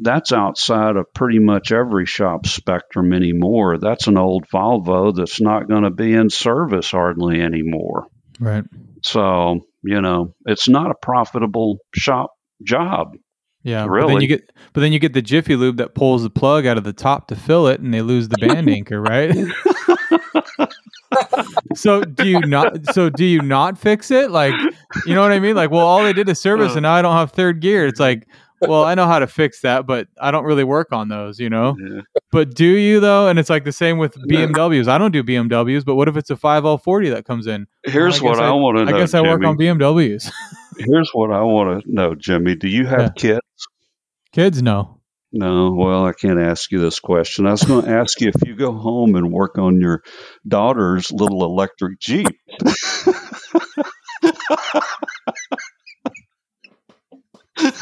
that's 0.00 0.32
outside 0.32 0.96
of 0.96 1.04
pretty 1.14 1.38
much 1.38 1.70
every 1.72 2.06
shop 2.06 2.46
spectrum 2.46 3.12
anymore 3.12 3.76
that's 3.78 4.06
an 4.06 4.16
old 4.16 4.46
volvo 4.52 5.14
that's 5.14 5.40
not 5.40 5.68
going 5.68 5.82
to 5.82 5.90
be 5.90 6.14
in 6.14 6.30
service 6.30 6.90
hardly 6.90 7.40
anymore 7.40 8.06
Right. 8.40 8.64
so 9.02 9.60
you 9.82 10.00
know 10.00 10.34
it's 10.46 10.68
not 10.68 10.90
a 10.90 10.94
profitable 10.94 11.78
shop 11.94 12.30
job 12.64 13.16
Yeah. 13.62 13.86
But 13.86 13.92
then 13.92 14.06
Really? 14.08 14.22
you 14.22 14.28
get 14.28 14.50
but 14.72 14.80
then 14.80 14.92
you 14.92 14.98
get 14.98 15.12
the 15.12 15.22
Jiffy 15.22 15.56
Lube 15.56 15.76
that 15.76 15.94
pulls 15.94 16.22
the 16.22 16.30
plug 16.30 16.64
out 16.66 16.78
of 16.78 16.84
the 16.84 16.92
top 16.94 17.28
to 17.28 17.36
fill 17.36 17.66
it, 17.68 17.80
and 17.80 17.92
they 17.92 18.00
lose 18.02 18.28
the 18.28 18.38
band 18.38 18.68
anchor, 18.78 19.00
right? 19.00 19.34
so 21.74 22.02
do 22.02 22.26
you 22.28 22.40
not? 22.40 22.86
So 22.94 23.10
do 23.10 23.24
you 23.24 23.40
not 23.42 23.78
fix 23.78 24.10
it? 24.10 24.30
Like, 24.30 24.54
you 25.06 25.14
know 25.14 25.22
what 25.22 25.32
I 25.32 25.38
mean? 25.38 25.54
Like, 25.56 25.70
well, 25.70 25.86
all 25.86 26.02
they 26.02 26.12
did 26.12 26.28
is 26.28 26.40
service, 26.40 26.72
uh. 26.72 26.76
and 26.76 26.82
now 26.82 26.92
I 26.94 27.02
don't 27.02 27.16
have 27.16 27.32
third 27.32 27.60
gear. 27.60 27.86
It's 27.86 28.00
like, 28.00 28.26
well, 28.68 28.84
I 28.84 28.94
know 28.94 29.06
how 29.06 29.18
to 29.18 29.26
fix 29.26 29.60
that, 29.62 29.86
but 29.86 30.08
I 30.20 30.30
don't 30.30 30.44
really 30.44 30.64
work 30.64 30.92
on 30.92 31.08
those, 31.08 31.38
you 31.40 31.50
know. 31.50 31.76
Yeah. 31.78 32.00
But 32.30 32.54
do 32.54 32.64
you 32.66 33.00
though? 33.00 33.28
And 33.28 33.38
it's 33.38 33.50
like 33.50 33.64
the 33.64 33.72
same 33.72 33.98
with 33.98 34.14
BMWs. 34.30 34.88
I 34.88 34.98
don't 34.98 35.12
do 35.12 35.22
BMWs, 35.22 35.84
but 35.84 35.94
what 35.96 36.08
if 36.08 36.16
it's 36.16 36.30
a 36.30 36.36
5040 36.36 37.10
that 37.10 37.24
comes 37.24 37.46
in? 37.46 37.66
here's 37.84 38.20
Well, 38.22 38.34
I 38.34 38.36
what 38.36 38.44
i, 38.44 38.48
I- 38.48 38.52
want 38.52 38.78
to 38.78 38.84
know. 38.86 38.96
I 38.96 39.00
guess 39.00 39.14
I 39.14 39.20
work 39.22 39.44
on 39.44 39.56
BMWs. 39.58 40.30
here's 40.78 41.10
what 41.12 41.30
i 41.30 41.42
want 41.42 41.84
to 41.84 41.92
know 41.94 42.14
jimmy 42.14 42.56
do 42.56 42.66
you 42.66 42.86
have 42.86 43.00
Yeah. 43.00 43.08
kids 43.16 43.40
Kids, 44.32 44.62
no. 44.62 45.00
No, 45.34 45.72
well, 45.72 46.06
I 46.06 46.12
can't 46.14 46.38
ask 46.38 46.70
you 46.72 46.78
this 46.78 47.00
question. 47.00 47.46
I 47.46 47.50
was 47.52 47.62
going 47.62 47.84
to 47.84 47.90
ask 47.90 48.18
you 48.22 48.28
if 48.34 48.46
you 48.48 48.54
go 48.56 48.72
home 48.72 49.14
and 49.14 49.30
work 49.32 49.56
on 49.58 49.80
your 49.80 50.02
daughter's 50.46 51.10
little 51.12 51.44
electric 51.44 51.98
Jeep. 52.00 52.28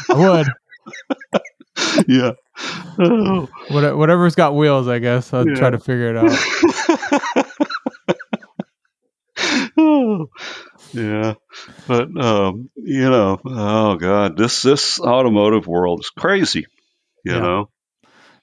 I 0.09 0.13
would. 0.13 0.47
yeah. 2.07 2.31
Oh. 2.99 3.47
What, 3.69 3.97
whatever's 3.97 4.35
got 4.35 4.55
wheels, 4.55 4.87
I 4.87 4.99
guess. 4.99 5.33
I'll 5.33 5.47
Yeah. 5.47 5.55
try 5.55 5.69
to 5.71 5.79
figure 5.79 6.09
it 6.09 6.17
out. 6.17 6.37
oh, 9.77 10.27
yeah, 10.93 11.33
but 11.87 12.09
um, 12.23 12.69
you 12.75 13.09
know, 13.09 13.39
oh 13.45 13.95
god, 13.95 14.37
this 14.37 14.61
this 14.61 14.99
automotive 14.99 15.67
world 15.67 16.01
is 16.01 16.09
crazy. 16.09 16.65
You 17.23 17.33
Yeah. 17.33 17.39
know, 17.39 17.69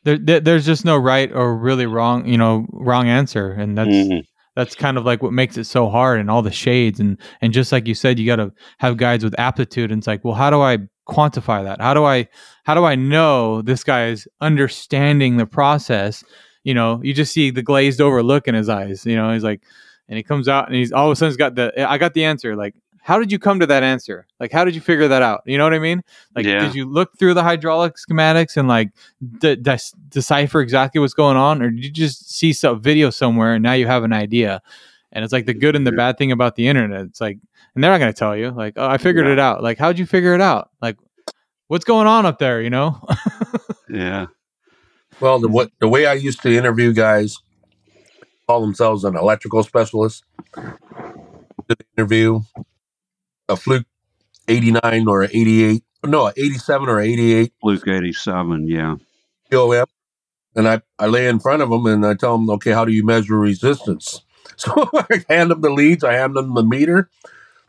There, 0.04 0.18
there, 0.18 0.40
there's 0.40 0.66
just 0.66 0.84
no 0.84 0.96
right 0.96 1.30
or 1.32 1.56
really 1.56 1.86
wrong, 1.86 2.26
you 2.26 2.38
know, 2.38 2.66
wrong 2.70 3.08
answer, 3.08 3.50
and 3.52 3.76
that's 3.76 3.88
Mhm. 3.90 4.22
that's 4.56 4.74
kind 4.74 4.96
of 4.96 5.04
like 5.04 5.22
what 5.22 5.32
makes 5.32 5.56
it 5.58 5.64
so 5.64 5.88
hard 5.88 6.20
and 6.20 6.30
all 6.30 6.42
the 6.42 6.50
shades 6.50 6.98
and 7.00 7.18
and 7.40 7.52
just 7.52 7.70
like 7.70 7.86
you 7.86 7.94
said 7.94 8.18
you 8.18 8.26
got 8.26 8.36
to 8.36 8.50
have 8.78 8.96
guides 8.96 9.22
with 9.24 9.38
aptitude 9.38 9.92
and 9.92 10.00
it's 10.00 10.06
like 10.06 10.24
well 10.24 10.34
how 10.34 10.50
do 10.50 10.60
i 10.60 10.78
quantify 11.08 11.64
that? 11.64 11.80
How 11.80 11.94
do 11.94 12.04
i 12.04 12.28
how 12.64 12.74
do 12.74 12.84
i 12.84 12.94
know 12.94 13.62
this 13.62 13.82
guy 13.82 14.06
is 14.08 14.28
understanding 14.40 15.36
the 15.36 15.46
process? 15.46 16.22
You 16.64 16.74
know 16.74 17.00
you 17.02 17.14
just 17.14 17.32
see 17.32 17.50
the 17.50 17.62
glazed 17.62 18.00
over 18.00 18.22
look 18.22 18.46
in 18.46 18.54
his 18.54 18.68
eyes 18.68 19.06
you 19.06 19.16
know 19.16 19.32
he's 19.32 19.44
like 19.44 19.62
and 20.08 20.16
he 20.18 20.22
comes 20.22 20.48
out 20.48 20.66
and 20.66 20.74
he's 20.76 20.92
all 20.92 21.06
of 21.06 21.12
a 21.12 21.16
sudden 21.16 21.30
he's 21.30 21.36
got 21.38 21.54
the 21.54 21.72
i 21.88 21.96
got 21.96 22.12
the 22.12 22.24
answer 22.24 22.56
like 22.56 22.74
how 23.00 23.18
did 23.18 23.32
you 23.32 23.38
come 23.38 23.58
to 23.60 23.66
that 23.66 23.82
answer? 23.82 24.26
Like 24.38 24.52
how 24.52 24.66
did 24.66 24.74
you 24.74 24.82
figure 24.82 25.08
that 25.08 25.22
out? 25.22 25.40
You 25.46 25.56
know 25.56 25.64
what 25.64 25.72
i 25.72 25.78
mean? 25.78 26.02
Like 26.36 26.44
Yeah. 26.44 26.58
did 26.60 26.74
you 26.74 26.84
look 26.84 27.16
through 27.18 27.32
the 27.32 27.42
hydraulic 27.42 27.94
schematics 27.94 28.58
and 28.58 28.68
like 28.68 28.90
de- 29.38 29.56
de- 29.56 29.78
decipher 30.10 30.60
exactly 30.60 31.00
what's 31.00 31.14
going 31.14 31.38
on 31.38 31.62
or 31.62 31.70
did 31.70 31.82
you 31.84 31.90
just 31.90 32.30
see 32.30 32.52
some 32.52 32.82
video 32.82 33.08
somewhere 33.08 33.54
and 33.54 33.62
now 33.62 33.72
you 33.72 33.86
have 33.86 34.04
an 34.04 34.12
idea 34.12 34.60
and 35.12 35.24
it's 35.24 35.32
like 35.32 35.46
the 35.46 35.54
good 35.54 35.74
and 35.76 35.86
the 35.86 35.92
bad 35.92 36.18
thing 36.18 36.32
about 36.32 36.56
the 36.56 36.68
internet. 36.68 37.02
It's 37.06 37.20
like 37.20 37.38
and 37.74 37.82
they're 37.84 37.90
not 37.90 37.98
going 37.98 38.12
to 38.12 38.18
tell 38.18 38.36
you 38.36 38.50
like 38.50 38.74
oh 38.76 38.86
i 38.88 38.98
figured 38.98 39.26
Yeah. 39.26 39.32
it 39.34 39.38
out. 39.38 39.62
Like 39.62 39.78
how'd 39.78 39.98
you 39.98 40.06
figure 40.06 40.34
it 40.34 40.40
out? 40.40 40.70
Like 40.82 40.96
what's 41.68 41.84
going 41.84 42.06
on 42.06 42.26
up 42.26 42.38
there? 42.38 42.60
You 42.62 42.70
know? 42.70 43.00
Yeah, 43.90 44.26
Well, 45.20 45.38
the 45.38 45.48
what 45.48 45.70
the 45.80 45.88
way 45.88 46.06
I 46.06 46.12
used 46.12 46.42
to 46.42 46.54
interview 46.54 46.92
guys 46.92 47.38
call 48.46 48.60
themselves 48.60 49.04
an 49.04 49.16
electrical 49.16 49.62
specialist. 49.62 50.24
Did 50.54 51.78
the 51.78 51.84
interview 51.96 52.40
a 53.48 53.56
fluke 53.56 53.86
eighty 54.46 54.72
nine 54.82 55.08
or 55.08 55.24
eighty 55.24 55.64
eight, 55.64 55.84
no, 56.04 56.28
eighty 56.36 56.58
seven 56.58 56.88
or 56.88 57.00
eighty 57.00 57.32
eight 57.32 57.52
Fluke 57.62 57.88
eighty 57.88 58.12
seven. 58.12 58.66
Yeah, 58.68 58.96
POM, 59.50 59.86
and 60.54 60.68
I 60.68 60.80
I 60.98 61.06
lay 61.06 61.28
in 61.28 61.40
front 61.40 61.62
of 61.62 61.70
them 61.70 61.86
and 61.86 62.04
I 62.06 62.14
tell 62.14 62.36
them, 62.38 62.48
okay, 62.50 62.72
how 62.72 62.84
do 62.84 62.92
you 62.92 63.04
measure 63.04 63.38
resistance? 63.38 64.20
So 64.56 64.90
I 64.94 65.24
hand 65.28 65.50
them 65.50 65.60
the 65.60 65.70
leads, 65.70 66.04
I 66.04 66.14
hand 66.14 66.36
them 66.36 66.54
the 66.54 66.62
meter. 66.64 67.10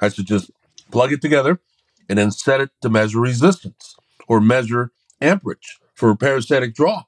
I 0.02 0.10
should 0.10 0.28
just 0.28 0.52
plug 0.92 1.14
it 1.14 1.22
together 1.22 1.60
and 2.10 2.20
then 2.20 2.32
set 2.32 2.62
it 2.62 2.72
to 2.82 2.90
measure 2.90 3.20
resistance 3.20 3.96
or 4.28 4.42
measure 4.42 4.92
amperage 5.22 5.80
for 5.96 6.10
a 6.12 6.16
parasitic 6.18 6.76
draw. 6.76 7.04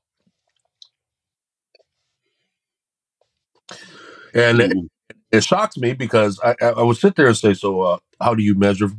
And 4.34 4.62
it, 4.62 4.72
Mhm. 4.72 4.90
it 5.32 5.44
shocks 5.44 5.78
me 5.78 5.94
because 5.94 6.40
I, 6.44 6.56
I, 6.62 6.66
I 6.70 6.82
would 6.84 6.98
sit 6.98 7.16
there 7.16 7.28
and 7.28 7.38
say, 7.38 7.54
"So, 7.54 7.82
uh, 7.82 7.98
how 8.22 8.36
do 8.36 8.44
you 8.44 8.56
measure 8.56 8.90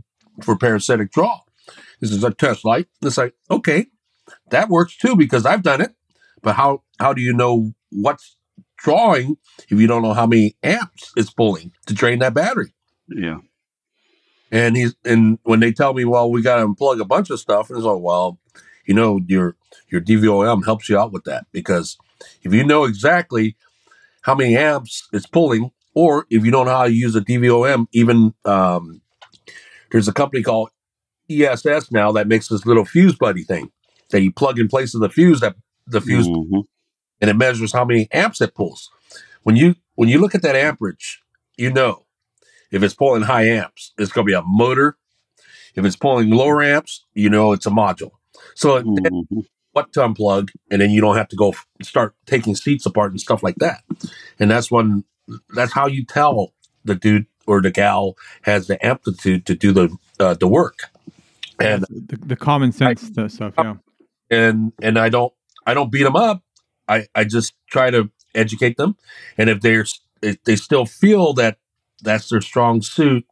for 0.42 0.56
parasitic 0.56 1.12
draw?" 1.12 1.40
This 2.00 2.12
is 2.12 2.24
a 2.24 2.32
test 2.32 2.64
light. 2.64 2.88
It's 3.02 3.18
like, 3.18 3.34
okay, 3.50 3.86
that 4.50 4.68
works 4.68 4.96
too 4.96 5.16
because 5.16 5.46
I've 5.46 5.62
done 5.62 5.80
it. 5.80 5.94
But 6.42 6.56
how 6.56 6.82
how 7.00 7.12
do 7.14 7.22
you 7.22 7.34
know 7.34 7.72
what's 7.90 8.36
drawing 8.82 9.36
if 9.68 9.78
you 9.80 9.86
don't 9.86 10.02
know 10.02 10.12
how 10.12 10.26
many 10.26 10.56
amps 10.62 11.12
it's 11.16 11.30
pulling 11.30 11.72
to 11.86 11.94
drain 11.94 12.18
that 12.20 12.34
battery? 12.34 12.72
yeah, 13.08 13.38
And 14.50 14.76
he's 14.76 14.94
and 15.04 15.38
when 15.44 15.60
they 15.60 15.72
tell 15.72 15.94
me, 15.94 16.04
well, 16.04 16.30
we 16.30 16.42
got 16.42 16.56
to 16.56 16.66
unplug 16.66 17.00
a 17.00 17.04
bunch 17.04 17.30
of 17.30 17.40
stuff, 17.40 17.68
and 17.68 17.78
it's 17.78 17.86
like, 17.86 18.00
well, 18.00 18.38
you 18.86 18.94
know, 18.94 19.20
your 19.26 19.56
your 19.90 20.00
DVOM 20.00 20.64
helps 20.64 20.88
you 20.88 20.98
out 20.98 21.12
with 21.12 21.24
that 21.24 21.46
because 21.52 21.98
if 22.42 22.52
you 22.52 22.64
know 22.64 22.84
exactly 22.84 23.56
how 24.22 24.34
many 24.34 24.56
amps 24.56 25.08
it's 25.12 25.26
pulling, 25.26 25.70
or 25.94 26.26
if 26.30 26.44
you 26.44 26.50
don't 26.50 26.66
know 26.66 26.72
how 26.76 26.86
to 26.86 26.92
use 26.92 27.14
a 27.16 27.20
DVOM, 27.20 27.86
even 27.92 28.34
um, 28.44 29.00
there's 29.90 30.08
a 30.08 30.12
company 30.12 30.42
called 30.42 30.70
ESS 31.30 31.90
now 31.90 32.12
that 32.12 32.28
makes 32.28 32.48
this 32.48 32.64
little 32.66 32.84
fuse 32.84 33.16
buddy 33.16 33.42
thing 33.44 33.70
that 34.10 34.22
you 34.22 34.32
plug 34.32 34.58
in 34.58 34.68
place 34.68 34.94
of 34.94 35.00
the 35.00 35.08
fuse 35.08 35.40
that 35.40 35.56
the 35.86 36.00
fuse 36.00 36.26
Mhm. 36.28 36.64
And 37.22 37.30
it 37.30 37.36
measures 37.36 37.72
how 37.72 37.86
many 37.86 38.08
amps 38.12 38.42
it 38.42 38.56
pulls. 38.56 38.90
When 39.44 39.56
you 39.56 39.76
when 39.96 40.10
you 40.10 40.20
look 40.20 40.36
at 40.36 40.42
that 40.42 40.56
amperage, 40.56 41.22
you 41.58 41.72
know 41.72 42.06
if 42.72 42.82
it's 42.82 42.94
pulling 42.94 43.22
high 43.24 43.46
amps, 43.46 43.92
it's 43.98 44.12
going 44.12 44.26
to 44.26 44.30
be 44.30 44.34
a 44.36 44.42
motor. 44.44 44.98
If 45.76 45.84
it's 45.84 45.96
pulling 45.96 46.30
lower 46.30 46.62
amps, 46.62 47.06
you 47.14 47.30
know 47.30 47.52
it's 47.52 47.66
a 47.66 47.70
module. 47.70 48.12
So 48.54 48.82
Mhm. 48.82 49.46
what 49.72 49.92
to 49.94 50.00
unplug, 50.00 50.50
and 50.70 50.82
then 50.82 50.90
you 50.90 51.00
don't 51.02 51.16
have 51.16 51.28
to 51.30 51.36
go 51.36 51.50
f- 51.50 51.66
start 51.82 52.14
taking 52.26 52.56
seats 52.56 52.86
apart 52.86 53.12
and 53.12 53.20
stuff 53.20 53.42
like 53.42 53.56
that. 53.56 53.84
And 54.40 54.50
that's 54.50 54.70
when 54.70 55.04
that's 55.54 55.72
how 55.72 55.88
you 55.88 56.04
tell 56.04 56.54
the 56.84 56.96
dude 56.96 57.26
or 57.46 57.62
the 57.62 57.72
gal 57.72 58.16
has 58.42 58.68
the 58.68 58.84
amplitude 58.86 59.46
to 59.46 59.56
do 59.56 59.72
the 59.72 59.96
uh, 60.20 60.34
the 60.34 60.48
work. 60.48 60.80
And 61.60 61.86
the, 61.90 62.18
the 62.18 62.36
common 62.36 62.72
sense 62.72 63.10
stuff 63.28 63.54
yeah 63.58 63.76
and 64.30 64.72
and 64.82 64.98
I 64.98 65.10
don't 65.10 65.32
I 65.66 65.74
don't 65.74 65.92
beat 65.92 66.04
them 66.04 66.16
up. 66.16 66.42
I 66.88 67.06
I 67.14 67.24
just 67.24 67.54
try 67.70 67.90
to 67.90 68.10
educate 68.34 68.76
them, 68.76 68.96
and 69.38 69.48
if 69.50 69.60
they're 69.60 69.86
if 70.22 70.42
they 70.44 70.56
still 70.56 70.86
feel 70.86 71.32
that 71.34 71.58
that's 72.02 72.28
their 72.30 72.40
strong 72.40 72.82
suit, 72.82 73.24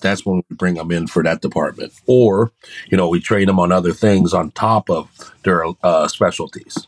that's 0.00 0.24
when 0.26 0.42
we 0.48 0.56
bring 0.56 0.74
them 0.74 0.90
in 0.90 1.06
for 1.06 1.22
that 1.22 1.40
department, 1.40 1.92
or 2.06 2.52
you 2.90 2.96
know 2.96 3.08
we 3.08 3.20
train 3.20 3.46
them 3.46 3.58
on 3.58 3.72
other 3.72 3.92
things 3.92 4.34
on 4.34 4.50
top 4.52 4.90
of 4.90 5.10
their 5.44 5.64
uh, 5.82 6.08
specialties. 6.08 6.86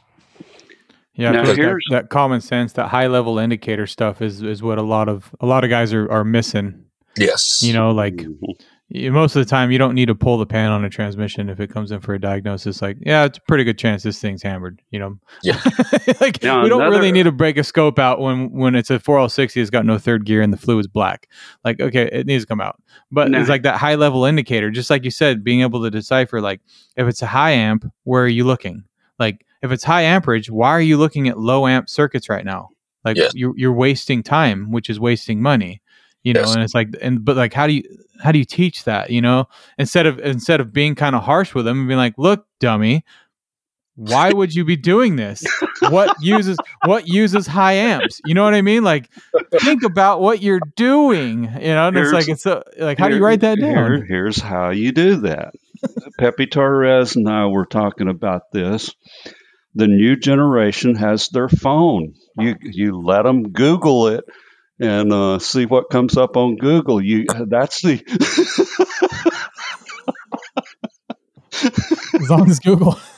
Yeah, 1.14 1.31
I 1.31 1.33
Now, 1.33 1.45
that, 1.45 1.57
here's- 1.57 1.83
that 1.91 2.09
common 2.09 2.41
sense, 2.41 2.73
that 2.75 2.89
high 2.89 3.07
level 3.09 3.39
indicator 3.39 3.87
stuff 3.87 4.23
is 4.23 4.43
is 4.43 4.62
what 4.62 4.79
a 4.79 4.83
lot 4.83 5.09
of 5.09 5.35
a 5.41 5.47
lot 5.47 5.64
of 5.64 5.71
guys 5.71 5.93
are, 5.93 6.11
are 6.11 6.25
missing. 6.25 6.85
Yes, 7.18 7.62
You 7.62 7.73
know, 7.73 7.91
like 7.91 8.14
Mhm. 8.14 8.55
You- 8.91 9.11
most 9.12 9.34
of 9.36 9.41
the 9.45 9.49
time 9.49 9.70
you 9.70 9.78
don't 9.78 9.95
need 9.95 10.07
to 10.07 10.14
pull 10.14 10.36
the 10.36 10.45
pan 10.47 10.70
on 10.70 10.84
a 10.84 10.91
transmission 10.91 11.49
if 11.49 11.61
it 11.61 11.70
comes 11.70 11.91
in 11.93 12.01
for 12.01 12.12
a 12.14 12.20
diagnosis. 12.20 12.82
Like, 12.82 12.99
yeah, 13.01 13.24
it's 13.24 13.38
a 13.38 13.41
pretty 13.43 13.64
good 13.64 13.78
chance 13.78 14.03
this 14.03 14.20
thing's 14.20 14.43
hammered. 14.43 14.82
You 14.91 14.99
know, 14.99 15.18
Yeah. 15.43 15.61
like 16.20 16.43
Now, 16.43 16.62
we 16.62 16.68
don't 16.68 16.82
another- 16.82 16.97
really 16.99 17.12
need 17.12 17.22
to 17.22 17.32
break 17.32 17.57
a 17.57 17.64
scope 17.64 17.99
out 17.99 18.20
when 18.20 18.51
when 18.51 18.74
it's 18.74 18.91
a 18.91 18.99
4L60 18.99 19.57
it's 19.61 19.70
got 19.70 19.86
no 19.86 19.97
third 19.97 20.24
gear 20.26 20.43
and 20.43 20.53
the 20.53 20.57
fluid's 20.59 20.88
black. 20.88 21.28
Like, 21.64 21.80
okay, 21.80 22.11
it 22.12 22.26
needs 22.26 22.45
to 22.45 22.49
come 22.49 22.61
out. 22.61 22.82
But 23.11 23.32
it's 23.34 23.49
like 23.49 23.62
that 23.62 23.76
high 23.78 23.95
level 23.95 24.24
indicator, 24.24 24.70
just 24.70 24.91
like 24.91 25.05
you 25.05 25.11
said, 25.11 25.43
being 25.45 25.62
able 25.62 25.82
to 25.82 25.91
decipher 25.91 26.41
like 26.41 26.61
if 26.97 27.07
it's 27.09 27.22
a 27.22 27.26
high 27.26 27.53
amp, 27.53 27.84
where 28.05 28.22
are 28.24 28.28
you 28.28 28.45
looking? 28.45 28.84
Like 29.18 29.45
if 29.62 29.70
it's 29.72 29.84
high 29.84 30.03
amperage, 30.03 30.51
why 30.51 30.70
are 30.70 30.80
you 30.80 30.97
looking 30.97 31.28
at 31.28 31.38
low 31.38 31.66
amp 31.66 31.88
circuits 31.88 32.28
right 32.28 32.45
now? 32.45 32.70
Like 33.05 33.16
Yes. 33.16 33.32
you're 33.34 33.55
you're 33.57 33.72
wasting 33.72 34.22
time, 34.22 34.70
which 34.72 34.91
is 34.91 34.99
wasting 35.01 35.41
money. 35.41 35.80
You 36.23 36.35
know, 36.35 36.41
Yes. 36.41 36.55
and 36.55 36.62
it's 36.62 36.75
like 36.75 36.89
and 37.01 37.25
but 37.25 37.37
like 37.37 37.53
how 37.55 37.66
do 37.66 37.73
you 37.73 37.83
how 38.23 38.33
do 38.33 38.39
you 38.39 38.45
teach 38.45 38.85
that, 38.85 39.11
you 39.11 39.21
know? 39.23 39.47
Instead 39.79 40.07
of 40.07 40.18
instead 40.18 40.61
of 40.61 40.73
being 40.73 40.95
kind 40.95 41.16
of 41.16 41.23
harsh 41.23 41.55
with 41.55 41.64
them 41.64 41.79
and 41.81 41.89
being 41.89 41.97
like, 41.99 42.14
look, 42.18 42.47
dummy, 42.61 43.05
why 43.95 44.31
would 44.35 44.55
you 44.55 44.64
be 44.64 44.77
doing 44.77 45.16
this? 45.16 45.43
What 45.89 46.14
uses 46.23 46.59
what 46.85 47.09
uses 47.09 47.47
high 47.47 47.73
amps? 47.73 48.21
You 48.27 48.35
know 48.35 48.45
what 48.45 48.53
I 48.55 48.61
mean? 48.62 48.85
Like 48.85 49.09
think 49.61 49.83
about 49.83 50.21
what 50.21 50.43
you're 50.43 50.61
doing. 50.77 51.45
You 51.45 51.68
know, 51.75 51.89
and 51.89 51.97
it's 51.97 52.12
like 52.12 52.29
it's 52.29 52.43
so, 52.43 52.62
like 52.79 52.99
how 52.99 53.09
do 53.09 53.16
you 53.16 53.25
write 53.25 53.41
that 53.41 53.59
here- 53.59 53.75
down? 53.99 54.07
here's 54.07 54.39
how 54.41 54.71
you 54.71 54.93
do 54.93 55.16
that. 55.23 55.55
Pepe 56.18 56.47
Torres 56.47 57.16
and 57.16 57.27
I 57.29 57.47
were 57.47 57.64
talking 57.64 58.09
about 58.09 58.43
this. 58.53 58.95
The 59.75 59.87
new 59.87 60.16
generation 60.16 60.97
has 60.97 61.29
their 61.29 61.49
phone. 61.49 62.12
You 62.39 62.57
you 62.61 63.01
let 63.01 63.23
them 63.23 63.51
Google 63.53 64.09
it 64.09 64.25
and 64.81 65.12
uh, 65.12 65.39
see 65.39 65.66
what 65.66 65.91
comes 65.91 66.16
up 66.16 66.37
on 66.37 66.57
Google. 66.57 67.01
You 67.01 67.26
that's 67.47 67.83
the 67.83 68.03
As 72.14 72.31
long 72.31 72.51
as 72.51 72.59
Google 72.61 72.99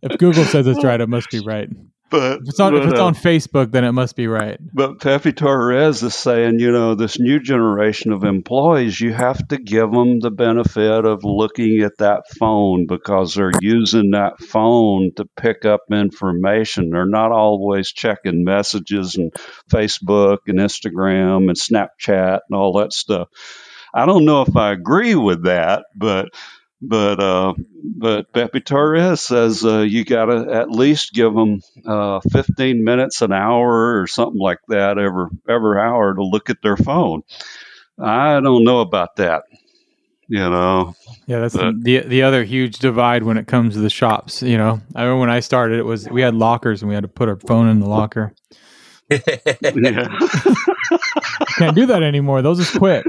If 0.00 0.18
Google 0.18 0.44
says 0.44 0.66
it's 0.66 0.84
right, 0.84 1.00
it 1.00 1.08
must 1.08 1.30
be 1.30 1.40
right. 1.40 1.68
But 2.10 2.40
If 2.42 2.48
it's 2.48 2.60
on 2.60 2.74
if 2.74 2.82
but, 2.82 2.88
it's 2.90 3.00
uh, 3.00 3.06
on 3.06 3.14
Facebook, 3.14 3.70
then 3.70 3.84
it 3.84 3.92
must 3.92 4.16
be 4.16 4.26
right. 4.26 4.58
But 4.72 5.00
Pepe 5.00 5.32
Torres 5.32 6.02
is 6.02 6.14
saying, 6.14 6.58
you 6.58 6.72
know, 6.72 6.94
this 6.94 7.18
new 7.18 7.40
generation 7.40 8.12
of 8.12 8.24
employees, 8.24 9.00
you 9.00 9.12
have 9.12 9.46
to 9.48 9.58
give 9.58 9.90
them 9.90 10.20
the 10.20 10.30
benefit 10.30 11.04
of 11.04 11.24
looking 11.24 11.82
at 11.82 11.98
that 11.98 12.22
phone 12.38 12.86
because 12.86 13.34
they're 13.34 13.52
using 13.60 14.12
that 14.12 14.40
phone 14.40 15.12
to 15.16 15.26
pick 15.36 15.64
up 15.64 15.80
information. 15.90 16.90
They're 16.90 17.06
not 17.06 17.32
always 17.32 17.92
checking 17.92 18.44
messages 18.44 19.16
and 19.16 19.32
Facebook 19.70 20.38
and 20.46 20.58
Instagram 20.58 21.48
and 21.48 21.56
Snapchat 21.56 22.40
and 22.48 22.56
all 22.56 22.78
that 22.78 22.92
stuff. 22.92 23.28
I 23.94 24.06
don't 24.06 24.24
know 24.24 24.42
if 24.42 24.54
I 24.54 24.72
agree 24.72 25.14
with 25.14 25.44
that, 25.44 25.84
but 25.94 26.28
but 26.80 27.20
uh, 27.20 27.54
but 27.84 28.32
Pepe 28.32 28.60
Torres 28.60 29.20
says 29.20 29.64
uh, 29.64 29.80
you 29.80 30.04
got 30.04 30.26
to 30.26 30.46
at 30.52 30.70
least 30.70 31.12
give 31.12 31.34
them 31.34 31.60
uh, 31.86 32.20
15 32.32 32.84
minutes 32.84 33.22
an 33.22 33.32
hour 33.32 34.00
or 34.00 34.06
something 34.06 34.40
like 34.40 34.58
that 34.68 34.98
every 34.98 35.26
every 35.48 35.80
hour 35.80 36.14
to 36.14 36.22
look 36.24 36.50
at 36.50 36.62
their 36.62 36.76
phone. 36.76 37.22
I 38.00 38.40
don't 38.40 38.62
know 38.64 38.80
about 38.80 39.16
that. 39.16 39.42
you 40.28 40.38
know. 40.38 40.94
Yeah, 41.26 41.40
that's 41.40 41.56
But- 41.56 41.82
the 41.82 41.98
the 42.00 42.22
other 42.22 42.44
huge 42.44 42.78
divide 42.78 43.24
when 43.24 43.38
it 43.38 43.46
comes 43.48 43.74
to 43.74 43.80
the 43.80 43.90
shops. 43.90 44.42
You 44.42 44.56
know, 44.58 44.80
I 44.94 45.02
remember 45.02 45.20
when 45.20 45.30
I 45.30 45.40
started, 45.40 45.78
it 45.80 45.84
was 45.84 46.08
we 46.08 46.22
had 46.22 46.34
lockers 46.34 46.82
and 46.82 46.88
we 46.88 46.94
had 46.94 47.02
to 47.02 47.08
put 47.08 47.28
our 47.28 47.36
phone 47.40 47.68
in 47.68 47.80
the 47.80 47.88
locker. 47.88 48.34
Can't 51.58 51.74
do 51.74 51.86
that 51.86 52.02
anymore. 52.02 52.42
Those 52.42 52.58
just 52.58 52.78
quit. 52.78 53.04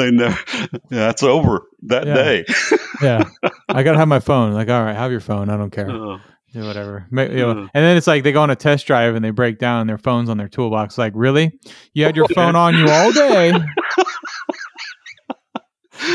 They 0.00 0.10
never. 0.10 0.38
That's 0.90 1.22
over 1.22 1.62
that 1.84 2.06
Yeah. 2.06 2.14
day. 2.14 2.44
Yeah, 3.02 3.24
I 3.68 3.82
gotta 3.82 3.96
have 3.96 4.08
my 4.08 4.20
phone. 4.20 4.52
Like, 4.52 4.68
all 4.68 4.82
right, 4.82 4.94
have 4.94 5.10
your 5.10 5.20
phone. 5.20 5.48
I 5.48 5.56
don't 5.56 5.70
care. 5.70 5.88
Uh, 5.90 6.18
Do 6.52 6.64
whatever. 6.66 7.06
Ma- 7.10 7.22
you 7.22 7.28
know, 7.38 7.48
Yeah. 7.60 7.68
And 7.72 7.84
then 7.84 7.96
it's 7.96 8.06
like 8.06 8.24
they 8.24 8.32
go 8.32 8.42
on 8.42 8.50
a 8.50 8.56
test 8.56 8.86
drive 8.86 9.14
and 9.14 9.24
they 9.24 9.30
break 9.30 9.58
down 9.58 9.80
and 9.80 9.88
their 9.88 9.96
phones 9.96 10.28
on 10.28 10.36
their 10.36 10.48
toolbox. 10.48 10.98
Like, 10.98 11.12
really? 11.16 11.58
You 11.94 12.04
had 12.04 12.14
your 12.16 12.28
phone 12.28 12.56
on 12.56 12.74
you 12.76 12.86
all 12.90 13.10
day. 13.12 13.52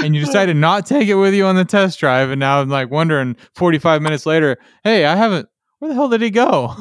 And 0.04 0.16
you 0.16 0.24
decided 0.26 0.56
not 0.58 0.86
to 0.86 0.94
take 0.96 1.08
it 1.08 1.16
with 1.16 1.34
you 1.34 1.46
on 1.46 1.56
the 1.56 1.66
test 1.66 2.00
drive, 2.00 2.30
and 2.32 2.40
now 2.40 2.60
I'm 2.62 2.70
like 2.70 2.90
wondering, 2.92 3.36
45 3.56 4.02
minutes 4.02 4.26
later, 4.26 4.58
hey, 4.84 5.06
I 5.06 5.16
haven't. 5.16 5.48
Where 5.80 5.90
the 5.90 5.96
hell 5.96 6.10
did 6.10 6.22
he 6.22 6.30
go? 6.32 6.74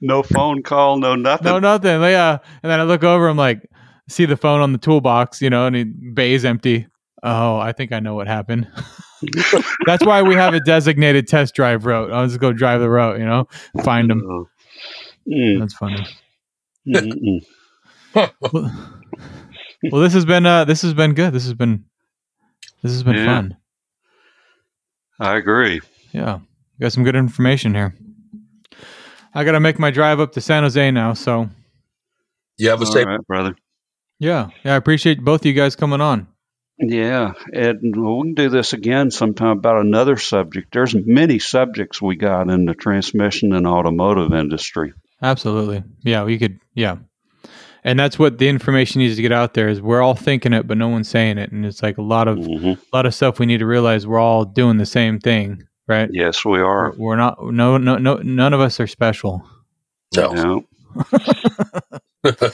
no 0.00 0.22
phone 0.22 0.62
call, 0.62 0.98
no 0.98 1.14
nothing. 1.14 1.46
no, 1.46 1.58
nothing. 1.58 2.00
Yeah, 2.02 2.38
and 2.62 2.70
then 2.70 2.80
I 2.80 2.84
look 2.84 3.04
over, 3.04 3.28
I'm 3.28 3.36
like, 3.36 3.68
see 4.08 4.24
the 4.26 4.36
phone 4.36 4.60
on 4.60 4.72
the 4.72 4.78
toolbox, 4.78 5.40
you 5.42 5.50
know, 5.50 5.66
and 5.66 5.76
it, 5.76 6.14
bay's 6.14 6.44
empty. 6.44 6.86
Oh, 7.22 7.58
I 7.58 7.72
think 7.72 7.92
I 7.92 8.00
know 8.00 8.14
what 8.14 8.26
happened. 8.26 8.68
That's 9.86 10.04
why 10.04 10.22
we 10.22 10.34
have 10.34 10.54
a 10.54 10.60
designated 10.60 11.26
test 11.26 11.54
drive 11.54 11.86
route. 11.86 12.12
I'll 12.12 12.26
just 12.26 12.38
go 12.40 12.52
drive 12.52 12.80
the 12.80 12.90
route, 12.90 13.18
you 13.18 13.24
know, 13.24 13.48
find 13.82 14.08
them. 14.10 14.20
Uh, 14.20 15.30
mm, 15.30 15.58
That's 15.58 15.74
funny. 15.74 16.06
well, 18.14 18.32
well, 19.90 20.00
this 20.02 20.12
has 20.12 20.24
been 20.24 20.46
uh 20.46 20.64
this 20.64 20.82
has 20.82 20.94
been 20.94 21.14
good. 21.14 21.32
This 21.32 21.44
has 21.44 21.54
been 21.54 21.84
this 22.82 22.92
has 22.92 23.02
been 23.02 23.16
Yeah. 23.16 23.24
fun. 23.26 23.56
I 25.18 25.36
agree. 25.36 25.80
Yeah. 26.12 26.40
Got 26.80 26.92
some 26.92 27.04
good 27.04 27.16
information 27.16 27.74
here. 27.74 27.94
I 29.34 29.44
got 29.44 29.52
to 29.52 29.60
make 29.60 29.78
my 29.78 29.90
drive 29.90 30.20
up 30.20 30.32
to 30.32 30.40
San 30.40 30.62
Jose 30.62 30.90
now, 30.90 31.14
so 31.14 31.48
you 32.58 32.68
have 32.68 32.80
a 32.80 32.84
All 32.84 32.92
safe. 32.92 33.06
right, 33.06 33.20
brother. 33.26 33.54
Yeah. 34.18 34.48
Yeah, 34.64 34.74
I 34.74 34.76
appreciate 34.76 35.20
both 35.20 35.42
of 35.42 35.46
you 35.46 35.52
guys 35.52 35.76
coming 35.76 36.00
on. 36.00 36.28
Yeah, 36.78 37.32
and 37.54 37.80
we 37.82 38.22
can 38.22 38.34
do 38.34 38.50
this 38.50 38.74
again 38.74 39.10
sometime 39.10 39.58
about 39.58 39.80
another 39.80 40.18
subject. 40.18 40.72
There's 40.72 40.94
many 40.94 41.38
subjects 41.38 42.02
we 42.02 42.16
got 42.16 42.50
in 42.50 42.66
the 42.66 42.74
transmission 42.74 43.54
and 43.54 43.66
automotive 43.66 44.34
industry. 44.34 44.92
Absolutely. 45.22 45.84
Yeah, 46.02 46.24
we 46.24 46.38
could 46.38 46.60
yeah. 46.74 46.96
And 47.82 47.98
that's 47.98 48.18
what 48.18 48.38
the 48.38 48.48
information 48.48 48.98
needs 48.98 49.16
to 49.16 49.22
get 49.22 49.32
out 49.32 49.54
there 49.54 49.68
is 49.68 49.80
we're 49.80 50.02
all 50.02 50.16
thinking 50.16 50.52
it 50.52 50.66
but 50.66 50.76
no 50.76 50.88
one's 50.88 51.08
saying 51.08 51.38
it 51.38 51.52
and 51.52 51.64
it's 51.64 51.82
like 51.82 51.98
a 51.98 52.02
lot 52.02 52.28
of 52.28 52.44
hmm 52.44 52.72
a 52.72 52.78
lot 52.92 53.06
of 53.06 53.14
stuff 53.14 53.38
we 53.38 53.46
need 53.46 53.58
to 53.58 53.66
realize 53.66 54.06
we're 54.06 54.18
all 54.18 54.44
doing 54.44 54.76
the 54.76 54.84
same 54.84 55.18
thing, 55.18 55.62
right? 55.86 56.10
Yes, 56.12 56.44
we 56.44 56.60
are. 56.60 56.90
We're, 56.90 56.98
we're 56.98 57.16
not 57.16 57.42
no 57.42 57.78
no 57.78 57.96
no 57.96 58.16
none 58.16 58.52
of 58.52 58.60
us 58.60 58.80
are 58.80 58.86
special. 58.86 59.42
No. 60.14 60.64
Yeah. 61.14 61.98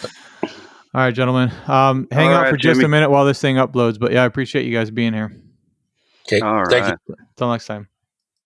All 0.95 1.01
right, 1.01 1.15
gentlemen. 1.15 1.51
Um, 1.67 2.07
hang 2.11 2.29
All 2.29 2.35
out 2.35 2.43
right, 2.43 2.51
for 2.51 2.57
just 2.59 2.83
a 2.83 2.89
minute 2.89 3.11
while 3.11 3.25
this 3.25 3.41
thing 3.41 3.57
uploads. 3.57 3.99
But 3.99 4.13
yeah, 4.13 4.23
I 4.23 4.27
appreciate 4.27 4.67
you 4.67 4.77
guys 4.77 4.91
being 4.91 5.15
here. 5.15 5.33
Okay. 6.27 6.41
All 6.41 6.65
Thank 6.67 6.85
right. 6.85 6.99
you. 7.09 7.15
Until 7.31 7.51
next 7.51 7.67
time. 7.67 7.89